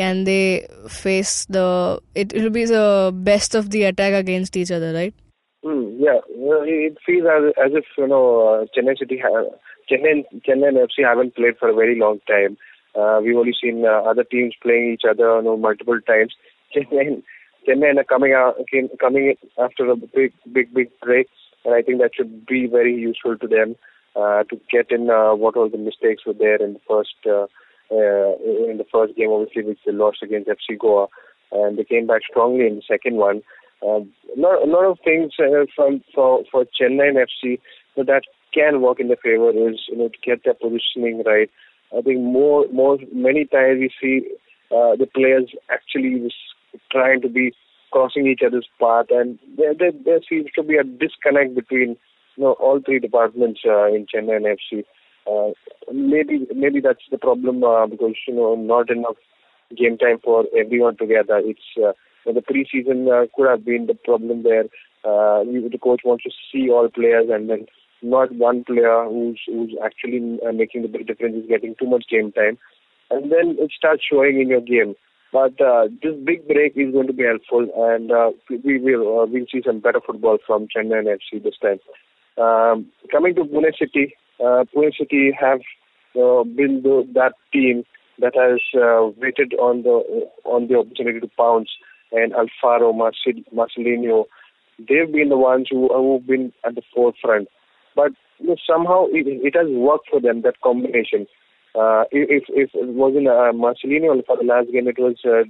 can 0.00 0.24
they 0.30 0.66
face 0.88 1.34
the 1.56 1.66
it 2.14 2.34
will 2.34 2.50
be 2.58 2.64
the 2.64 2.86
best 3.30 3.54
of 3.60 3.70
the 3.76 3.84
attack 3.92 4.20
against 4.24 4.56
each 4.62 4.70
other 4.78 4.92
right 5.00 5.24
Mm, 5.64 5.96
yeah, 5.98 6.20
it 6.28 6.98
feels 7.04 7.26
as, 7.26 7.52
as 7.64 7.72
if 7.74 7.84
you 7.96 8.06
know 8.06 8.48
uh, 8.48 8.66
Chennai 8.74 8.96
City, 8.96 9.18
ha- 9.18 9.50
Chennai, 9.90 10.24
Chennaiyin 10.46 10.86
FC 10.86 11.04
haven't 11.04 11.34
played 11.34 11.58
for 11.58 11.68
a 11.68 11.74
very 11.74 11.98
long 11.98 12.20
time. 12.28 12.56
Uh, 12.94 13.20
we've 13.22 13.36
only 13.36 13.54
seen 13.60 13.84
uh, 13.84 14.02
other 14.08 14.24
teams 14.24 14.54
playing 14.62 14.92
each 14.94 15.02
other, 15.08 15.36
you 15.36 15.42
know, 15.42 15.56
multiple 15.56 15.98
times. 16.06 16.34
Chennai, 16.76 17.22
Chennai 17.66 17.98
are 17.98 18.04
coming 18.04 18.34
out, 18.34 18.54
coming 19.00 19.34
after 19.58 19.90
a 19.90 19.96
big, 19.96 20.32
big, 20.52 20.72
big 20.72 20.90
break, 21.02 21.26
and 21.64 21.74
I 21.74 21.82
think 21.82 22.00
that 22.00 22.12
should 22.14 22.46
be 22.46 22.68
very 22.68 22.94
useful 22.94 23.36
to 23.38 23.48
them 23.48 23.74
uh, 24.14 24.44
to 24.44 24.60
get 24.70 24.92
in 24.92 25.10
uh, 25.10 25.34
what 25.34 25.56
all 25.56 25.68
the 25.68 25.78
mistakes 25.78 26.24
were 26.24 26.34
there 26.34 26.62
in 26.62 26.74
the 26.74 26.80
first 26.88 27.16
uh, 27.28 27.46
uh, 27.90 28.36
in 28.68 28.76
the 28.78 28.86
first 28.92 29.16
game, 29.16 29.30
obviously, 29.30 29.64
which 29.64 29.78
they 29.86 29.92
lost 29.92 30.22
against 30.22 30.48
FC 30.48 30.78
Goa, 30.78 31.08
and 31.52 31.78
they 31.78 31.84
came 31.84 32.06
back 32.06 32.22
strongly 32.28 32.66
in 32.66 32.76
the 32.76 32.82
second 32.86 33.16
one. 33.16 33.42
Um, 33.82 34.12
lot, 34.36 34.62
a 34.62 34.66
lot 34.66 34.84
of 34.84 34.98
things 35.04 35.32
uh, 35.38 35.64
from 35.74 36.02
for 36.14 36.42
for 36.50 36.64
Chennaiyin 36.64 37.14
FC 37.14 37.58
so 37.94 38.02
that 38.04 38.22
can 38.52 38.80
work 38.80 38.98
in 39.00 39.08
their 39.08 39.16
favor 39.16 39.50
is 39.50 39.80
you 39.88 39.98
know 39.98 40.08
to 40.08 40.18
get 40.24 40.44
their 40.44 40.54
positioning 40.54 41.22
right. 41.24 41.50
I 41.96 42.02
think 42.02 42.20
more 42.20 42.66
more 42.72 42.98
many 43.12 43.44
times 43.44 43.78
we 43.80 43.90
see 44.00 44.26
uh, 44.70 44.96
the 44.96 45.06
players 45.06 45.50
actually 45.70 46.30
trying 46.90 47.22
to 47.22 47.28
be 47.28 47.52
crossing 47.90 48.26
each 48.26 48.40
other's 48.46 48.68
path, 48.80 49.06
and 49.10 49.38
there 49.56 49.74
there, 49.74 49.92
there 50.04 50.20
seems 50.28 50.46
to 50.56 50.62
be 50.62 50.76
a 50.76 50.84
disconnect 50.84 51.54
between 51.54 51.96
you 52.36 52.44
know 52.44 52.52
all 52.54 52.80
three 52.84 52.98
departments 52.98 53.60
uh, 53.66 53.86
in 53.86 54.06
Chennaiyin 54.06 54.56
FC. 54.56 54.84
Uh, 55.28 55.50
maybe 55.92 56.46
maybe 56.54 56.80
that's 56.80 57.04
the 57.10 57.18
problem 57.18 57.62
uh, 57.62 57.86
because 57.86 58.14
you 58.26 58.34
know 58.34 58.54
not 58.54 58.90
enough 58.90 59.16
game 59.76 59.98
time 59.98 60.18
for 60.22 60.44
everyone 60.56 60.96
together. 60.96 61.40
It's 61.44 61.60
uh, 61.76 61.92
the 62.24 62.40
preseason 62.40 63.08
uh, 63.08 63.26
could 63.34 63.48
have 63.48 63.64
been 63.64 63.86
the 63.86 63.94
problem 63.94 64.42
where 64.42 64.64
uh, 65.04 65.44
the 65.44 65.78
coach 65.82 66.00
wants 66.04 66.24
to 66.24 66.30
see 66.52 66.70
all 66.70 66.88
players 66.88 67.26
and 67.30 67.48
then 67.48 67.66
not 68.02 68.32
one 68.34 68.64
player 68.64 69.04
who's 69.04 69.40
who's 69.46 69.74
actually 69.84 70.38
uh, 70.46 70.52
making 70.52 70.82
the 70.82 70.88
big 70.88 71.06
difference 71.06 71.36
is 71.36 71.48
getting 71.48 71.74
too 71.78 71.86
much 71.86 72.04
game 72.10 72.32
time, 72.32 72.58
and 73.10 73.30
then 73.30 73.56
it 73.58 73.72
starts 73.76 74.02
showing 74.08 74.40
in 74.40 74.48
your 74.48 74.60
game. 74.60 74.94
But 75.32 75.60
uh, 75.60 75.88
this 76.02 76.14
big 76.24 76.48
break 76.48 76.72
is 76.76 76.92
going 76.92 77.06
to 77.06 77.12
be 77.12 77.24
helpful, 77.24 77.68
and 77.76 78.10
uh, 78.10 78.30
we 78.64 78.78
will 78.78 79.20
uh, 79.20 79.26
we'll 79.26 79.46
see 79.52 79.62
some 79.64 79.80
better 79.80 80.00
football 80.04 80.38
from 80.46 80.68
Chennaiyin 80.74 81.04
FC 81.04 81.42
this 81.42 81.58
time. 81.60 81.80
Um, 82.42 82.86
coming 83.10 83.34
to 83.34 83.42
Pune 83.42 83.76
City, 83.78 84.14
uh, 84.40 84.64
Pune 84.74 84.96
City 84.96 85.32
have 85.38 85.60
uh, 86.16 86.44
been 86.44 86.82
the, 86.82 87.06
that 87.14 87.34
team 87.52 87.84
that 88.20 88.34
has 88.34 88.60
uh, 88.74 89.10
waited 89.20 89.54
on 89.54 89.82
the 89.82 90.26
on 90.44 90.68
the 90.68 90.76
opportunity 90.76 91.20
to 91.20 91.28
pounce 91.36 91.70
and 92.12 92.32
Alfaro 92.32 92.92
Marcelinho, 92.94 94.24
they've 94.78 95.12
been 95.12 95.28
the 95.28 95.36
ones 95.36 95.68
who 95.70 95.88
who've 95.88 96.26
been 96.26 96.52
at 96.64 96.74
the 96.74 96.82
forefront. 96.94 97.48
But 97.94 98.12
you 98.38 98.48
know, 98.48 98.56
somehow 98.66 99.06
it, 99.08 99.26
it 99.26 99.56
has 99.56 99.66
worked 99.68 100.08
for 100.10 100.20
them 100.20 100.42
that 100.42 100.60
combination. 100.62 101.26
Uh, 101.74 102.04
if 102.10 102.44
if 102.48 102.70
it 102.74 102.88
wasn't 102.88 103.28
uh, 103.28 103.52
Marcelinho 103.52 104.24
for 104.26 104.36
the 104.36 104.44
last 104.44 104.72
game, 104.72 104.88
it 104.88 104.98
was 104.98 105.16
uh, 105.24 105.44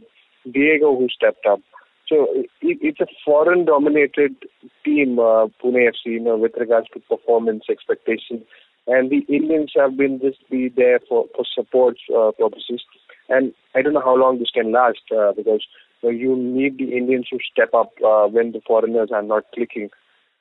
Diego 0.50 0.96
who 0.96 1.08
stepped 1.08 1.46
up. 1.46 1.60
So 2.08 2.26
it, 2.32 2.48
it's 2.60 3.00
a 3.00 3.06
foreign-dominated 3.24 4.36
team, 4.84 5.18
uh, 5.18 5.48
Pune 5.62 5.88
FC, 5.88 6.06
you 6.06 6.20
know, 6.20 6.36
with 6.36 6.52
regards 6.58 6.88
to 6.94 7.00
performance 7.00 7.64
expectations, 7.70 8.44
and 8.86 9.10
the 9.10 9.20
Indians 9.32 9.72
have 9.76 9.96
been 9.96 10.18
just 10.20 10.38
be 10.50 10.70
there 10.74 11.00
for 11.08 11.26
for 11.36 11.44
support 11.54 11.96
uh, 12.16 12.30
purposes. 12.38 12.82
And 13.28 13.52
I 13.74 13.82
don't 13.82 13.92
know 13.92 14.02
how 14.02 14.16
long 14.16 14.38
this 14.38 14.50
can 14.50 14.72
last 14.72 15.02
uh, 15.14 15.32
because 15.36 15.66
so 16.00 16.08
you 16.08 16.36
need 16.36 16.78
the 16.78 16.96
Indians 16.96 17.28
to 17.28 17.38
step 17.52 17.74
up 17.74 17.92
uh, 18.04 18.26
when 18.28 18.52
the 18.52 18.62
foreigners 18.66 19.10
are 19.12 19.22
not 19.22 19.44
clicking. 19.54 19.90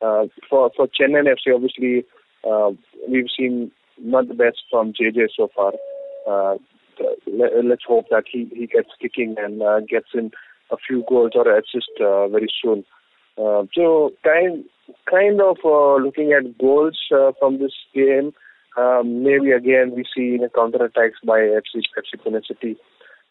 Uh, 0.02 0.26
for 0.50 0.72
for 0.76 0.88
Chennai 0.88 1.26
FC, 1.26 1.54
obviously, 1.54 2.06
uh, 2.50 2.70
we've 3.10 3.30
seen 3.38 3.72
not 4.00 4.28
the 4.28 4.36
best 4.36 4.60
from 4.70 4.94
JJ 4.94 5.30
so 5.36 5.50
far. 5.54 5.74
Uh, 6.28 6.58
let, 7.28 7.66
let's 7.66 7.84
hope 7.88 8.06
that 8.10 8.24
he, 8.32 8.50
he 8.54 8.68
gets 8.68 8.90
kicking 9.02 9.36
and 9.38 9.62
uh, 9.62 9.80
gets 9.82 10.08
in 10.14 10.32
a 10.72 10.78
few 10.78 11.04
goals 11.08 11.32
or 11.36 11.50
assist 11.58 11.92
uh, 12.02 12.28
very 12.28 12.48
soon. 12.62 12.84
Uh, 13.38 13.64
so 13.74 14.12
kind 14.24 14.64
kind 15.10 15.42
of 15.42 15.58
uh, 15.64 15.96
looking 15.96 16.34
at 16.34 16.58
goals 16.58 16.98
uh, 17.14 17.32
from 17.40 17.60
this 17.60 17.74
game. 17.94 18.34
Um, 18.78 19.24
maybe 19.24 19.52
again 19.52 19.94
we 19.96 20.04
see 20.16 20.38
the 20.38 20.50
counter 20.54 20.86
attacks 20.86 21.18
by 21.26 21.40
FC 21.40 21.82
FC 21.98 22.22
Pune 22.24 22.46
City 22.46 22.78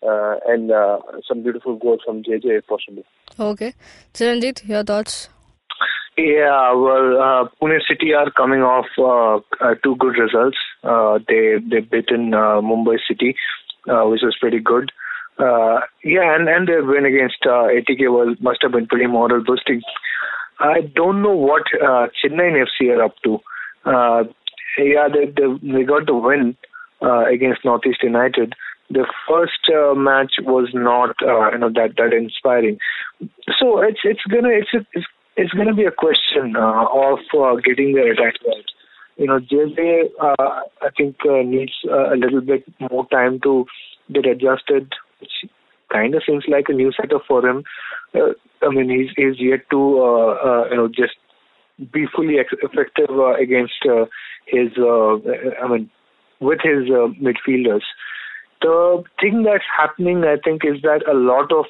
uh, 0.03 0.37
and 0.47 0.71
uh, 0.71 0.99
some 1.27 1.43
beautiful 1.43 1.77
goals 1.77 2.01
from 2.05 2.23
JJ 2.23 2.59
if 2.59 2.67
possible. 2.67 3.05
Okay. 3.39 3.75
Chiranjit, 4.15 4.67
your 4.69 4.85
thoughts? 4.85 5.29
Yeah, 6.19 6.73
well, 6.73 7.21
uh, 7.21 7.49
Pune 7.61 7.79
City 7.87 8.15
are 8.15 8.31
coming 8.31 8.63
off 8.63 8.87
uh, 8.99 9.65
uh, 9.65 9.75
two 9.85 9.97
good 9.97 10.17
results. 10.17 10.57
Uh, 10.83 11.19
they 11.29 11.57
they 11.71 11.81
beaten 11.81 12.33
uh, 12.33 12.61
Mumbai 12.63 12.97
City, 13.07 13.37
uh, 13.89 14.05
which 14.05 14.23
was 14.23 14.35
pretty 14.41 14.59
good. 14.59 14.91
Uh, 15.39 15.81
yeah, 16.03 16.35
and 16.35 16.49
and 16.49 16.67
their 16.67 16.85
win 16.85 17.05
against 17.05 17.45
uh, 17.45 17.69
ATK 17.69 18.09
was 18.09 18.37
must 18.41 18.63
have 18.63 18.73
been 18.73 18.87
pretty 18.87 19.07
moral 19.07 19.45
boosting. 19.45 19.83
I 20.59 20.81
don't 20.95 21.23
know 21.23 21.37
what 21.37 21.63
uh, 21.83 22.07
Chennai 22.17 22.65
FC 22.65 22.97
are 22.97 23.03
up 23.03 23.15
to. 23.25 23.39
Uh, 23.85 24.25
yeah, 24.79 25.09
they 25.13 25.27
they, 25.27 25.73
they 25.73 25.85
got 25.85 26.07
the 26.07 26.15
win 26.15 26.57
uh, 27.03 27.27
against 27.27 27.65
Northeast 27.65 28.03
United, 28.03 28.55
the 28.91 29.07
first 29.29 29.69
uh, 29.75 29.95
match 29.95 30.35
was 30.43 30.71
not 30.73 31.17
uh, 31.23 31.51
you 31.53 31.59
know 31.59 31.71
that 31.71 31.95
that 31.97 32.13
inspiring. 32.13 32.79
So 33.59 33.81
it's 33.83 34.01
it's 34.05 34.23
gonna 34.31 34.51
it's 34.51 34.71
it's, 34.95 35.07
it's 35.37 35.53
gonna 35.53 35.75
be 35.75 35.85
a 35.85 35.91
question 35.91 36.55
uh, 36.57 36.87
of 36.87 37.19
uh, 37.37 37.57
getting 37.57 37.95
their 37.95 38.13
attack 38.13 38.35
right. 38.47 38.65
You 39.17 39.27
know, 39.27 39.41
JJ 39.41 40.11
uh, 40.21 40.61
I 40.83 40.91
think 40.97 41.17
uh, 41.29 41.43
needs 41.43 41.73
uh, 41.91 42.15
a 42.15 42.17
little 42.17 42.41
bit 42.41 42.65
more 42.91 43.07
time 43.09 43.41
to 43.41 43.67
get 44.13 44.27
adjusted, 44.27 44.93
which 45.21 45.51
kind 45.93 46.15
of 46.15 46.23
seems 46.27 46.45
like 46.49 46.69
a 46.69 46.73
new 46.73 46.93
setup 46.93 47.23
for 47.27 47.47
him. 47.47 47.65
Uh, 48.15 48.33
I 48.63 48.71
mean, 48.71 48.89
he's 48.89 49.11
he's 49.17 49.41
yet 49.41 49.69
to 49.71 49.99
uh, 50.01 50.33
uh, 50.49 50.69
you 50.71 50.77
know 50.77 50.89
just 50.89 51.17
be 51.93 52.07
fully 52.15 52.39
ex- 52.39 52.63
effective 52.63 53.11
uh, 53.11 53.35
against 53.35 53.85
uh, 53.89 54.07
his 54.47 54.73
uh, 54.79 55.17
I 55.63 55.69
mean 55.69 55.91
with 56.41 56.61
his 56.63 56.89
uh, 56.91 57.09
midfielders 57.21 57.83
the 58.63 59.05
thing 59.21 59.43
that's 59.43 59.65
happening, 59.77 60.25
I 60.25 60.37
think, 60.43 60.63
is 60.65 60.83
that 60.83 61.03
a 61.09 61.15
lot 61.15 61.53
of 61.53 61.67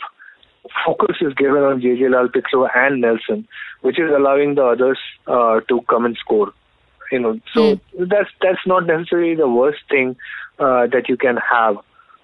focus 0.84 1.16
is 1.20 1.34
given 1.34 1.62
on 1.62 1.80
JJ 1.80 2.10
Lal 2.10 2.28
Pitro 2.28 2.68
and 2.74 3.00
Nelson, 3.00 3.46
which 3.82 3.98
is 3.98 4.10
allowing 4.14 4.54
the 4.54 4.64
others 4.64 4.98
uh, 5.26 5.60
to 5.68 5.80
come 5.88 6.04
and 6.04 6.16
score. 6.16 6.52
You 7.12 7.20
know, 7.20 7.40
so 7.54 7.78
that's 7.98 8.30
that's 8.40 8.66
not 8.66 8.86
necessarily 8.86 9.36
the 9.36 9.48
worst 9.48 9.78
thing 9.88 10.16
uh, 10.58 10.88
that 10.88 11.08
you 11.08 11.16
can 11.16 11.36
have 11.36 11.76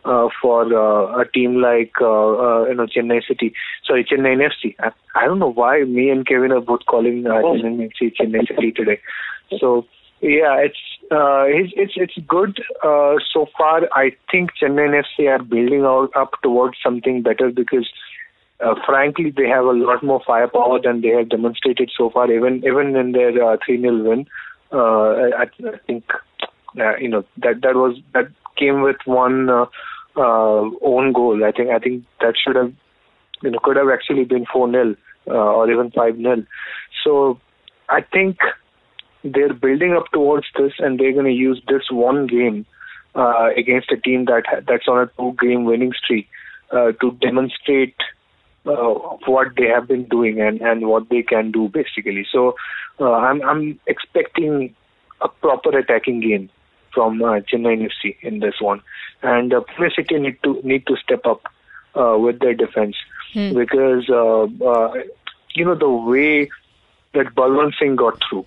uh, 0.05 0.28
for 0.40 0.62
uh, 0.64 1.20
a 1.20 1.24
team 1.26 1.61
like 1.61 1.92
uh, 2.00 2.07
uh, 2.07 2.64
you 2.66 2.74
know 2.74 2.86
Chennai 2.86 3.26
City, 3.26 3.55
sorry 3.86 4.05
Chennai 4.05 4.36
FC. 4.36 4.74
I, 4.80 4.90
I 5.14 5.26
don't 5.26 5.38
know 5.38 5.53
why 5.53 5.84
me 5.84 6.11
and 6.11 6.26
Kevin 6.26 6.53
are 6.53 6.61
both 6.61 6.86
calling 6.86 7.26
uh, 7.26 7.42
Chennai 7.42 7.90
FC 7.92 8.12
Chennai 8.18 8.46
City 8.48 8.72
today. 8.72 9.00
So 9.59 9.86
yeah, 10.20 10.57
it's 10.59 10.78
uh, 11.11 11.44
it's 11.46 11.72
it's 11.76 11.92
it's 11.96 12.26
good 12.26 12.61
uh, 12.82 13.14
so 13.32 13.46
far. 13.57 13.82
I 13.92 14.12
think 14.30 14.50
Chennai 14.61 15.03
FC 15.03 15.28
are 15.28 15.42
building 15.42 15.84
out 15.84 16.11
up 16.16 16.32
towards 16.42 16.76
something 16.82 17.22
better 17.22 17.50
because. 17.50 17.88
Uh, 18.64 18.76
frankly, 18.86 19.32
they 19.36 19.48
have 19.48 19.64
a 19.64 19.72
lot 19.72 20.05
more 20.05 20.22
firepower 20.24 20.80
than 20.80 21.00
they 21.00 21.09
have 21.09 21.28
demonstrated 21.28 21.90
so 21.98 22.11
far. 22.11 22.30
Even 22.30 22.59
even 22.64 22.94
in 22.94 23.11
their 23.11 23.42
uh, 23.42 23.57
three 23.66 23.80
0 23.80 24.09
win, 24.09 24.24
uh, 24.72 25.32
I, 25.36 25.46
I 25.66 25.78
think 25.84 26.05
uh, 26.78 26.94
you 26.96 27.09
know 27.09 27.24
that 27.38 27.61
that 27.62 27.74
was 27.74 27.98
that 28.14 28.28
came 28.57 28.82
with 28.82 28.98
one 29.05 29.50
uh, 30.16 30.70
own 30.82 31.12
goal. 31.12 31.44
I 31.44 31.52
think 31.52 31.70
I 31.70 31.78
think 31.78 32.04
that 32.20 32.34
should 32.42 32.56
have 32.56 32.72
you 33.42 33.50
know 33.50 33.58
could 33.62 33.76
have 33.76 33.88
actually 33.88 34.24
been 34.24 34.46
four 34.52 34.70
0 34.70 34.96
uh, 35.28 35.32
or 35.32 35.70
even 35.70 35.90
five 35.90 36.16
0 36.16 36.44
So 37.04 37.40
I 37.88 38.00
think 38.00 38.38
they're 39.24 39.54
building 39.54 39.94
up 39.94 40.10
towards 40.12 40.46
this, 40.58 40.72
and 40.78 40.98
they're 40.98 41.12
going 41.12 41.26
to 41.26 41.32
use 41.32 41.62
this 41.68 41.90
one 41.90 42.26
game 42.26 42.66
uh, 43.14 43.50
against 43.56 43.92
a 43.92 43.96
team 43.96 44.24
that 44.26 44.44
that's 44.66 44.88
on 44.88 44.98
a 44.98 45.10
two 45.16 45.36
game 45.40 45.64
winning 45.64 45.92
streak 45.92 46.28
uh, 46.72 46.92
to 47.00 47.12
demonstrate 47.20 47.96
uh, 48.66 48.94
what 49.26 49.48
they 49.56 49.66
have 49.66 49.88
been 49.88 50.04
doing 50.04 50.40
and, 50.40 50.60
and 50.60 50.86
what 50.86 51.08
they 51.10 51.22
can 51.22 51.52
do 51.52 51.68
basically. 51.68 52.26
So 52.30 52.54
uh, 53.00 53.12
I'm 53.12 53.42
I'm 53.42 53.78
expecting 53.86 54.74
a 55.20 55.28
proper 55.28 55.76
attacking 55.76 56.20
game 56.20 56.50
from 56.93 57.22
uh, 57.22 57.40
Chennai 57.40 57.88
FC 57.90 58.16
in 58.22 58.40
this 58.40 58.61
one, 58.61 58.80
and 59.22 59.53
uh, 59.55 59.61
Pune 59.61 59.95
City 59.95 60.18
need 60.18 60.36
to 60.43 60.61
need 60.62 60.86
to 60.86 60.97
step 60.97 61.26
up 61.26 61.43
uh, 61.95 62.16
with 62.18 62.40
their 62.40 62.55
defense 62.55 62.97
Hmm. 63.34 63.55
because 63.57 64.11
uh, 64.11 64.43
uh, 64.72 64.95
you 65.55 65.64
know 65.64 65.74
the 65.74 65.88
way 65.88 66.51
that 67.14 67.34
Balwant 67.34 67.72
Singh 67.78 67.97
got 67.97 68.18
through, 68.28 68.45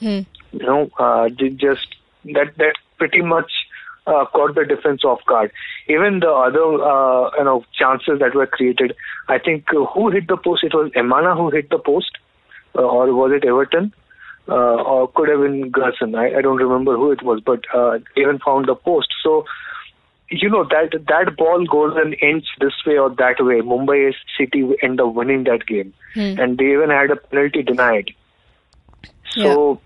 Hmm. 0.00 0.20
you 0.52 0.66
know, 0.66 0.90
uh, 0.98 1.28
just 1.28 1.86
that 2.24 2.56
that 2.56 2.74
pretty 2.98 3.22
much 3.22 3.52
uh, 4.08 4.24
caught 4.26 4.54
the 4.56 4.64
defense 4.64 5.04
off 5.04 5.24
guard. 5.26 5.52
Even 5.88 6.18
the 6.20 6.30
other 6.32 6.64
uh, 6.82 7.30
you 7.38 7.44
know 7.44 7.64
chances 7.78 8.18
that 8.18 8.34
were 8.34 8.46
created, 8.46 8.96
I 9.28 9.38
think 9.38 9.72
uh, 9.72 9.84
who 9.84 10.10
hit 10.10 10.26
the 10.26 10.36
post? 10.36 10.64
It 10.64 10.74
was 10.74 10.90
Emana 10.92 11.36
who 11.36 11.50
hit 11.50 11.70
the 11.70 11.78
post, 11.78 12.18
uh, 12.76 12.82
or 12.82 13.12
was 13.14 13.30
it 13.32 13.44
Everton? 13.44 13.92
Uh, 14.46 14.76
or 14.82 15.08
could 15.08 15.30
have 15.30 15.40
been 15.40 15.70
Gerson. 15.70 16.14
I, 16.14 16.34
I 16.36 16.42
don't 16.42 16.58
remember 16.58 16.96
who 16.96 17.10
it 17.12 17.22
was, 17.22 17.40
but 17.40 17.64
uh, 17.74 17.98
even 18.14 18.38
found 18.40 18.68
the 18.68 18.74
post. 18.74 19.08
So 19.22 19.46
you 20.28 20.50
know 20.50 20.64
that 20.64 20.90
that 21.08 21.36
ball 21.36 21.64
goes 21.64 21.96
and 21.96 22.14
ends 22.20 22.46
this 22.60 22.74
way 22.86 22.98
or 22.98 23.08
that 23.10 23.36
way. 23.40 23.60
Mumbai 23.60 24.12
City 24.38 24.68
end 24.82 25.00
up 25.00 25.14
winning 25.14 25.44
that 25.44 25.64
game, 25.66 25.94
Hmm. 26.14 26.38
and 26.38 26.58
they 26.58 26.72
even 26.72 26.90
had 26.90 27.10
a 27.10 27.16
penalty 27.16 27.62
denied. 27.62 28.10
So, 29.30 29.80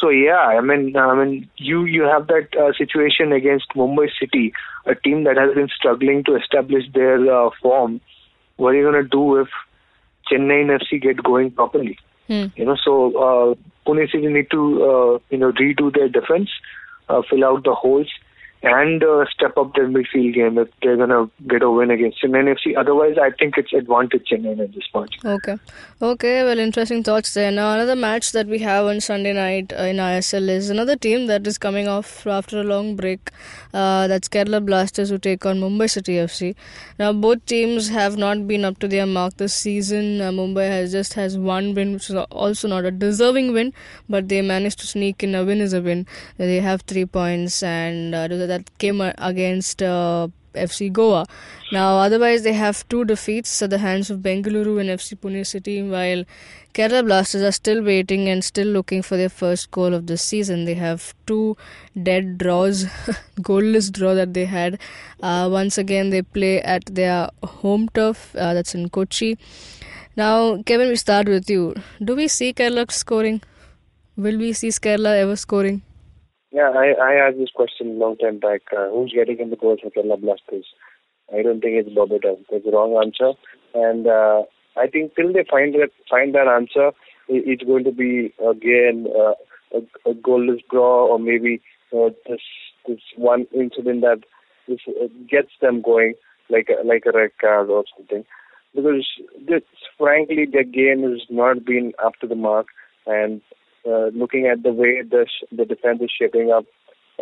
so 0.00 0.08
yeah, 0.08 0.38
I 0.38 0.60
mean, 0.60 0.96
I 0.96 1.14
mean, 1.14 1.48
you 1.56 1.84
you 1.84 2.02
have 2.02 2.26
that 2.28 2.48
uh, 2.56 2.72
situation 2.76 3.32
against 3.32 3.68
Mumbai 3.74 4.08
City, 4.18 4.52
a 4.86 4.94
team 4.94 5.24
that 5.24 5.36
has 5.36 5.54
been 5.54 5.68
struggling 5.68 6.24
to 6.24 6.36
establish 6.36 6.84
their 6.94 7.18
uh, 7.32 7.50
form. 7.62 8.00
What 8.56 8.70
are 8.70 8.78
you 8.78 8.84
gonna 8.84 9.02
do 9.02 9.36
if 9.36 9.48
Chennai 10.30 10.78
FC 10.80 11.00
get 11.00 11.22
going 11.22 11.50
properly? 11.50 11.98
Hmm. 12.26 12.46
You 12.56 12.64
know, 12.64 12.76
so 12.82 13.16
uh, 13.16 13.54
Pune 13.86 14.10
City 14.10 14.26
need 14.26 14.50
to 14.50 14.82
uh, 14.82 15.18
you 15.30 15.38
know 15.38 15.52
redo 15.52 15.94
their 15.94 16.08
defense, 16.08 16.50
uh, 17.08 17.22
fill 17.28 17.44
out 17.44 17.64
the 17.64 17.74
holes, 17.74 18.08
and 18.62 19.02
uh, 19.04 19.24
step 19.32 19.56
up 19.56 19.74
their 19.74 19.88
midfield 19.88 20.34
game 20.34 20.58
if 20.58 20.68
they're 20.82 20.96
gonna 20.96 21.30
get 21.46 21.62
a 21.62 21.70
win 21.70 21.90
against 21.90 22.22
Chennai 22.22 22.54
FC. 22.54 22.76
Otherwise, 22.76 23.16
I 23.20 23.30
think 23.30 23.56
it's 23.56 23.72
advantage 23.72 24.26
Chennai 24.30 24.58
at 24.58 24.74
this 24.74 24.86
point. 24.92 25.14
Okay. 25.24 25.56
Okay, 26.02 26.42
well, 26.42 26.58
interesting 26.58 27.02
thoughts 27.02 27.34
there. 27.34 27.50
Now, 27.50 27.74
another 27.74 27.96
match 27.96 28.32
that 28.32 28.46
we 28.46 28.58
have 28.60 28.86
on 28.86 29.00
Sunday 29.00 29.32
night 29.32 29.72
uh, 29.72 29.82
in 29.82 29.96
ISL 29.96 30.48
is 30.48 30.70
another 30.70 30.96
team 30.96 31.26
that 31.26 31.46
is 31.46 31.58
coming 31.58 31.86
off 31.88 32.26
after 32.26 32.60
a 32.60 32.64
long 32.64 32.96
break. 32.96 33.30
Uh, 33.74 34.06
that's 34.06 34.28
Kerala 34.28 34.64
Blasters 34.64 35.10
who 35.10 35.18
take 35.18 35.44
on 35.44 35.60
Mumbai 35.60 35.90
City 35.90 36.14
FC. 36.14 36.54
Now, 36.98 37.12
both 37.12 37.44
teams 37.46 37.88
have 37.88 38.16
not 38.16 38.46
been 38.48 38.64
up 38.64 38.78
to 38.78 38.88
their 38.88 39.06
mark 39.06 39.36
this 39.36 39.54
season. 39.54 40.20
Uh, 40.20 40.30
Mumbai 40.30 40.68
has 40.68 40.92
just 40.92 41.14
has 41.14 41.38
one 41.38 41.74
win, 41.74 41.92
which 41.92 42.10
is 42.10 42.16
also 42.30 42.68
not 42.68 42.84
a 42.84 42.90
deserving 42.90 43.52
win, 43.52 43.72
but 44.08 44.28
they 44.28 44.40
managed 44.42 44.80
to 44.80 44.86
sneak 44.86 45.22
in 45.22 45.34
a 45.34 45.44
win 45.44 45.60
is 45.60 45.72
a 45.72 45.80
win. 45.80 46.06
They 46.38 46.60
have 46.60 46.82
three 46.82 47.04
points, 47.04 47.62
and 47.62 48.14
uh, 48.14 48.45
that 48.46 48.78
came 48.78 49.00
uh, 49.00 49.12
against. 49.18 49.82
Uh, 49.82 50.28
FC 50.56 50.92
Goa. 50.92 51.26
Now, 51.70 51.98
otherwise, 51.98 52.42
they 52.42 52.54
have 52.54 52.88
two 52.88 53.04
defeats 53.04 53.60
at 53.62 53.70
the 53.70 53.78
hands 53.78 54.10
of 54.10 54.20
Bengaluru 54.20 54.80
and 54.80 54.90
FC 54.90 55.16
Pune 55.16 55.46
City, 55.46 55.82
while 55.82 56.24
Kerala 56.74 57.04
Blasters 57.04 57.42
are 57.42 57.52
still 57.52 57.82
waiting 57.82 58.28
and 58.28 58.44
still 58.44 58.66
looking 58.66 59.02
for 59.02 59.16
their 59.16 59.28
first 59.28 59.70
goal 59.70 59.94
of 59.94 60.06
the 60.06 60.16
season. 60.16 60.64
They 60.64 60.74
have 60.74 61.14
two 61.26 61.56
dead 62.02 62.38
draws, 62.38 62.84
goalless 63.40 63.92
draw 63.92 64.14
that 64.14 64.34
they 64.34 64.44
had. 64.44 64.78
Uh, 65.22 65.48
once 65.50 65.78
again, 65.78 66.10
they 66.10 66.22
play 66.22 66.60
at 66.62 66.86
their 66.86 67.28
home 67.42 67.88
turf, 67.94 68.34
uh, 68.36 68.54
that's 68.54 68.74
in 68.74 68.88
Kochi. 68.88 69.38
Now, 70.16 70.62
Kevin, 70.62 70.88
we 70.88 70.96
start 70.96 71.28
with 71.28 71.50
you. 71.50 71.74
Do 72.02 72.16
we 72.16 72.28
see 72.28 72.52
Kerala 72.52 72.90
scoring? 72.90 73.42
Will 74.16 74.38
we 74.38 74.52
see 74.54 74.68
Kerala 74.68 75.18
ever 75.18 75.36
scoring? 75.36 75.82
Yeah, 76.56 76.70
I, 76.74 76.94
I 76.98 77.12
asked 77.16 77.36
this 77.36 77.50
question 77.54 77.98
long 77.98 78.16
time 78.16 78.38
back. 78.38 78.62
Uh, 78.74 78.88
who's 78.88 79.12
getting 79.14 79.40
in 79.40 79.50
the 79.50 79.56
goals 79.56 79.80
for 79.82 79.90
Kerala 79.90 80.18
Blasters? 80.18 80.64
I 81.30 81.42
don't 81.42 81.60
think 81.60 81.74
it's 81.76 81.90
Bobita. 81.90 82.34
That's 82.50 82.64
the 82.64 82.70
wrong 82.72 82.96
answer. 82.96 83.32
And 83.74 84.06
uh, 84.06 84.44
I 84.74 84.86
think 84.86 85.14
till 85.14 85.34
they 85.34 85.44
find 85.50 85.74
that 85.74 85.90
find 86.08 86.34
that 86.34 86.48
answer, 86.48 86.88
it, 87.28 87.44
it's 87.44 87.62
going 87.62 87.84
to 87.84 87.92
be 87.92 88.32
again 88.40 89.06
uh, 89.14 89.34
a, 89.76 90.10
a 90.10 90.14
goalless 90.14 90.62
draw, 90.70 91.08
or 91.08 91.18
maybe 91.18 91.60
uh, 91.92 92.08
this 92.26 92.40
this 92.88 93.00
one 93.18 93.46
incident 93.52 94.00
that 94.00 94.20
this, 94.66 94.78
uh, 94.88 95.08
gets 95.28 95.50
them 95.60 95.82
going, 95.82 96.14
like 96.48 96.70
a, 96.70 96.86
like 96.86 97.04
a 97.04 97.12
red 97.12 97.32
card 97.38 97.68
or 97.68 97.84
something. 97.94 98.24
Because 98.74 99.04
this, 99.46 99.60
frankly, 99.98 100.46
their 100.50 100.64
game 100.64 101.02
has 101.02 101.20
not 101.28 101.66
been 101.66 101.92
up 102.02 102.14
to 102.22 102.26
the 102.26 102.34
mark, 102.34 102.68
and 103.06 103.42
uh, 103.86 104.06
looking 104.14 104.46
at 104.46 104.62
the 104.62 104.72
way 104.72 105.02
the 105.02 105.26
sh- 105.28 105.46
the 105.56 105.64
defense 105.64 106.00
is 106.02 106.10
shaping 106.18 106.50
up, 106.52 106.64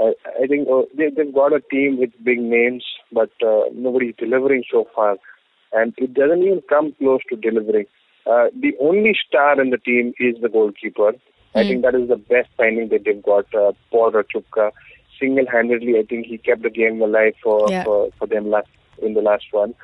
uh, 0.01 0.11
I 0.43 0.47
think 0.47 0.69
uh, 0.69 0.83
they, 0.97 1.11
they've 1.11 1.35
got 1.35 1.53
a 1.53 1.61
team 1.61 1.99
with 1.99 2.11
big 2.25 2.39
names, 2.41 2.85
but 3.13 3.31
uh, 3.47 3.65
nobody's 3.75 4.15
delivering 4.19 4.65
so 4.71 4.87
far, 4.95 5.17
and 5.73 5.93
it 5.99 6.15
doesn't 6.15 6.43
even 6.43 6.63
come 6.69 6.95
close 6.99 7.21
to 7.31 7.37
delivering. 7.37 7.87
Uh, 8.27 8.47
the 8.59 8.73
only 8.81 9.15
star 9.29 9.61
in 9.61 9.71
the 9.71 9.79
team 9.79 10.15
is 10.19 10.35
the 10.41 10.49
goalkeeper. 10.49 11.13
I 11.55 11.63
Hmm. 11.63 11.69
think 11.69 11.83
that 11.83 11.95
is 11.95 12.09
the 12.09 12.17
best 12.17 12.49
signing 12.57 12.89
that 12.89 13.05
they've 13.05 13.23
got. 13.23 13.47
Uh, 13.55 13.73
Paul 13.91 14.11
Rachubka, 14.13 14.71
single-handedly, 15.21 15.99
I 15.99 16.03
think 16.03 16.27
he 16.27 16.39
kept 16.39 16.63
the 16.63 16.71
game 16.71 17.01
alive 17.03 17.35
for 17.43 17.71
Yeah. 17.71 17.85
for, 17.85 18.11
for 18.19 18.27
them 18.27 18.51
last 18.51 18.69
in 19.03 19.15
the 19.15 19.21
last 19.21 19.45
one, 19.53 19.75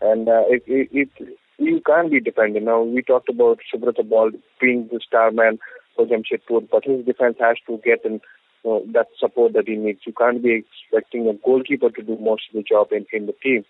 and 0.00 0.28
uh, 0.28 0.42
it, 0.48 0.62
it, 0.66 0.88
it 0.92 1.38
you 1.58 1.80
can't 1.86 2.10
be 2.10 2.20
dependent. 2.20 2.64
Now 2.64 2.82
we 2.82 3.02
talked 3.02 3.28
about 3.28 3.58
Subrata 3.72 4.08
Paul 4.08 4.30
being 4.60 4.88
the 4.90 4.98
star 5.06 5.30
man 5.30 5.58
for 6.00 6.06
Jamshedpur, 6.06 6.68
but 6.70 6.84
his 6.84 7.04
defense 7.04 7.36
has 7.40 7.56
to 7.66 7.80
get 7.84 8.04
in 8.04 8.20
you 8.64 8.70
know, 8.70 8.82
that 8.92 9.06
support 9.18 9.52
that 9.54 9.68
he 9.68 9.76
needs. 9.76 10.00
You 10.06 10.12
can't 10.12 10.42
be 10.42 10.64
expecting 10.64 11.28
a 11.28 11.34
goalkeeper 11.44 11.90
to 11.90 12.02
do 12.02 12.18
most 12.20 12.42
of 12.50 12.56
the 12.56 12.62
job 12.62 12.88
in, 12.92 13.06
in 13.12 13.26
the 13.26 13.34
team. 13.42 13.64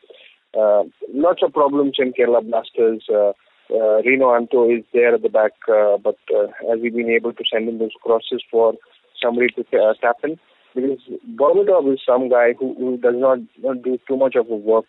Uh, 0.59 0.85
lots 1.13 1.43
of 1.45 1.53
problems 1.53 1.97
in 1.99 2.13
Kerala 2.13 2.43
Blasters. 2.49 3.05
Uh, 3.09 3.33
uh, 3.73 4.03
Rino 4.03 4.35
Anto 4.35 4.69
is 4.69 4.85
there 4.93 5.15
at 5.15 5.23
the 5.23 5.29
back, 5.29 5.53
uh, 5.69 5.97
but 5.97 6.19
uh, 6.35 6.47
has 6.69 6.81
he 6.83 6.91
been 6.91 7.11
able 7.11 7.33
to 7.33 7.45
send 7.53 7.69
in 7.69 7.79
those 7.79 7.95
crosses 8.03 8.43
for 8.51 8.75
somebody 9.23 9.49
to 9.49 9.63
uh, 9.79 9.95
tap 10.01 10.17
in? 10.25 10.39
Because 10.75 10.99
Berbatov 11.37 11.93
is 11.93 12.01
some 12.05 12.29
guy 12.29 12.55
who, 12.59 12.75
who 12.75 12.97
does 12.97 13.15
not, 13.17 13.39
not 13.63 13.83
do 13.83 13.99
too 14.09 14.17
much 14.17 14.35
of 14.35 14.51
a 14.51 14.57
work 14.57 14.87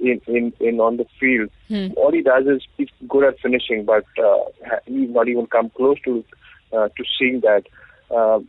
in, 0.00 0.20
in, 0.26 0.52
in 0.60 0.80
on 0.80 0.96
the 0.96 1.06
field. 1.18 1.50
Hmm. 1.68 1.88
All 1.96 2.12
he 2.12 2.22
does 2.22 2.44
is 2.46 2.62
he's 2.76 2.88
good 3.08 3.24
at 3.24 3.40
finishing, 3.40 3.84
but 3.84 4.04
uh, 4.18 4.44
he's 4.86 5.10
not 5.10 5.28
even 5.28 5.46
come 5.46 5.70
close 5.76 5.98
to 6.04 6.24
uh, 6.72 6.88
to 6.88 7.04
seeing 7.18 7.40
that. 7.40 7.64
Uh, 8.14 8.40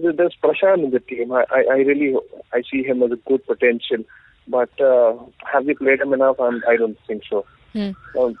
there's 0.00 0.36
Prashant 0.42 0.84
in 0.84 0.90
the 0.90 1.00
team. 1.00 1.32
I, 1.32 1.44
I, 1.50 1.64
I 1.72 1.76
really 1.78 2.14
I 2.52 2.62
see 2.70 2.82
him 2.82 3.02
as 3.02 3.10
a 3.10 3.16
good 3.28 3.44
potential, 3.46 4.04
but 4.46 4.70
uh, 4.80 5.14
have 5.50 5.64
we 5.66 5.74
played 5.74 6.00
him 6.00 6.12
enough? 6.12 6.36
I'm, 6.40 6.62
I 6.68 6.76
don't 6.76 6.96
think 7.06 7.22
so. 7.28 7.44
Hmm. 7.72 7.90
Um, 8.18 8.38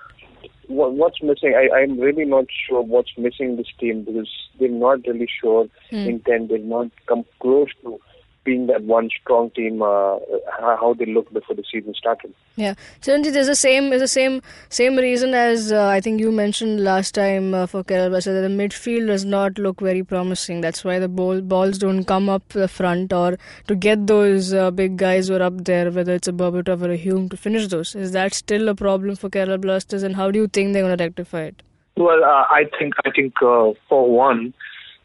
what, 0.68 0.92
what's 0.94 1.22
missing? 1.22 1.54
I, 1.56 1.74
I'm 1.74 1.98
really 1.98 2.24
not 2.24 2.44
sure 2.68 2.82
what's 2.82 3.16
missing 3.16 3.56
this 3.56 3.66
team 3.80 4.04
because 4.04 4.28
they're 4.60 4.68
not 4.68 5.06
really 5.06 5.28
sure 5.40 5.68
Hmm. 5.90 6.06
intent. 6.06 6.50
They've 6.50 6.62
not 6.62 6.88
come 7.06 7.24
close 7.40 7.68
to 7.82 7.98
being 8.44 8.66
that 8.66 8.82
one 8.82 9.10
strong 9.20 9.50
team, 9.50 9.82
uh, 9.82 10.16
how 10.58 10.94
they 10.98 11.06
look 11.06 11.32
before 11.32 11.54
the 11.54 11.64
season 11.70 11.94
started. 11.94 12.32
Yeah, 12.56 12.74
Chiranjit, 13.02 13.32
there's 13.32 13.46
the 13.46 13.54
same, 13.54 13.90
there's 13.90 14.00
the 14.00 14.08
same, 14.08 14.42
same 14.68 14.96
reason 14.96 15.34
as 15.34 15.72
uh, 15.72 15.86
I 15.86 16.00
think 16.00 16.20
you 16.20 16.32
mentioned 16.32 16.82
last 16.82 17.14
time 17.14 17.54
uh, 17.54 17.66
for 17.66 17.84
Kerala 17.84 18.08
Blasters 18.10 18.34
that 18.34 18.48
the 18.48 18.54
midfield 18.54 19.06
does 19.06 19.24
not 19.24 19.58
look 19.58 19.80
very 19.80 20.02
promising. 20.02 20.60
That's 20.60 20.84
why 20.84 20.98
the 20.98 21.08
ball, 21.08 21.40
balls 21.40 21.78
don't 21.78 22.04
come 22.04 22.28
up 22.28 22.48
the 22.48 22.68
front 22.68 23.12
or 23.12 23.38
to 23.66 23.74
get 23.74 24.06
those 24.06 24.54
uh, 24.54 24.70
big 24.70 24.96
guys 24.96 25.28
who 25.28 25.36
are 25.36 25.42
up 25.42 25.64
there, 25.64 25.90
whether 25.90 26.14
it's 26.14 26.28
a 26.28 26.32
Berbatov 26.32 26.82
or 26.82 26.90
a 26.90 26.96
Hume, 26.96 27.28
to 27.28 27.36
finish 27.36 27.68
those. 27.68 27.94
Is 27.94 28.12
that 28.12 28.34
still 28.34 28.68
a 28.68 28.74
problem 28.74 29.16
for 29.16 29.28
Kerala 29.28 29.60
Blasters, 29.60 30.02
and 30.02 30.16
how 30.16 30.30
do 30.30 30.38
you 30.38 30.48
think 30.48 30.72
they're 30.72 30.82
going 30.82 30.96
to 30.96 31.04
rectify 31.04 31.42
it? 31.42 31.62
Well, 31.96 32.22
uh, 32.22 32.44
I 32.48 32.64
think 32.78 32.94
I 33.04 33.10
think 33.10 33.34
uh, 33.42 33.72
for 33.88 34.08
one, 34.08 34.54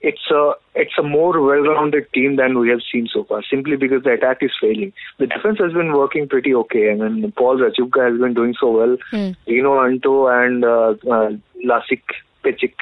it's 0.03 0.29
a 0.29 0.51
it's 0.75 0.97
a 0.99 1.03
more 1.03 1.41
well-rounded 1.41 2.11
team 2.13 2.35
than 2.35 2.59
we 2.59 2.69
have 2.69 2.81
seen 2.91 3.07
so 3.11 3.23
far. 3.23 3.41
Simply 3.49 3.77
because 3.77 4.03
the 4.03 4.11
attack 4.11 4.39
is 4.41 4.51
failing, 4.59 4.91
the 5.17 5.27
defense 5.27 5.59
has 5.59 5.71
been 5.71 5.93
working 5.93 6.27
pretty 6.27 6.53
okay. 6.53 6.91
I 6.91 6.95
mean, 6.95 7.31
Paul 7.31 7.57
Rachubka 7.57 8.11
has 8.11 8.19
been 8.19 8.33
doing 8.33 8.53
so 8.59 8.71
well. 8.71 8.97
Mm. 9.13 9.35
Rino 9.47 9.79
Anto 9.81 10.27
and 10.27 10.65
uh, 10.65 10.95
uh, 11.09 11.31
Lasik 11.65 12.03
Pecic, 12.43 12.73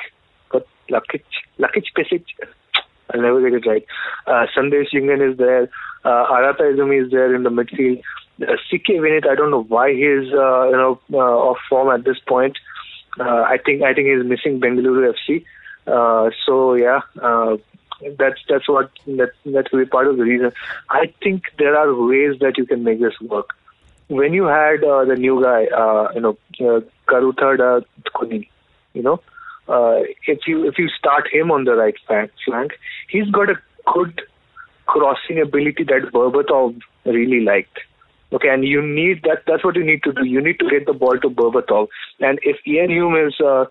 Lakic 0.89 1.24
Lakic 1.59 1.86
Pecic. 1.95 2.26
I'll 3.13 3.22
never 3.22 3.41
get 3.49 3.63
it 3.63 3.69
right. 3.69 3.86
Uh, 4.26 4.47
Sandesh 4.55 4.88
is 4.93 5.38
there. 5.38 5.69
Uh, 6.03 6.26
Arata 6.26 6.61
Izumi 6.61 7.05
is 7.05 7.11
there 7.11 7.36
in 7.36 7.43
the 7.43 7.49
midfield. 7.49 8.01
Uh, 8.41 8.55
CK 8.69 8.97
Vineeth, 8.97 9.28
I 9.28 9.36
don't 9.36 9.51
know 9.51 9.63
why 9.63 9.93
he's 9.93 10.34
uh, 10.34 10.65
you 10.69 10.78
know 10.78 10.99
uh, 11.13 11.17
off 11.17 11.57
form 11.69 11.93
at 11.93 12.03
this 12.03 12.17
point. 12.28 12.57
Uh, 13.19 13.43
I 13.43 13.57
think 13.63 13.84
I 13.84 13.93
think 13.93 14.07
he's 14.07 14.26
missing 14.26 14.59
Bengaluru 14.59 15.13
FC. 15.13 15.45
Uh, 15.88 16.29
so 16.45 16.75
yeah, 16.75 17.01
uh, 17.21 17.57
that's 18.17 18.39
that's 18.47 18.67
what 18.67 18.91
that 19.05 19.32
that 19.45 19.71
will 19.71 19.84
be 19.84 19.89
part 19.89 20.07
of 20.07 20.17
the 20.17 20.23
reason. 20.23 20.51
I 20.89 21.13
think 21.23 21.43
there 21.57 21.75
are 21.75 21.93
ways 21.93 22.39
that 22.39 22.57
you 22.57 22.65
can 22.65 22.84
make 22.84 22.99
this 22.99 23.19
work. 23.21 23.49
When 24.07 24.34
you 24.34 24.45
had 24.45 24.84
uh, 24.84 25.05
the 25.05 25.15
new 25.15 25.41
guy, 25.41 25.65
uh, 25.67 26.11
you 26.13 26.21
know, 26.21 26.38
uh, 26.59 27.82
Kuni, 28.19 28.49
you 28.93 29.01
know, 29.01 29.21
uh, 29.67 30.01
if 30.27 30.39
you 30.47 30.67
if 30.67 30.77
you 30.77 30.89
start 30.89 31.27
him 31.32 31.51
on 31.51 31.63
the 31.63 31.75
right 31.75 31.95
flank, 32.07 32.32
flank, 32.45 32.73
he's 33.09 33.29
got 33.29 33.49
a 33.49 33.55
good 33.93 34.21
crossing 34.86 35.39
ability 35.39 35.84
that 35.86 36.11
Berbatov 36.11 36.79
really 37.05 37.41
liked. 37.41 37.79
Okay, 38.34 38.49
and 38.49 38.63
you 38.63 38.82
need 38.82 39.23
that. 39.23 39.43
That's 39.45 39.63
what 39.63 39.75
you 39.75 39.84
need 39.84 40.03
to 40.03 40.13
do. 40.13 40.25
You 40.25 40.41
need 40.41 40.59
to 40.59 40.69
get 40.69 40.86
the 40.86 40.93
ball 40.93 41.17
to 41.19 41.29
Berbatov. 41.29 41.88
And 42.19 42.39
if 42.43 42.57
Ian 42.65 42.89
Hume 42.89 43.15
is, 43.15 43.39
uh, 43.41 43.65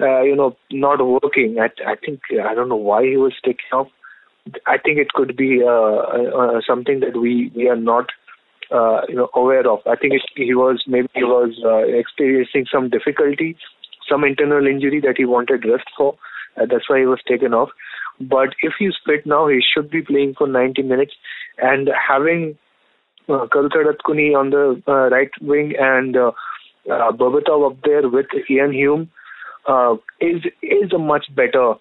uh, 0.00 0.22
you 0.22 0.36
know, 0.36 0.56
not 0.70 1.04
working, 1.04 1.56
I, 1.58 1.68
I 1.88 1.96
think 1.96 2.20
I 2.32 2.54
don't 2.54 2.68
know 2.68 2.76
why 2.76 3.04
he 3.04 3.16
was 3.16 3.32
taken 3.44 3.64
off. 3.72 3.88
I 4.66 4.78
think 4.78 4.98
it 4.98 5.12
could 5.12 5.36
be 5.36 5.62
uh, 5.62 5.68
uh, 5.68 6.60
something 6.66 7.00
that 7.00 7.20
we 7.20 7.50
we 7.56 7.68
are 7.68 7.76
not, 7.76 8.10
uh, 8.70 9.00
you 9.08 9.16
know, 9.16 9.28
aware 9.34 9.68
of. 9.68 9.80
I 9.86 9.96
think 9.96 10.14
it, 10.14 10.22
he 10.36 10.54
was 10.54 10.84
maybe 10.86 11.08
he 11.14 11.24
was 11.24 11.58
uh, 11.64 11.98
experiencing 11.98 12.66
some 12.70 12.90
difficulty, 12.90 13.56
some 14.08 14.22
internal 14.22 14.66
injury 14.66 15.00
that 15.00 15.16
he 15.16 15.24
wanted 15.24 15.64
rest 15.64 15.88
for. 15.96 16.16
Uh, 16.56 16.66
that's 16.70 16.88
why 16.88 17.00
he 17.00 17.06
was 17.06 17.20
taken 17.26 17.54
off. 17.54 17.70
But 18.20 18.54
if 18.62 18.74
he's 18.78 18.94
fit 19.04 19.26
now, 19.26 19.48
he 19.48 19.60
should 19.60 19.90
be 19.90 20.02
playing 20.02 20.34
for 20.38 20.46
90 20.46 20.82
minutes. 20.82 21.12
And 21.58 21.90
having 22.08 22.56
uh, 23.28 23.46
Karuthada 23.52 23.94
Kuni 24.04 24.34
on 24.34 24.50
the 24.50 24.82
uh, 24.88 25.10
right 25.10 25.30
wing 25.40 25.74
and 25.78 26.16
uh, 26.16 26.32
uh, 26.90 27.12
Berbatov 27.12 27.72
up 27.72 27.78
there 27.84 28.08
with 28.08 28.26
Ian 28.48 28.72
Hume 28.72 29.10
uh, 29.68 29.96
is 30.20 30.42
is 30.62 30.92
a 30.92 30.98
much 30.98 31.26
better 31.34 31.74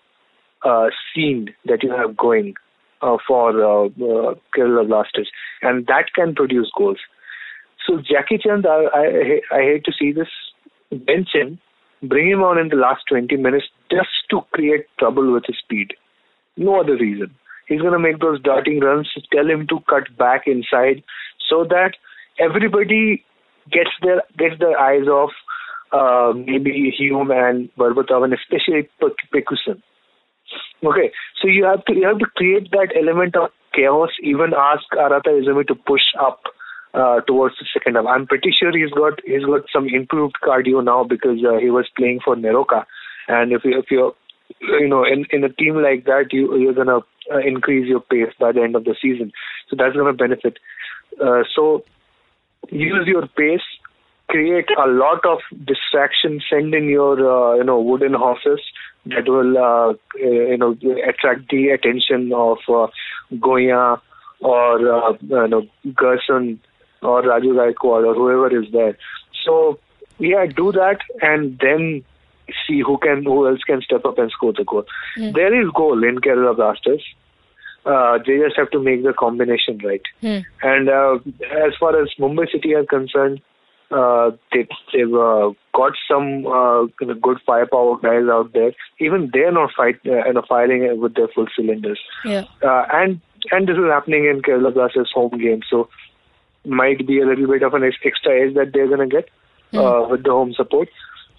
uh, 0.63 0.87
scene 1.13 1.53
that 1.65 1.83
you 1.83 1.91
have 1.91 2.17
going 2.17 2.55
uh, 3.01 3.17
for 3.27 3.49
uh, 3.51 3.85
uh, 3.85 4.35
Kerala 4.55 4.87
Blasters, 4.87 5.29
and 5.61 5.85
that 5.87 6.13
can 6.13 6.33
produce 6.33 6.71
goals. 6.77 6.97
So 7.85 7.97
Jackichand, 7.97 8.65
I, 8.65 9.41
I, 9.53 9.57
I 9.57 9.61
hate 9.61 9.85
to 9.85 9.91
see 9.97 10.11
this 10.11 10.27
bench 10.91 11.29
him, 11.33 11.59
bring 12.01 12.29
him 12.29 12.41
on 12.41 12.57
in 12.57 12.69
the 12.69 12.75
last 12.75 13.03
20 13.09 13.35
minutes 13.37 13.65
just 13.91 14.09
to 14.31 14.41
create 14.51 14.85
trouble 14.97 15.31
with 15.31 15.43
his 15.45 15.57
speed. 15.59 15.93
No 16.57 16.79
other 16.79 16.97
reason. 16.97 17.35
He's 17.67 17.81
going 17.81 17.93
to 17.93 17.99
make 17.99 18.19
those 18.19 18.41
darting 18.41 18.79
runs. 18.79 19.09
Tell 19.31 19.47
him 19.49 19.67
to 19.67 19.79
cut 19.89 20.15
back 20.17 20.43
inside 20.47 21.03
so 21.49 21.63
that 21.65 21.93
everybody 22.39 23.23
gets 23.71 23.89
their 24.01 24.21
gets 24.37 24.59
their 24.59 24.77
eyes 24.79 25.07
off 25.07 25.31
uh, 25.95 26.33
maybe 26.33 26.93
Hume 26.97 27.31
and 27.31 27.69
Berbatov 27.77 28.23
and 28.25 28.33
especially 28.33 28.89
Pekuson. 29.33 29.81
Okay, 30.83 31.11
so 31.41 31.47
you 31.47 31.65
have 31.65 31.83
to 31.85 31.93
you 31.95 32.07
have 32.07 32.19
to 32.19 32.25
create 32.35 32.69
that 32.71 32.93
element 32.99 33.35
of 33.35 33.49
chaos. 33.73 34.09
Even 34.21 34.53
ask 34.57 34.83
Arata 34.93 35.31
Izumi 35.39 35.65
to 35.67 35.75
push 35.75 36.07
up 36.19 36.41
uh, 36.93 37.21
towards 37.21 37.55
the 37.59 37.65
second 37.73 37.95
half. 37.95 38.05
I'm 38.05 38.27
pretty 38.27 38.51
sure 38.57 38.71
he's 38.71 38.91
got 38.91 39.19
he's 39.25 39.45
got 39.45 39.61
some 39.73 39.87
improved 39.87 40.35
cardio 40.43 40.83
now 40.83 41.03
because 41.03 41.39
uh, 41.47 41.57
he 41.57 41.69
was 41.69 41.87
playing 41.97 42.19
for 42.23 42.35
NEROCA, 42.35 42.85
and 43.27 43.51
if 43.51 43.63
you 43.63 43.79
if 43.79 43.85
you're 43.89 44.13
you 44.79 44.87
know 44.87 45.03
in 45.03 45.25
in 45.31 45.43
a 45.43 45.49
team 45.49 45.81
like 45.81 46.05
that 46.05 46.31
you 46.31 46.55
you're 46.57 46.73
gonna 46.73 46.99
uh, 47.33 47.39
increase 47.39 47.87
your 47.87 48.01
pace 48.01 48.33
by 48.39 48.51
the 48.51 48.61
end 48.61 48.75
of 48.75 48.85
the 48.85 48.95
season, 49.01 49.31
so 49.69 49.75
that's 49.77 49.95
gonna 49.95 50.13
benefit. 50.13 50.57
Uh, 51.23 51.43
so 51.55 51.83
use 52.69 53.07
your 53.07 53.27
pace, 53.27 53.67
create 54.29 54.67
a 54.83 54.87
lot 54.87 55.25
of 55.25 55.39
distraction, 55.65 56.41
send 56.49 56.73
in 56.73 56.89
your 56.89 57.13
uh, 57.13 57.55
you 57.55 57.63
know 57.63 57.79
wooden 57.79 58.13
horses 58.13 58.59
that 59.05 59.27
will 59.27 59.57
uh, 59.57 59.93
you 60.17 60.57
know 60.57 60.75
attract 61.07 61.49
the 61.49 61.69
attention 61.69 62.31
of 62.33 62.57
uh, 62.67 62.87
Goian 63.33 63.99
or 64.39 64.93
uh, 64.93 65.13
you 65.21 65.47
know 65.47 65.67
Gerson 65.93 66.59
or 67.01 67.21
Raju 67.21 67.53
Gaikwad 67.53 68.05
or 68.05 68.15
whoever 68.15 68.59
is 68.59 68.71
there. 68.71 68.97
So 69.45 69.79
yeah, 70.17 70.45
do 70.45 70.71
that 70.71 70.99
and 71.21 71.59
then 71.59 72.03
see 72.67 72.81
who 72.81 72.97
can 72.97 73.23
who 73.23 73.47
else 73.47 73.61
can 73.65 73.81
step 73.81 74.05
up 74.05 74.17
and 74.17 74.31
score 74.31 74.53
the 74.53 74.63
goal. 74.63 74.85
Mm. 75.17 75.33
There 75.33 75.61
is 75.61 75.69
goal 75.73 76.03
in 76.03 76.19
Kerala 76.19 76.55
Blasters. 76.55 77.03
Uh, 77.85 78.17
they 78.25 78.39
just 78.39 78.57
have 78.57 78.71
to 78.71 78.79
make 78.79 79.03
the 79.03 79.13
combination 79.13 79.79
right. 79.83 80.01
Hmm. 80.19 80.39
And 80.63 80.89
uh, 80.89 81.19
as 81.55 81.73
far 81.79 82.01
as 82.01 82.09
Mumbai 82.19 82.51
City 82.51 82.73
are 82.73 82.83
concerned, 82.83 83.41
uh, 83.91 84.31
they, 84.51 84.67
they've 84.93 85.13
uh, 85.13 85.51
got 85.73 85.93
some 86.09 86.45
uh, 86.47 86.85
good 87.21 87.39
firepower 87.45 87.97
guys 87.97 88.27
out 88.29 88.53
there. 88.53 88.73
Even 88.99 89.29
they're 89.31 89.51
not 89.51 89.71
fight, 89.75 89.95
uh, 90.05 90.25
you 90.25 90.33
know, 90.33 90.43
firing 90.47 90.99
with 90.99 91.15
their 91.15 91.27
full 91.29 91.47
cylinders. 91.55 91.99
Yeah. 92.23 92.45
Uh, 92.63 92.85
and 92.93 93.21
and 93.51 93.67
this 93.67 93.77
is 93.77 93.83
happening 93.91 94.25
in 94.25 94.41
Kerala 94.41 94.73
Blasters 94.73 95.11
home 95.13 95.37
game, 95.39 95.61
so 95.69 95.87
might 96.65 97.05
be 97.05 97.19
a 97.19 97.25
little 97.25 97.47
bit 97.47 97.61
of 97.61 97.73
an 97.75 97.83
extra 97.83 98.41
edge 98.41 98.55
that 98.55 98.71
they're 98.73 98.87
gonna 98.87 99.07
get 99.07 99.29
uh, 99.73 100.07
with 100.09 100.23
the 100.23 100.31
home 100.31 100.53
support. 100.53 100.89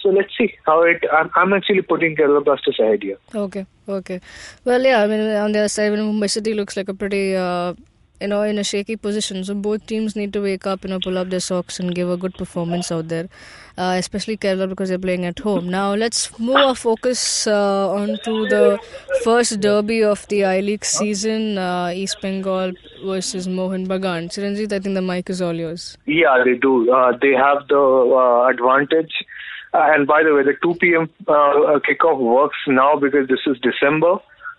So 0.00 0.10
let's 0.10 0.30
see 0.38 0.54
how 0.64 0.82
it. 0.82 1.02
I'm, 1.12 1.30
I'm 1.34 1.52
actually 1.52 1.82
putting 1.82 2.14
Kerala 2.14 2.44
Blasters 2.44 2.78
ahead 2.78 3.02
here. 3.02 3.18
Okay, 3.34 3.66
okay. 3.88 4.20
Well, 4.64 4.80
yeah, 4.80 5.02
I 5.02 5.06
mean, 5.08 5.20
on 5.20 5.50
the 5.52 5.60
other 5.60 5.68
side, 5.68 5.92
Mumbai 5.92 6.30
City 6.30 6.54
looks 6.54 6.76
like 6.76 6.88
a 6.88 6.94
pretty, 6.94 7.34
uh, 7.34 7.74
you 8.20 8.28
know, 8.28 8.42
in 8.42 8.58
a 8.58 8.64
shaky 8.64 8.96
position. 8.96 9.44
So 9.44 9.54
both 9.54 9.86
teams 9.86 10.16
need 10.16 10.32
to 10.32 10.40
wake 10.40 10.66
up, 10.66 10.84
you 10.84 10.90
know, 10.90 10.98
pull 11.00 11.18
up 11.18 11.30
their 11.30 11.40
socks 11.40 11.78
and 11.78 11.94
give 11.94 12.10
a 12.10 12.16
good 12.16 12.34
performance 12.34 12.90
out 12.90 13.08
there, 13.08 13.28
uh, 13.76 13.96
especially 13.98 14.36
Kerala 14.36 14.68
because 14.68 14.88
they're 14.88 14.98
playing 14.98 15.24
at 15.24 15.38
home. 15.38 15.68
Now, 15.68 15.94
let's 15.94 16.38
move 16.38 16.56
our 16.56 16.74
focus 16.74 17.46
uh, 17.46 17.90
on 17.90 18.18
to 18.24 18.48
the 18.48 18.78
first 19.22 19.60
derby 19.60 20.02
of 20.02 20.26
the 20.28 20.44
I 20.44 20.60
League 20.60 20.84
season 20.84 21.58
uh, 21.58 21.90
East 21.94 22.20
Bengal 22.22 22.72
versus 23.04 23.46
Mohun 23.46 23.86
Bagan. 23.86 24.28
Chiranjit, 24.28 24.72
I 24.72 24.80
think 24.80 24.94
the 24.94 25.02
mic 25.02 25.28
is 25.30 25.42
all 25.42 25.54
yours. 25.54 25.98
Yeah, 26.06 26.42
they 26.44 26.54
do. 26.54 26.90
Uh, 26.92 27.16
they 27.20 27.32
have 27.32 27.68
the 27.68 27.78
uh, 27.78 28.48
advantage. 28.48 29.12
Uh, 29.74 29.92
and 29.92 30.06
by 30.06 30.22
the 30.22 30.34
way, 30.34 30.42
the 30.42 30.54
2 30.62 30.74
p.m. 30.76 31.10
Kickoff 31.26 32.18
works 32.18 32.56
now 32.66 32.96
because 32.96 33.28
this 33.28 33.40
is 33.46 33.58
December. 33.60 34.16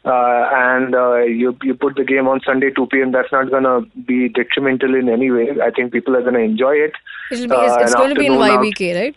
Uh, 0.08 0.50
and 0.58 0.96
uh, 0.96 1.18
you 1.18 1.50
you 1.64 1.74
put 1.76 1.96
the 1.98 2.04
game 2.10 2.28
on 2.34 2.40
Sunday 2.46 2.70
2 2.72 2.88
p.m. 2.88 3.12
That's 3.12 3.32
not 3.32 3.52
gonna 3.52 3.82
be 4.12 4.30
detrimental 4.30 4.96
in 4.96 5.10
any 5.10 5.30
way. 5.32 5.48
I 5.62 5.70
think 5.70 5.92
people 5.92 6.16
are 6.16 6.22
gonna 6.28 6.40
enjoy 6.40 6.76
it. 6.76 6.94
It'll 7.32 7.50
be, 7.50 7.56
Uh, 7.56 7.64
it's 7.66 7.78
it's 7.88 7.96
going 7.96 8.14
to 8.16 8.20
be 8.20 8.28
in 8.28 8.34
afternoon 8.34 8.58
out. 8.58 8.64
YBK, 8.64 8.96
right? 9.00 9.16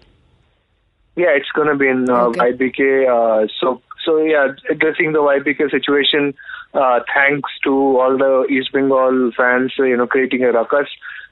Yeah, 1.16 1.30
it's 1.41 1.53
gonna 1.55 1.76
be 1.76 1.86
in 1.88 2.11
uh, 2.11 2.24
Okay. 2.30 2.41
YBK. 2.53 2.88
Uh, 3.16 3.47
so 3.61 3.80
so 4.05 4.18
yeah, 4.24 4.49
addressing 4.68 5.12
the 5.12 5.20
YBK 5.20 5.70
situation. 5.70 6.34
Uh, 6.74 7.01
thanks 7.14 7.51
to 7.64 7.72
all 8.01 8.16
the 8.16 8.47
East 8.49 8.72
Bengal 8.72 9.30
fans, 9.36 9.72
you 9.78 9.97
know, 9.97 10.07
creating 10.07 10.45
a 10.45 10.53
ruckus. 10.53 10.88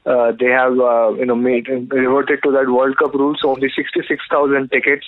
Uh, 0.06 0.32
they 0.38 0.50
have 0.60 0.78
uh, 0.78 1.10
you 1.18 1.26
know 1.26 1.34
made 1.36 1.68
reverted 1.68 2.42
to 2.44 2.52
that 2.52 2.70
World 2.70 2.96
Cup 2.98 3.14
rule. 3.14 3.34
So 3.40 3.50
only 3.50 3.70
66,000 3.74 4.70
tickets 4.70 5.06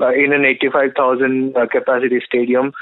uh, 0.00 0.12
in 0.12 0.32
an 0.32 0.44
85,000 0.44 1.56
uh, 1.56 1.66
capacity 1.66 2.20
stadium. 2.24 2.72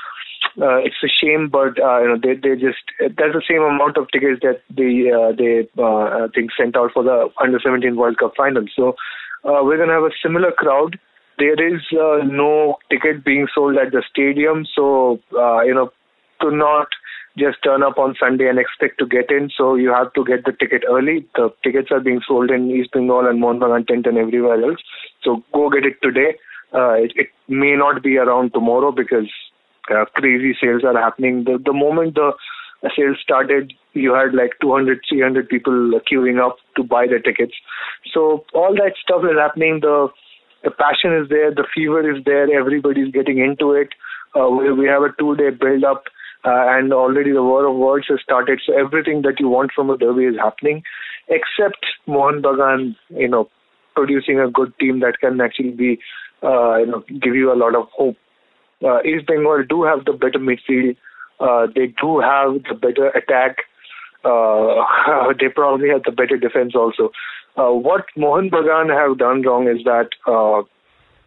Uh, 0.60 0.78
it's 0.78 0.96
a 1.04 1.08
shame, 1.08 1.48
but 1.50 1.78
uh, 1.78 2.00
you 2.00 2.08
know 2.08 2.18
they 2.22 2.34
they 2.34 2.56
just 2.56 2.80
that's 3.00 3.36
the 3.36 3.42
same 3.48 3.62
amount 3.62 3.98
of 3.98 4.08
tickets 4.10 4.40
that 4.40 4.62
they 4.72 5.12
uh, 5.12 5.32
they 5.36 5.68
uh, 5.76 6.24
I 6.24 6.28
think 6.34 6.50
sent 6.56 6.76
out 6.76 6.92
for 6.94 7.02
the 7.02 7.28
under 7.42 7.60
17 7.62 7.94
World 7.94 8.16
Cup 8.16 8.32
final. 8.36 8.64
So 8.74 8.96
uh, 9.44 9.60
we're 9.62 9.76
gonna 9.76 9.92
have 9.92 10.08
a 10.08 10.16
similar 10.22 10.52
crowd. 10.52 10.98
There 11.38 11.60
is 11.60 11.82
uh, 11.92 12.24
no 12.24 12.78
ticket 12.88 13.22
being 13.22 13.46
sold 13.54 13.76
at 13.76 13.92
the 13.92 14.02
stadium, 14.10 14.64
so 14.74 15.20
uh, 15.38 15.60
you 15.60 15.74
know 15.74 15.92
to 16.40 16.50
not 16.50 16.88
just 17.36 17.62
turn 17.62 17.82
up 17.82 17.98
on 17.98 18.16
Sunday 18.18 18.48
and 18.48 18.58
expect 18.58 18.98
to 18.98 19.06
get 19.06 19.30
in. 19.30 19.50
So 19.54 19.74
you 19.74 19.92
have 19.92 20.12
to 20.14 20.24
get 20.24 20.44
the 20.46 20.52
ticket 20.52 20.84
early. 20.88 21.26
The 21.34 21.50
tickets 21.62 21.88
are 21.90 22.00
being 22.00 22.20
sold 22.26 22.50
in 22.50 22.70
East 22.70 22.92
Bengal 22.92 23.26
and 23.26 23.42
Bagan 23.42 23.86
tent 23.86 24.06
and 24.06 24.16
everywhere 24.16 24.62
else. 24.62 24.80
So 25.22 25.42
go 25.52 25.68
get 25.68 25.84
it 25.84 26.00
today. 26.02 26.36
Uh, 26.72 26.94
it, 26.94 27.12
it 27.14 27.28
may 27.48 27.76
not 27.76 28.02
be 28.02 28.16
around 28.16 28.52
tomorrow 28.54 28.90
because 28.90 29.30
uh, 29.90 30.04
crazy 30.14 30.56
sales 30.60 30.82
are 30.84 30.98
happening. 30.98 31.44
The 31.44 31.58
the 31.64 31.72
moment 31.72 32.14
the 32.14 32.32
sales 32.96 33.18
started, 33.22 33.72
you 33.94 34.12
had 34.14 34.34
like 34.34 34.52
200, 34.60 35.00
300 35.08 35.48
people 35.48 36.00
queuing 36.10 36.44
up 36.44 36.56
to 36.76 36.84
buy 36.84 37.06
the 37.06 37.18
tickets. 37.18 37.54
So 38.12 38.44
all 38.54 38.74
that 38.74 38.92
stuff 39.02 39.22
is 39.24 39.38
happening. 39.38 39.80
The 39.80 40.08
the 40.64 40.70
passion 40.70 41.14
is 41.14 41.28
there, 41.28 41.54
the 41.54 41.66
fever 41.74 42.02
is 42.10 42.24
there. 42.24 42.50
Everybody's 42.52 43.12
getting 43.12 43.38
into 43.38 43.72
it. 43.72 43.90
Uh, 44.34 44.48
we, 44.48 44.72
we 44.72 44.86
have 44.86 45.02
a 45.02 45.12
two-day 45.18 45.50
build-up, 45.50 46.04
uh, 46.44 46.66
and 46.76 46.92
already 46.92 47.32
the 47.32 47.42
war 47.42 47.66
of 47.66 47.76
words 47.76 48.06
has 48.08 48.18
started. 48.22 48.60
So 48.66 48.76
everything 48.76 49.22
that 49.22 49.38
you 49.38 49.48
want 49.48 49.70
from 49.74 49.90
a 49.90 49.96
derby 49.96 50.24
is 50.24 50.36
happening, 50.36 50.82
except 51.28 51.86
Mohun 52.06 52.42
Bagan, 52.42 52.96
you 53.10 53.28
know, 53.28 53.48
producing 53.94 54.40
a 54.40 54.50
good 54.50 54.72
team 54.78 55.00
that 55.00 55.18
can 55.20 55.40
actually 55.40 55.70
be, 55.70 55.98
uh, 56.42 56.78
you 56.78 56.86
know, 56.86 57.04
give 57.22 57.34
you 57.34 57.52
a 57.52 57.54
lot 57.56 57.74
of 57.74 57.88
hope. 57.96 58.16
Uh, 58.84 59.02
East 59.02 59.26
Bengal 59.26 59.64
do 59.68 59.84
have 59.84 60.04
the 60.04 60.12
better 60.12 60.38
midfield. 60.38 60.96
Uh, 61.40 61.66
they 61.74 61.86
do 62.00 62.20
have 62.20 62.62
the 62.68 62.74
better 62.74 63.08
attack. 63.08 63.58
Uh, 64.24 65.32
they 65.40 65.48
probably 65.48 65.88
have 65.88 66.02
the 66.04 66.12
better 66.12 66.36
defense 66.36 66.74
also. 66.74 67.10
Uh, 67.56 67.72
what 67.72 68.06
Mohun 68.16 68.50
Bagan 68.50 68.90
have 68.90 69.18
done 69.18 69.42
wrong 69.42 69.66
is 69.66 69.82
that 69.84 70.10
uh, 70.26 70.62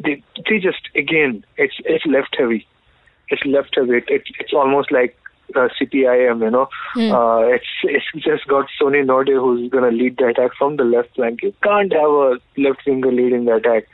they 0.04 0.22
they 0.48 0.60
just 0.60 0.90
again 0.96 1.44
it's 1.58 1.76
it's 1.86 2.06
left 2.06 2.36
heavy. 2.38 2.68
It's 3.30 3.44
left 3.46 3.76
heavy. 3.76 3.98
It, 3.98 4.04
it, 4.10 4.22
it's 4.40 4.54
almost 4.54 4.92
like 4.92 5.18
uh, 5.56 5.70
CPIM, 5.80 6.42
you 6.42 6.52
know. 6.52 6.68
Hmm. 6.94 7.12
Uh, 7.12 7.40
it's 7.48 7.66
it's 7.84 8.06
just 8.24 8.48
got 8.48 8.68
Sony 8.80 9.04
Norde 9.04 9.40
who's 9.40 9.70
gonna 9.72 9.92
lead 9.92 10.18
the 10.18 10.28
attack 10.28 10.52
from 10.58 10.78
the 10.78 10.84
left 10.84 11.16
flank. 11.16 11.42
You 11.42 11.54
can't 11.64 11.92
have 11.94 12.10
a 12.10 12.38
left 12.58 12.82
winger 12.86 13.12
leading 13.12 13.46
the 13.46 13.56
attack, 13.56 13.86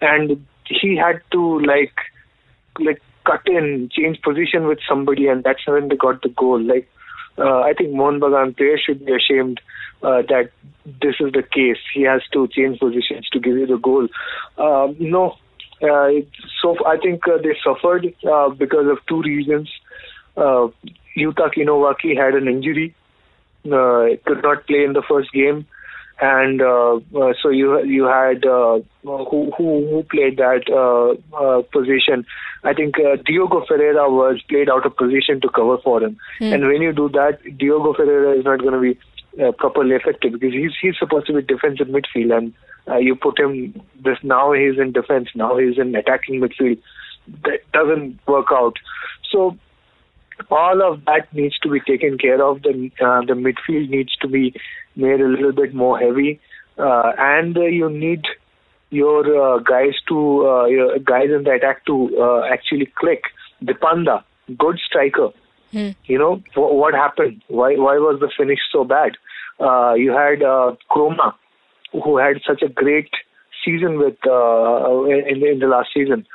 and 0.00 0.44
he 0.66 0.96
had 0.96 1.20
to 1.32 1.60
like 1.60 1.94
like 2.78 3.02
cut 3.26 3.42
in, 3.46 3.88
change 3.92 4.20
position 4.22 4.66
with 4.66 4.78
somebody, 4.88 5.26
and 5.26 5.44
that's 5.44 5.66
when 5.66 5.88
they 5.88 5.96
got 5.96 6.22
the 6.22 6.28
goal. 6.30 6.60
Like 6.60 6.88
uh, 7.38 7.60
I 7.60 7.72
think 7.74 7.90
Mohun 7.90 8.20
Bagan 8.20 8.56
players 8.56 8.82
should 8.84 9.04
be 9.04 9.12
ashamed 9.12 9.60
uh, 10.02 10.22
that 10.28 10.50
this 10.84 11.16
is 11.20 11.32
the 11.32 11.42
case. 11.42 11.78
He 11.94 12.02
has 12.02 12.22
to 12.32 12.48
change 12.48 12.78
positions 12.78 13.28
to 13.32 13.40
give 13.40 13.56
you 13.56 13.66
the 13.66 13.78
goal. 13.78 14.08
Uh, 14.56 14.88
no, 14.98 15.36
uh, 15.82 16.08
so 16.60 16.76
I 16.86 16.96
think 16.96 17.26
uh, 17.28 17.38
they 17.42 17.56
suffered 17.62 18.12
uh, 18.28 18.48
because 18.50 18.86
of 18.88 18.98
two 19.06 19.22
reasons. 19.22 19.70
Uh, 20.36 20.68
Yuta 21.16 21.52
Kinowaki 21.54 22.16
had 22.16 22.34
an 22.34 22.48
injury, 22.48 22.94
could 23.62 24.42
not 24.42 24.66
play 24.66 24.84
in 24.84 24.92
the 24.92 25.02
first 25.08 25.32
game, 25.32 25.66
and 26.20 26.60
uh, 26.60 26.96
uh, 27.16 27.32
so 27.40 27.48
you 27.48 27.82
you 27.84 28.04
had 28.04 28.44
uh, 28.44 28.80
who 29.02 29.50
who 29.56 29.88
who 29.88 30.02
played 30.10 30.36
that 30.38 30.64
uh, 30.70 31.36
uh, 31.36 31.62
position. 31.72 32.26
I 32.64 32.74
think 32.74 32.96
uh, 32.98 33.16
Diogo 33.24 33.64
Ferreira 33.66 34.10
was 34.10 34.40
played 34.48 34.68
out 34.68 34.84
of 34.84 34.96
position 34.96 35.40
to 35.42 35.48
cover 35.48 35.78
for 35.78 36.02
him, 36.02 36.18
Hmm. 36.38 36.52
and 36.52 36.66
when 36.66 36.82
you 36.82 36.92
do 36.92 37.08
that, 37.10 37.38
Diogo 37.56 37.94
Ferreira 37.94 38.36
is 38.38 38.44
not 38.44 38.60
going 38.60 38.74
to 38.74 38.80
be 38.80 38.98
uh, 39.42 39.52
properly 39.52 39.94
effective 39.94 40.32
because 40.32 40.52
he's 40.52 40.72
he's 40.80 40.98
supposed 40.98 41.26
to 41.28 41.34
be 41.34 41.42
defensive 41.42 41.86
midfield, 41.88 42.36
and 42.36 42.52
uh, 42.88 42.96
you 42.96 43.14
put 43.14 43.38
him 43.38 43.80
this 44.04 44.18
now 44.22 44.52
he's 44.52 44.78
in 44.78 44.92
defense, 44.92 45.28
now 45.34 45.56
he's 45.56 45.78
in 45.78 45.94
attacking 45.94 46.40
midfield. 46.40 46.78
That 47.44 47.60
doesn't 47.72 48.18
work 48.26 48.46
out. 48.50 48.76
So 49.30 49.56
all 50.50 50.82
of 50.82 51.04
that 51.04 51.32
needs 51.32 51.58
to 51.60 51.70
be 51.70 51.80
taken 51.80 52.18
care 52.18 52.42
of. 52.42 52.62
The 52.62 52.90
uh, 53.00 53.20
the 53.26 53.34
midfield 53.34 53.90
needs 53.90 54.14
to 54.16 54.28
be 54.28 54.54
made 54.96 55.20
a 55.20 55.28
little 55.28 55.52
bit 55.52 55.74
more 55.74 55.98
heavy, 55.98 56.40
uh, 56.78 57.12
and 57.18 57.56
uh, 57.56 57.62
you 57.62 57.90
need 57.90 58.24
your 58.90 59.20
uh, 59.42 59.58
guys 59.58 59.94
to 60.08 60.48
uh, 60.48 60.66
your 60.66 60.98
guys 60.98 61.30
in 61.30 61.44
the 61.44 61.52
attack 61.52 61.84
to 61.86 62.16
uh, 62.20 62.42
actually 62.52 62.86
click. 62.96 63.24
Dipanda, 63.62 64.22
good 64.56 64.78
striker. 64.78 65.30
Hmm. 65.72 65.90
You 66.04 66.18
know 66.18 66.36
wh- 66.54 66.74
what 66.74 66.94
happened? 66.94 67.42
Why 67.48 67.74
why 67.74 67.98
was 67.98 68.20
the 68.20 68.30
finish 68.36 68.60
so 68.72 68.84
bad? 68.84 69.16
Uh, 69.60 69.94
you 69.94 70.12
had 70.12 70.42
uh, 70.42 70.76
Kromah, 70.90 71.34
who 71.92 72.16
had 72.16 72.36
such 72.46 72.62
a 72.62 72.68
great 72.68 73.10
season 73.64 73.98
with 73.98 74.16
uh, 74.26 75.04
in, 75.04 75.44
in 75.46 75.58
the 75.58 75.66
last 75.66 75.88
season. 75.92 76.26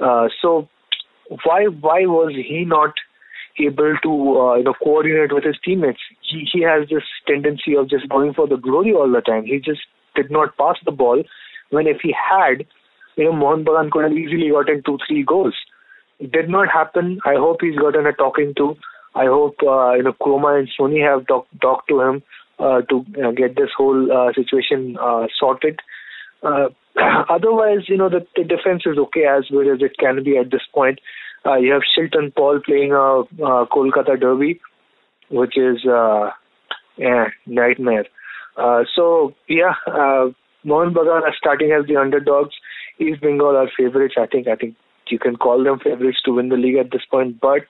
Uh, 0.00 0.28
so 0.40 0.68
why 1.44 1.66
why 1.66 2.04
was 2.06 2.34
he 2.34 2.64
not 2.64 2.94
able 3.58 3.96
to 4.02 4.40
uh, 4.40 4.54
you 4.56 4.64
know 4.64 4.74
coordinate 4.82 5.32
with 5.32 5.44
his 5.44 5.56
teammates? 5.64 6.00
He 6.22 6.48
he 6.52 6.62
has 6.62 6.88
this 6.88 7.02
tendency 7.26 7.76
of 7.76 7.88
just 7.88 8.08
going 8.08 8.34
for 8.34 8.46
the 8.46 8.56
glory 8.56 8.92
all 8.92 9.10
the 9.10 9.20
time. 9.20 9.44
He 9.44 9.58
just 9.58 9.80
did 10.14 10.30
not 10.30 10.56
pass 10.56 10.76
the 10.84 10.92
ball. 10.92 11.22
When 11.70 11.86
if 11.86 11.98
he 12.02 12.14
had, 12.14 12.66
you 13.16 13.24
know, 13.24 13.32
Mohun 13.32 13.64
Bagan 13.64 13.90
could 13.90 14.04
have 14.04 14.12
easily 14.12 14.50
gotten 14.50 14.82
two 14.84 14.98
three 15.06 15.24
goals. 15.24 15.54
It 16.18 16.30
did 16.30 16.48
not 16.48 16.68
happen. 16.68 17.18
I 17.24 17.34
hope 17.34 17.58
he's 17.60 17.76
gotten 17.76 18.06
a 18.06 18.12
talking 18.12 18.54
to. 18.56 18.76
I 19.14 19.26
hope 19.26 19.56
uh, 19.62 19.94
you 19.94 20.02
know 20.02 20.12
Kromah 20.12 20.58
and 20.58 20.68
Sony 20.78 21.02
have 21.02 21.26
talk, 21.26 21.46
talked 21.60 21.88
to 21.88 22.00
him 22.00 22.22
uh, 22.58 22.82
to 22.82 23.04
uh, 23.24 23.30
get 23.32 23.56
this 23.56 23.70
whole 23.76 24.10
uh, 24.10 24.32
situation 24.32 24.96
uh, 25.00 25.26
sorted. 25.38 25.80
Uh, 26.42 26.68
otherwise, 27.28 27.88
you 27.88 27.96
know, 27.96 28.08
the, 28.08 28.26
the 28.36 28.44
defense 28.44 28.82
is 28.86 28.98
okay 28.98 29.24
as 29.26 29.44
good 29.50 29.68
as 29.68 29.80
it 29.80 29.96
can 29.98 30.22
be 30.22 30.36
at 30.36 30.50
this 30.50 30.62
point. 30.74 31.00
Uh, 31.44 31.56
you 31.56 31.72
have 31.72 31.82
Shilton 31.82 32.34
Paul 32.34 32.60
playing 32.64 32.92
a 32.92 33.20
uh, 33.20 33.66
Kolkata 33.66 34.18
Derby, 34.20 34.60
which 35.30 35.56
is 35.56 35.84
uh, 35.84 36.30
yeah, 36.96 37.28
nightmare. 37.46 38.06
Uh, 38.56 38.84
so 38.94 39.34
yeah, 39.48 39.74
uh, 39.86 40.30
Mohun 40.64 40.94
Bagan 40.94 41.22
are 41.22 41.34
starting 41.36 41.72
as 41.72 41.86
the 41.86 41.96
underdogs. 41.96 42.54
East 42.98 43.20
Bengal 43.20 43.56
are 43.56 43.70
favorites. 43.76 44.14
I 44.18 44.26
think. 44.26 44.46
I 44.46 44.54
think 44.54 44.76
you 45.08 45.18
can 45.18 45.36
call 45.36 45.64
them 45.64 45.78
favorites 45.80 46.20
to 46.24 46.32
win 46.34 46.48
the 46.48 46.56
league 46.56 46.76
at 46.76 46.90
this 46.92 47.04
point. 47.10 47.40
But, 47.40 47.66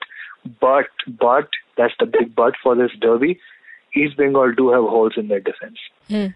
but, 0.61 0.85
but 1.07 1.49
that's 1.77 1.93
the 1.99 2.05
big 2.05 2.35
but 2.35 2.53
for 2.61 2.75
this 2.75 2.91
derby. 3.01 3.39
East 3.95 4.17
Bengal 4.17 4.53
do 4.53 4.71
have 4.71 4.83
holes 4.83 5.13
in 5.17 5.27
their 5.27 5.39
defense 5.39 5.77
Hmm. 6.07 6.27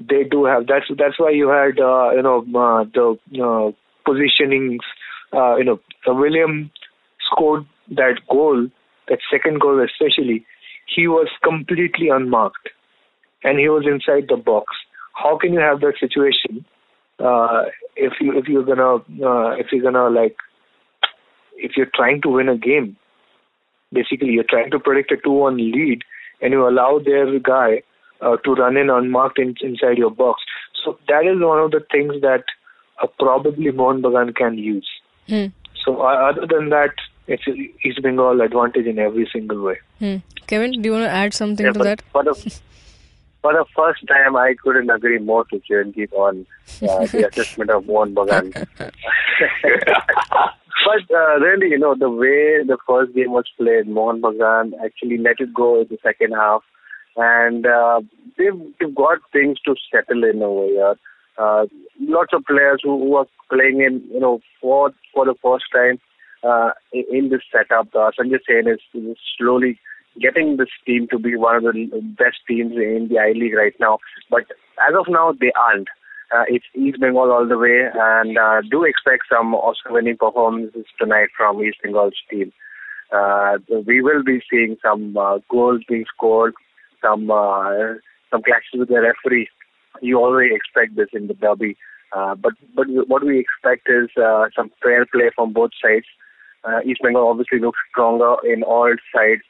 they 0.00 0.24
do 0.24 0.44
have 0.44 0.66
that's 0.66 0.86
that's 0.96 1.18
why 1.18 1.30
you 1.30 1.48
had 1.48 1.78
uh, 1.80 2.10
you 2.14 2.22
know 2.22 2.38
uh, 2.54 2.84
the 2.92 3.18
uh, 3.42 3.72
positionings 4.08 4.80
uh, 5.32 5.56
you 5.56 5.64
know 5.64 5.80
William 6.06 6.70
scored 7.30 7.64
that 7.90 8.20
goal 8.30 8.68
that 9.08 9.18
second 9.30 9.60
goal 9.60 9.84
especially 9.84 10.44
he 10.86 11.06
was 11.06 11.28
completely 11.42 12.08
unmarked 12.08 12.68
and 13.44 13.58
he 13.58 13.68
was 13.68 13.86
inside 13.86 14.26
the 14.28 14.36
box 14.36 14.74
how 15.14 15.36
can 15.36 15.52
you 15.52 15.60
have 15.60 15.80
that 15.80 15.94
situation 15.98 16.64
uh, 17.18 17.64
if 17.96 18.14
you 18.20 18.38
if 18.38 18.46
you're 18.46 18.64
gonna 18.64 18.96
uh, 18.96 19.50
if 19.56 19.72
you're 19.72 19.82
gonna 19.82 20.08
like 20.08 20.36
if 21.56 21.72
you're 21.76 21.90
trying 21.94 22.20
to 22.22 22.28
win 22.28 22.48
a 22.48 22.56
game 22.56 22.96
basically 23.92 24.28
you're 24.28 24.44
trying 24.48 24.70
to 24.70 24.78
predict 24.78 25.12
a 25.12 25.16
2-1 25.16 25.56
lead 25.56 26.02
and 26.40 26.52
you 26.52 26.68
allow 26.68 27.00
their 27.04 27.38
guy 27.38 27.82
uh, 28.20 28.36
to 28.44 28.52
run 28.54 28.76
in 28.76 28.90
unmarked 28.90 29.38
in, 29.38 29.54
inside 29.60 29.98
your 29.98 30.10
box. 30.10 30.42
So 30.84 30.98
that 31.08 31.26
is 31.26 31.40
one 31.40 31.58
of 31.58 31.70
the 31.70 31.84
things 31.90 32.14
that 32.22 32.44
uh, 33.02 33.06
probably 33.18 33.70
Mohun 33.70 34.02
Bagan 34.02 34.34
can 34.34 34.58
use. 34.58 34.88
Hmm. 35.28 35.46
So 35.84 36.00
uh, 36.02 36.30
other 36.30 36.46
than 36.46 36.70
that, 36.70 36.94
it's 37.26 37.46
East 37.84 38.02
Bengal 38.02 38.40
advantage 38.40 38.86
in 38.86 38.98
every 38.98 39.28
single 39.32 39.62
way. 39.62 39.78
Hmm. 39.98 40.16
Kevin, 40.46 40.72
do 40.72 40.80
you 40.80 40.92
want 40.92 41.04
to 41.04 41.10
add 41.10 41.34
something 41.34 41.66
Yeah, 41.66 41.72
to 41.72 41.78
that? 41.80 42.02
For 42.12 42.24
the, 42.24 42.34
for 43.42 43.52
the 43.52 43.64
first 43.76 44.06
time, 44.08 44.36
I 44.36 44.54
couldn't 44.62 44.88
agree 44.90 45.18
more 45.18 45.44
to 45.46 45.60
Chiranjit 45.60 46.12
on 46.12 46.46
uh, 46.82 47.06
the 47.06 47.28
assessment 47.28 47.70
of 47.70 47.84
Mohun 47.84 48.14
Bagan. 48.14 48.66
but 48.78 48.94
uh, 51.14 51.38
really, 51.40 51.68
you 51.68 51.78
know, 51.78 51.94
the 51.94 52.10
way 52.10 52.62
the 52.64 52.78
first 52.86 53.14
game 53.14 53.32
was 53.32 53.44
played, 53.58 53.86
Mohun 53.86 54.22
Bagan 54.22 54.72
actually 54.84 55.18
let 55.18 55.40
it 55.40 55.52
go 55.52 55.82
in 55.82 55.88
the 55.90 55.98
second 56.02 56.32
half, 56.32 56.62
and 57.16 57.66
uh, 57.66 58.00
they've, 58.38 58.58
they've 58.80 58.94
got 58.94 59.18
things 59.32 59.58
to 59.66 59.74
settle 59.92 60.24
in 60.24 60.42
over 60.42 60.66
here. 60.66 60.94
Uh, 61.36 61.66
lots 62.00 62.32
of 62.32 62.44
players 62.46 62.80
who, 62.82 62.98
who 62.98 63.14
are 63.16 63.26
playing 63.50 63.80
in, 63.80 64.02
you 64.12 64.20
know, 64.20 64.40
for 64.60 64.92
for 65.12 65.24
the 65.24 65.34
first 65.42 65.64
time 65.72 65.98
uh, 66.42 66.70
in, 66.92 67.30
this 67.30 67.42
setup. 67.52 67.88
Uh, 67.94 68.10
Sanjay 68.18 68.38
Sen 68.46 68.70
is, 68.70 68.80
is 68.94 69.16
slowly 69.38 69.78
getting 70.20 70.56
this 70.56 70.68
team 70.86 71.06
to 71.10 71.18
be 71.18 71.36
one 71.36 71.56
of 71.56 71.62
the 71.62 72.00
best 72.18 72.38
teams 72.46 72.72
in 72.72 73.08
the 73.10 73.18
I 73.18 73.32
League 73.32 73.54
right 73.54 73.74
now. 73.80 73.98
But 74.30 74.44
as 74.88 74.94
of 74.98 75.06
now, 75.08 75.32
they 75.38 75.52
aren't. 75.56 75.88
Uh, 76.30 76.44
it's 76.46 76.66
East 76.74 77.00
Bengal 77.00 77.32
all 77.32 77.48
the 77.48 77.56
way, 77.56 77.88
and 77.94 78.36
uh, 78.36 78.60
do 78.70 78.84
expect 78.84 79.24
some 79.30 79.54
Oscar-winning 79.54 80.18
performances 80.18 80.84
tonight 81.00 81.28
from 81.34 81.62
East 81.62 81.78
Bengal's 81.82 82.12
team. 82.30 82.52
Uh, 83.10 83.56
we 83.86 84.02
will 84.02 84.22
be 84.22 84.42
seeing 84.50 84.76
some 84.82 85.16
uh, 85.16 85.38
goals 85.50 85.80
being 85.88 86.04
scored, 86.14 86.52
some 87.02 87.30
uh, 87.30 87.94
some 88.30 88.42
clashes 88.42 88.74
with 88.74 88.88
the 88.88 89.00
referee. 89.00 89.48
You 90.02 90.18
already 90.18 90.54
expect 90.54 90.96
this 90.96 91.08
in 91.14 91.28
the 91.28 91.34
derby, 91.34 91.78
uh, 92.16 92.34
but 92.34 92.52
but 92.74 92.86
what 93.06 93.24
we 93.24 93.38
expect 93.38 93.88
is 93.88 94.08
uh, 94.22 94.46
some 94.56 94.70
fair 94.82 95.06
play 95.06 95.30
from 95.34 95.52
both 95.52 95.70
sides. 95.82 96.06
Uh, 96.64 96.80
East 96.84 97.00
Bengal 97.02 97.28
obviously 97.28 97.60
looks 97.60 97.78
stronger 97.90 98.36
in 98.44 98.62
all 98.62 98.94
sides. 99.14 99.42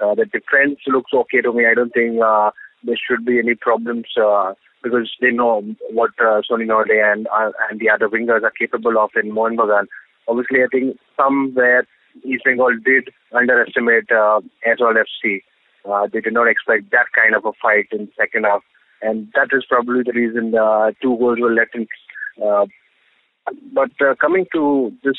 Uh, 0.00 0.14
the 0.14 0.24
defense 0.24 0.78
looks 0.86 1.12
okay 1.12 1.40
to 1.40 1.52
me. 1.52 1.66
I 1.66 1.74
don't 1.74 1.92
think 1.92 2.20
uh, 2.22 2.50
there 2.82 2.98
should 2.98 3.24
be 3.24 3.38
any 3.38 3.54
problems 3.54 4.06
uh, 4.20 4.54
because 4.82 5.10
they 5.20 5.30
know 5.30 5.62
what 5.90 6.10
uh, 6.20 6.42
Sony 6.48 6.66
Norde 6.66 7.12
and 7.12 7.26
uh, 7.28 7.50
and 7.70 7.80
the 7.80 7.90
other 7.90 8.08
wingers 8.08 8.42
are 8.42 8.52
capable 8.58 8.98
of 8.98 9.10
in 9.20 9.32
Mohun 9.32 9.56
Bagan. 9.56 9.86
Obviously, 10.28 10.62
I 10.62 10.68
think 10.70 10.98
somewhere 11.16 11.86
East 12.22 12.44
Bengal 12.44 12.76
did 12.84 13.10
underestimate 13.32 14.10
uh, 14.10 14.40
Aizawl 14.66 14.94
FC. 14.94 15.42
Uh, 15.90 16.06
they 16.12 16.20
did 16.20 16.32
not 16.32 16.48
expect 16.48 16.90
that 16.92 17.06
kind 17.14 17.34
of 17.34 17.44
a 17.44 17.52
fight 17.60 17.88
in 17.92 18.08
second 18.16 18.44
half, 18.44 18.62
and 19.02 19.28
that 19.34 19.48
is 19.52 19.64
probably 19.68 20.02
the 20.02 20.12
reason 20.12 20.54
uh, 20.54 20.92
two 21.02 21.16
goals 21.18 21.38
were 21.40 21.52
let 21.52 21.68
in. 21.74 21.86
Uh, 22.42 22.66
but 23.72 23.90
uh, 24.00 24.14
coming 24.20 24.46
to 24.52 24.92
this 25.02 25.18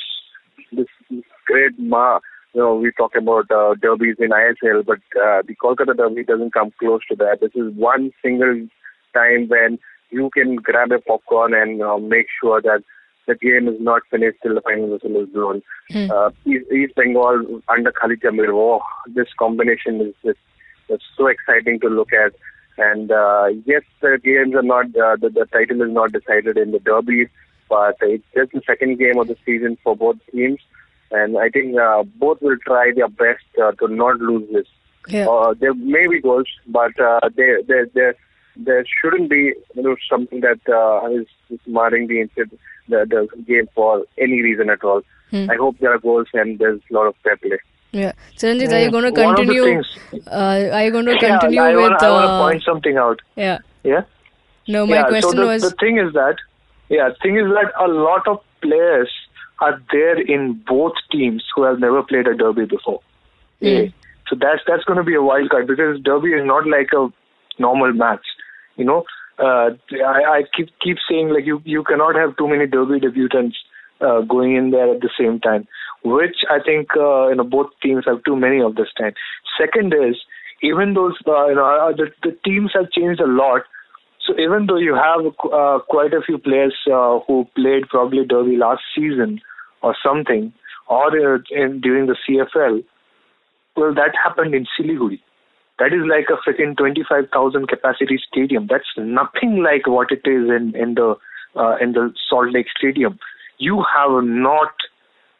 this 0.71 0.87
great 1.45 1.77
ma, 1.77 2.19
you 2.53 2.61
know, 2.61 2.75
we 2.75 2.91
talk 2.91 3.15
about 3.15 3.49
uh, 3.51 3.75
derbies 3.81 4.15
in 4.19 4.29
ISL, 4.29 4.85
but 4.85 4.99
uh, 5.21 5.41
the 5.47 5.55
Kolkata 5.61 5.95
derby 5.95 6.23
doesn't 6.23 6.53
come 6.53 6.71
close 6.79 7.01
to 7.09 7.15
that. 7.17 7.37
This 7.41 7.51
is 7.55 7.73
one 7.75 8.11
single 8.23 8.67
time 9.13 9.47
when 9.47 9.77
you 10.09 10.29
can 10.33 10.55
grab 10.55 10.91
a 10.91 10.99
popcorn 10.99 11.53
and 11.53 11.81
uh, 11.81 11.97
make 11.97 12.27
sure 12.41 12.61
that 12.61 12.83
the 13.27 13.35
game 13.35 13.67
is 13.67 13.79
not 13.79 14.01
finished 14.09 14.37
till 14.43 14.55
the 14.55 14.61
final 14.61 14.89
whistle 14.89 15.21
is 15.21 15.29
blown. 15.29 15.61
Hmm. 15.89 16.11
Uh, 16.11 16.29
East, 16.45 16.71
East 16.71 16.95
Bengal 16.95 17.61
under 17.67 17.91
Khalid 17.91 18.21
Jamil, 18.21 18.53
oh, 18.53 18.81
this 19.13 19.27
combination 19.37 20.01
is 20.01 20.13
just 20.23 20.39
it's 20.87 21.03
so 21.17 21.27
exciting 21.27 21.79
to 21.79 21.87
look 21.87 22.13
at. 22.13 22.33
And 22.77 23.11
uh, 23.11 23.47
yes, 23.65 23.83
the 24.01 24.19
games 24.23 24.53
are 24.55 24.61
not 24.61 24.87
uh, 24.87 25.15
the, 25.15 25.29
the 25.29 25.47
title 25.51 25.81
is 25.81 25.91
not 25.91 26.11
decided 26.11 26.57
in 26.57 26.71
the 26.71 26.79
derby, 26.79 27.27
but 27.69 27.95
it's 28.01 28.25
just 28.35 28.51
the 28.51 28.61
second 28.67 28.99
game 28.99 29.17
of 29.17 29.27
the 29.27 29.37
season 29.45 29.77
for 29.83 29.95
both 29.95 30.17
teams, 30.31 30.59
and 31.11 31.37
I 31.37 31.49
think 31.49 31.77
uh, 31.77 32.03
both 32.03 32.41
will 32.41 32.57
try 32.65 32.91
their 32.93 33.07
best 33.07 33.45
uh, 33.61 33.71
to 33.73 33.87
not 33.87 34.19
lose 34.19 34.47
this. 34.51 34.67
Yeah. 35.07 35.27
Uh, 35.27 35.53
there 35.57 35.73
may 35.73 36.07
be 36.07 36.19
goals, 36.19 36.47
but 36.67 36.99
uh, 36.99 37.21
there 37.35 37.63
there 37.63 37.85
there 37.93 38.15
there 38.57 38.85
shouldn't 39.01 39.29
be 39.29 39.53
you 39.75 39.81
know 39.81 39.95
something 40.09 40.41
that 40.41 40.59
uh, 40.67 41.07
is, 41.11 41.27
is 41.49 41.59
marring 41.65 42.07
the, 42.07 42.27
the 42.35 42.47
the 42.89 43.43
game 43.47 43.69
for 43.73 44.05
any 44.17 44.41
reason 44.41 44.69
at 44.69 44.83
all. 44.83 45.01
Hmm. 45.31 45.49
I 45.49 45.55
hope 45.55 45.79
there 45.79 45.93
are 45.93 45.99
goals 45.99 46.27
and 46.33 46.59
there's 46.59 46.81
a 46.89 46.93
lot 46.93 47.07
of 47.07 47.15
fair 47.23 47.37
play. 47.37 47.57
Yeah. 47.95 48.11
Chiranjit, 48.37 48.73
are 48.73 48.81
you 48.83 48.91
going 48.91 49.05
to 49.13 49.21
One 49.21 49.39
of 49.39 49.47
the 49.47 49.53
continue? 49.53 49.63
things- 49.63 50.27
Uh, 50.27 50.69
are 50.77 50.83
you 50.85 50.91
going 50.91 51.05
to 51.05 51.17
continue 51.17 51.59
Yeah, 51.61 51.63
I 51.67 51.75
with? 51.75 51.83
want 51.83 51.99
to 51.99 52.07
uh, 52.13 52.41
point 52.45 52.63
something 52.63 52.97
out. 52.97 53.21
yeah. 53.35 53.59
Yeah. 53.83 54.01
No, 54.67 54.85
my 54.85 54.95
yeah, 54.97 55.03
question 55.07 55.31
so 55.31 55.41
the, 55.41 55.45
was. 55.45 55.61
the 55.61 55.75
thing 55.79 55.97
is 55.99 56.11
that 56.13 56.35
yeah, 56.89 57.09
thing 57.21 57.35
is 57.37 57.47
that 57.57 57.71
a 57.79 57.87
lot 57.87 58.27
of 58.27 58.39
players 58.61 59.11
are 59.59 59.79
there 59.91 60.19
in 60.19 60.61
both 60.67 60.93
teams 61.11 61.43
who 61.55 61.63
have 61.63 61.79
never 61.79 62.01
played 62.03 62.27
a 62.27 62.35
derby 62.35 62.65
before. 62.65 62.99
Yeah. 63.59 63.85
So 64.27 64.35
that's 64.39 64.61
that's 64.67 64.83
going 64.85 64.97
to 64.97 65.03
be 65.11 65.15
a 65.15 65.21
wild 65.21 65.49
card 65.51 65.67
because 65.67 66.01
derby 66.01 66.33
is 66.39 66.45
not 66.45 66.67
like 66.67 66.89
a 66.93 67.07
normal 67.59 67.93
match. 67.93 68.25
You 68.75 68.85
know, 68.85 69.03
uh, 69.39 69.69
I, 70.15 70.19
I 70.37 70.43
keep 70.57 70.69
keep 70.81 70.97
saying 71.09 71.29
like 71.29 71.45
you 71.45 71.61
you 71.63 71.83
cannot 71.83 72.15
have 72.15 72.35
too 72.37 72.47
many 72.47 72.65
derby 72.67 72.99
debutants 72.99 73.53
uh, 74.01 74.21
going 74.21 74.55
in 74.55 74.71
there 74.71 74.89
at 74.95 75.01
the 75.01 75.11
same 75.19 75.39
time, 75.39 75.67
which 76.05 76.45
I 76.49 76.59
think 76.63 76.89
uh, 76.95 77.29
you 77.29 77.35
know 77.35 77.43
both 77.43 77.71
teams 77.81 78.05
have 78.05 78.23
too 78.23 78.35
many 78.35 78.61
of 78.61 78.75
this 78.75 78.89
time. 78.97 79.13
Second 79.59 79.93
is 79.93 80.15
even 80.61 80.93
those 80.93 81.17
uh, 81.27 81.47
you 81.47 81.55
know 81.55 81.65
uh, 81.65 81.91
the 81.91 82.11
the 82.23 82.37
teams 82.45 82.71
have 82.75 82.91
changed 82.91 83.19
a 83.19 83.27
lot. 83.27 83.63
So 84.25 84.33
even 84.39 84.67
though 84.67 84.77
you 84.77 84.95
have 84.95 85.25
uh, 85.51 85.79
quite 85.89 86.13
a 86.13 86.21
few 86.21 86.37
players 86.37 86.75
uh, 86.91 87.19
who 87.27 87.45
played 87.55 87.89
probably 87.89 88.25
derby 88.25 88.57
last 88.57 88.81
season 88.95 89.41
or 89.81 89.95
something, 90.03 90.53
or 90.87 91.07
uh, 91.07 91.39
in, 91.51 91.81
during 91.81 92.07
the 92.07 92.15
CFL, 92.27 92.83
well, 93.75 93.93
that 93.93 94.13
happened 94.23 94.55
in 94.55 94.65
Siliguri. 94.77 95.19
That 95.77 95.87
is 95.87 96.05
like 96.07 96.27
a 96.31 96.39
freaking 96.47 96.77
25,000 96.77 97.67
capacity 97.67 98.17
stadium. 98.31 98.67
That's 98.69 98.87
nothing 98.97 99.61
like 99.61 99.85
what 99.87 100.09
it 100.11 100.23
is 100.25 100.49
in 100.49 100.73
in 100.75 100.95
the 100.95 101.15
uh, 101.55 101.75
in 101.81 101.91
the 101.93 102.13
Salt 102.29 102.51
Lake 102.51 102.67
Stadium. 102.77 103.19
You 103.57 103.83
have 103.95 104.23
not 104.23 104.71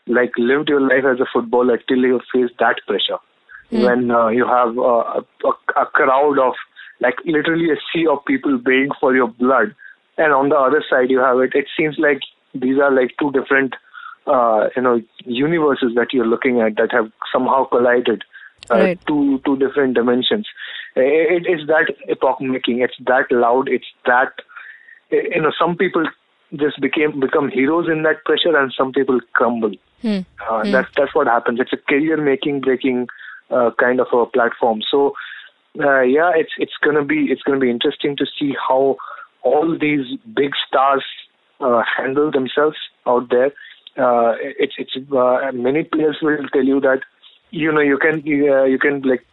like 0.08 0.32
lived 0.38 0.70
your 0.70 0.82
life 0.82 1.06
as 1.06 1.20
a 1.20 1.26
footballer 1.32 1.78
till 1.88 1.98
you 1.98 2.20
face 2.34 2.52
that 2.60 2.76
pressure. 2.88 3.18
When 3.72 4.12
uh, 4.12 4.28
you 4.28 4.46
have 4.48 4.78
uh, 4.78 5.22
a, 5.44 5.82
a 5.82 5.86
crowd 5.88 6.38
of 6.40 6.54
like 7.02 7.16
literally 7.26 7.72
a 7.72 7.78
sea 7.92 8.06
of 8.08 8.24
people 8.26 8.58
baying 8.58 8.90
for 9.00 9.16
your 9.16 9.28
blood, 9.28 9.74
and 10.18 10.34
on 10.34 10.50
the 10.50 10.56
other 10.56 10.84
side 10.90 11.10
you 11.10 11.20
have 11.20 11.40
it. 11.40 11.56
It 11.56 11.66
seems 11.76 11.96
like 11.98 12.20
these 12.54 12.78
are 12.80 12.92
like 12.92 13.16
two 13.20 13.32
different 13.32 13.76
uh, 14.28 14.70
you 14.76 14.82
know 14.82 15.02
universes 15.26 15.94
that 15.96 16.14
you're 16.14 16.28
looking 16.28 16.62
at 16.62 16.76
that 16.78 16.92
have 16.92 17.12
somehow 17.34 17.66
collided 17.66 18.24
uh, 18.70 18.76
Right. 18.76 19.00
two 19.08 19.42
two 19.46 19.58
different 19.58 19.96
dimensions. 19.96 20.48
It, 20.96 21.46
it's 21.48 21.68
that 21.68 21.94
epoch 22.08 22.40
making. 22.42 22.82
It's 22.82 22.96
that 23.06 23.32
loud. 23.32 23.68
It's 23.68 23.86
that 24.06 24.34
you 25.12 25.42
know 25.42 25.52
some 25.60 25.76
people 25.76 26.06
just 26.56 26.80
became 26.80 27.20
become 27.20 27.50
heroes 27.50 27.88
in 27.90 28.04
that 28.04 28.24
pressure, 28.26 28.56
and 28.56 28.74
some 28.78 28.92
people 28.92 29.20
crumble. 29.34 29.74
Hmm. 30.02 30.20
Uh, 30.50 30.64
That's 30.64 30.90
that's 30.96 31.16
what 31.16 31.28
happens. 31.28 31.60
It's 31.60 31.74
a 31.74 31.78
career 31.78 32.18
making 32.18 32.62
breaking 32.62 33.08
uh, 33.50 33.72
kind 33.80 34.00
of 34.00 34.08
a 34.14 34.26
platform. 34.26 34.82
So 34.90 35.14
uh, 35.80 36.02
yeah, 36.02 36.32
it's 36.36 36.52
it's 36.58 36.78
gonna 36.84 37.04
be 37.04 37.26
it's 37.32 37.42
gonna 37.42 37.60
be 37.60 37.70
interesting 37.70 38.16
to 38.18 38.26
see 38.40 38.56
how 38.68 38.98
all 39.42 39.78
these 39.78 40.06
big 40.34 40.52
stars 40.68 41.04
uh, 41.60 41.84
handle 41.98 42.32
themselves 42.32 42.78
out 43.06 43.30
there. 43.30 43.52
Uh, 43.98 44.36
it's 44.40 44.74
it's 44.78 44.96
uh, 45.12 45.52
many 45.54 45.84
players 45.84 46.18
will 46.22 46.48
tell 46.54 46.64
you 46.64 46.80
that 46.82 47.02
you 47.52 47.72
know 47.72 47.82
you 47.82 47.98
can 47.98 48.20
uh, 48.50 48.64
you 48.64 48.78
can 48.80 49.02
like 49.02 49.26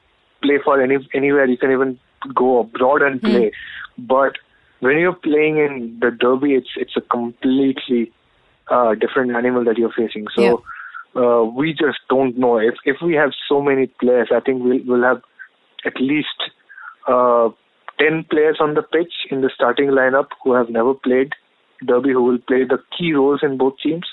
play 0.42 0.58
for 0.64 0.80
any 0.80 0.96
anywhere. 1.14 1.46
You 1.46 1.56
can 1.56 1.72
even 1.72 1.98
go 2.34 2.60
abroad 2.60 3.02
and 3.02 3.20
play, 3.20 3.52
but 3.98 4.36
when 4.82 4.98
you're 4.98 5.14
playing 5.14 5.58
in 5.58 5.98
the 6.00 6.10
derby, 6.10 6.54
it's 6.54 6.70
it's 6.76 6.96
a 6.96 7.00
completely 7.00 8.12
uh, 8.68 8.94
different 8.96 9.30
animal 9.30 9.64
that 9.64 9.78
you're 9.78 9.92
facing. 9.96 10.26
So 10.34 10.64
uh, 11.14 11.44
we 11.44 11.70
just 11.72 12.00
don't 12.10 12.36
know. 12.36 12.58
If 12.58 12.74
if 12.84 12.96
we 13.00 13.14
have 13.14 13.30
so 13.48 13.62
many 13.62 13.86
players, 13.86 14.30
I 14.34 14.40
think 14.40 14.64
we'll 14.64 14.80
we'll 14.84 15.04
have 15.04 15.22
at 15.84 16.00
least 16.00 16.50
uh, 17.06 17.50
ten 18.00 18.24
players 18.28 18.58
on 18.60 18.74
the 18.74 18.82
pitch 18.82 19.14
in 19.30 19.40
the 19.40 19.50
starting 19.54 19.90
lineup 19.90 20.26
who 20.42 20.52
have 20.54 20.68
never 20.68 20.94
played 20.94 21.32
derby, 21.86 22.12
who 22.12 22.24
will 22.24 22.38
play 22.38 22.64
the 22.64 22.78
key 22.98 23.12
roles 23.12 23.40
in 23.44 23.58
both 23.58 23.74
teams. 23.82 24.06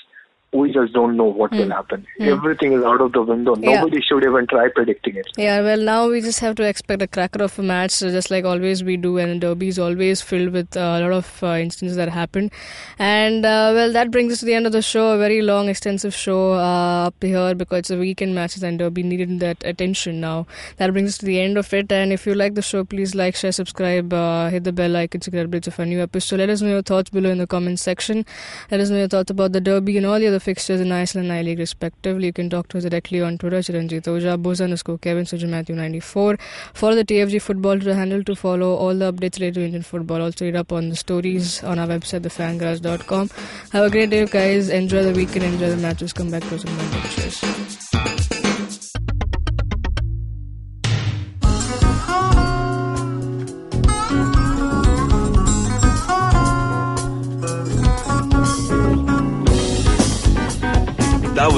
We 0.52 0.72
just 0.72 0.92
don't 0.92 1.16
know 1.16 1.24
what 1.24 1.52
will 1.52 1.70
happen. 1.70 2.04
Everything 2.18 2.72
is 2.72 2.82
out 2.82 3.00
of 3.00 3.12
the 3.12 3.22
window. 3.22 3.54
Hmm. 3.54 3.62
Yeah. 3.62 3.80
Nobody 3.80 4.00
should 4.02 4.24
even 4.24 4.48
try 4.48 4.68
predicting 4.68 5.16
it. 5.16 5.28
Yeah, 5.36 5.60
well, 5.60 5.78
now 5.78 6.08
we 6.08 6.20
just 6.20 6.40
have 6.40 6.56
to 6.56 6.64
expect 6.64 7.02
a 7.02 7.06
cracker 7.06 7.44
of 7.44 7.56
a 7.58 7.62
match, 7.62 7.92
so 7.92 8.10
just 8.10 8.32
like 8.32 8.44
always 8.44 8.82
we 8.82 8.96
do, 8.96 9.18
and 9.18 9.40
Derby 9.40 9.68
is 9.68 9.78
always 9.78 10.20
filled 10.20 10.50
with 10.50 10.76
uh, 10.76 10.80
a 10.80 11.00
lot 11.02 11.12
of 11.12 11.42
uh, 11.44 11.54
instances 11.54 11.96
that 11.96 12.08
happen. 12.08 12.50
And 12.98 13.46
uh, 13.46 13.70
well, 13.74 13.92
that 13.92 14.10
brings 14.10 14.32
us 14.32 14.40
to 14.40 14.44
the 14.44 14.54
end 14.54 14.66
of 14.66 14.72
the 14.72 14.82
show. 14.82 15.12
A 15.12 15.18
very 15.18 15.40
long, 15.40 15.68
extensive 15.68 16.14
show 16.14 16.54
uh, 16.54 17.06
up 17.06 17.14
here 17.22 17.54
because 17.54 17.78
it's 17.80 17.90
a 17.90 17.96
weekend 17.96 18.34
matches 18.34 18.64
and 18.64 18.78
Derby 18.78 19.04
needed 19.04 19.38
that 19.40 19.62
attention 19.64 20.20
now. 20.20 20.46
That 20.78 20.92
brings 20.92 21.10
us 21.10 21.18
to 21.18 21.26
the 21.26 21.40
end 21.40 21.58
of 21.58 21.72
it. 21.72 21.92
And 21.92 22.12
if 22.12 22.26
you 22.26 22.34
like 22.34 22.54
the 22.54 22.62
show, 22.62 22.84
please 22.84 23.14
like, 23.14 23.36
share, 23.36 23.52
subscribe, 23.52 24.12
uh, 24.12 24.48
hit 24.48 24.64
the 24.64 24.72
bell 24.72 24.96
icon 24.96 25.20
to 25.20 25.30
get 25.30 25.48
updates 25.48 25.68
of 25.68 25.78
a 25.78 25.86
new 25.86 26.00
episode. 26.00 26.40
Let 26.40 26.50
us 26.50 26.60
know 26.60 26.70
your 26.70 26.82
thoughts 26.82 27.10
below 27.10 27.30
in 27.30 27.38
the 27.38 27.46
comments 27.46 27.82
section. 27.82 28.26
Let 28.70 28.80
us 28.80 28.90
know 28.90 28.98
your 28.98 29.08
thoughts 29.08 29.30
about 29.30 29.52
the 29.52 29.60
Derby 29.60 29.96
and 29.96 30.06
all 30.06 30.18
the 30.18 30.26
other 30.26 30.39
fixtures 30.40 30.80
in 30.80 30.88
ISL 30.88 31.20
and 31.20 31.32
I 31.32 31.42
League 31.42 31.58
respectively. 31.58 32.26
You 32.26 32.32
can 32.32 32.50
talk 32.50 32.68
to 32.68 32.78
us 32.78 32.84
directly 32.84 33.20
on 33.20 33.38
Twitter, 33.38 33.58
Chiranjit 33.58 34.02
Oja, 34.02 34.40
Boza 34.42 34.64
underscore 34.64 34.98
Kevin, 34.98 35.24
Sujan 35.24 35.50
Matthew 35.50 35.74
94. 35.74 36.38
Follow 36.74 36.94
the 36.96 37.04
TFG 37.04 37.40
football 37.42 37.76
Twitter 37.76 37.94
handle 37.94 38.24
to 38.24 38.34
follow 38.34 38.74
all 38.74 38.94
the 38.94 39.12
updates 39.12 39.38
related 39.38 39.54
to 39.54 39.64
Indian 39.64 39.82
football. 39.82 40.22
Also 40.22 40.44
read 40.44 40.56
up 40.56 40.72
on 40.72 40.88
the 40.88 40.96
stories 40.96 41.62
on 41.62 41.78
our 41.78 41.86
website, 41.86 42.22
thefangarage.com. 42.22 43.30
Have 43.72 43.84
a 43.84 43.90
great 43.90 44.10
day, 44.10 44.26
guys. 44.26 44.68
Enjoy 44.68 45.02
the 45.02 45.12
weekend, 45.12 45.44
enjoy 45.44 45.70
the 45.70 45.76
matches. 45.76 46.12
Come 46.12 46.30
back 46.30 46.42
to 46.44 46.54
us 46.54 46.62
some 46.62 46.76
more 46.76 47.02
pictures. 47.02 47.89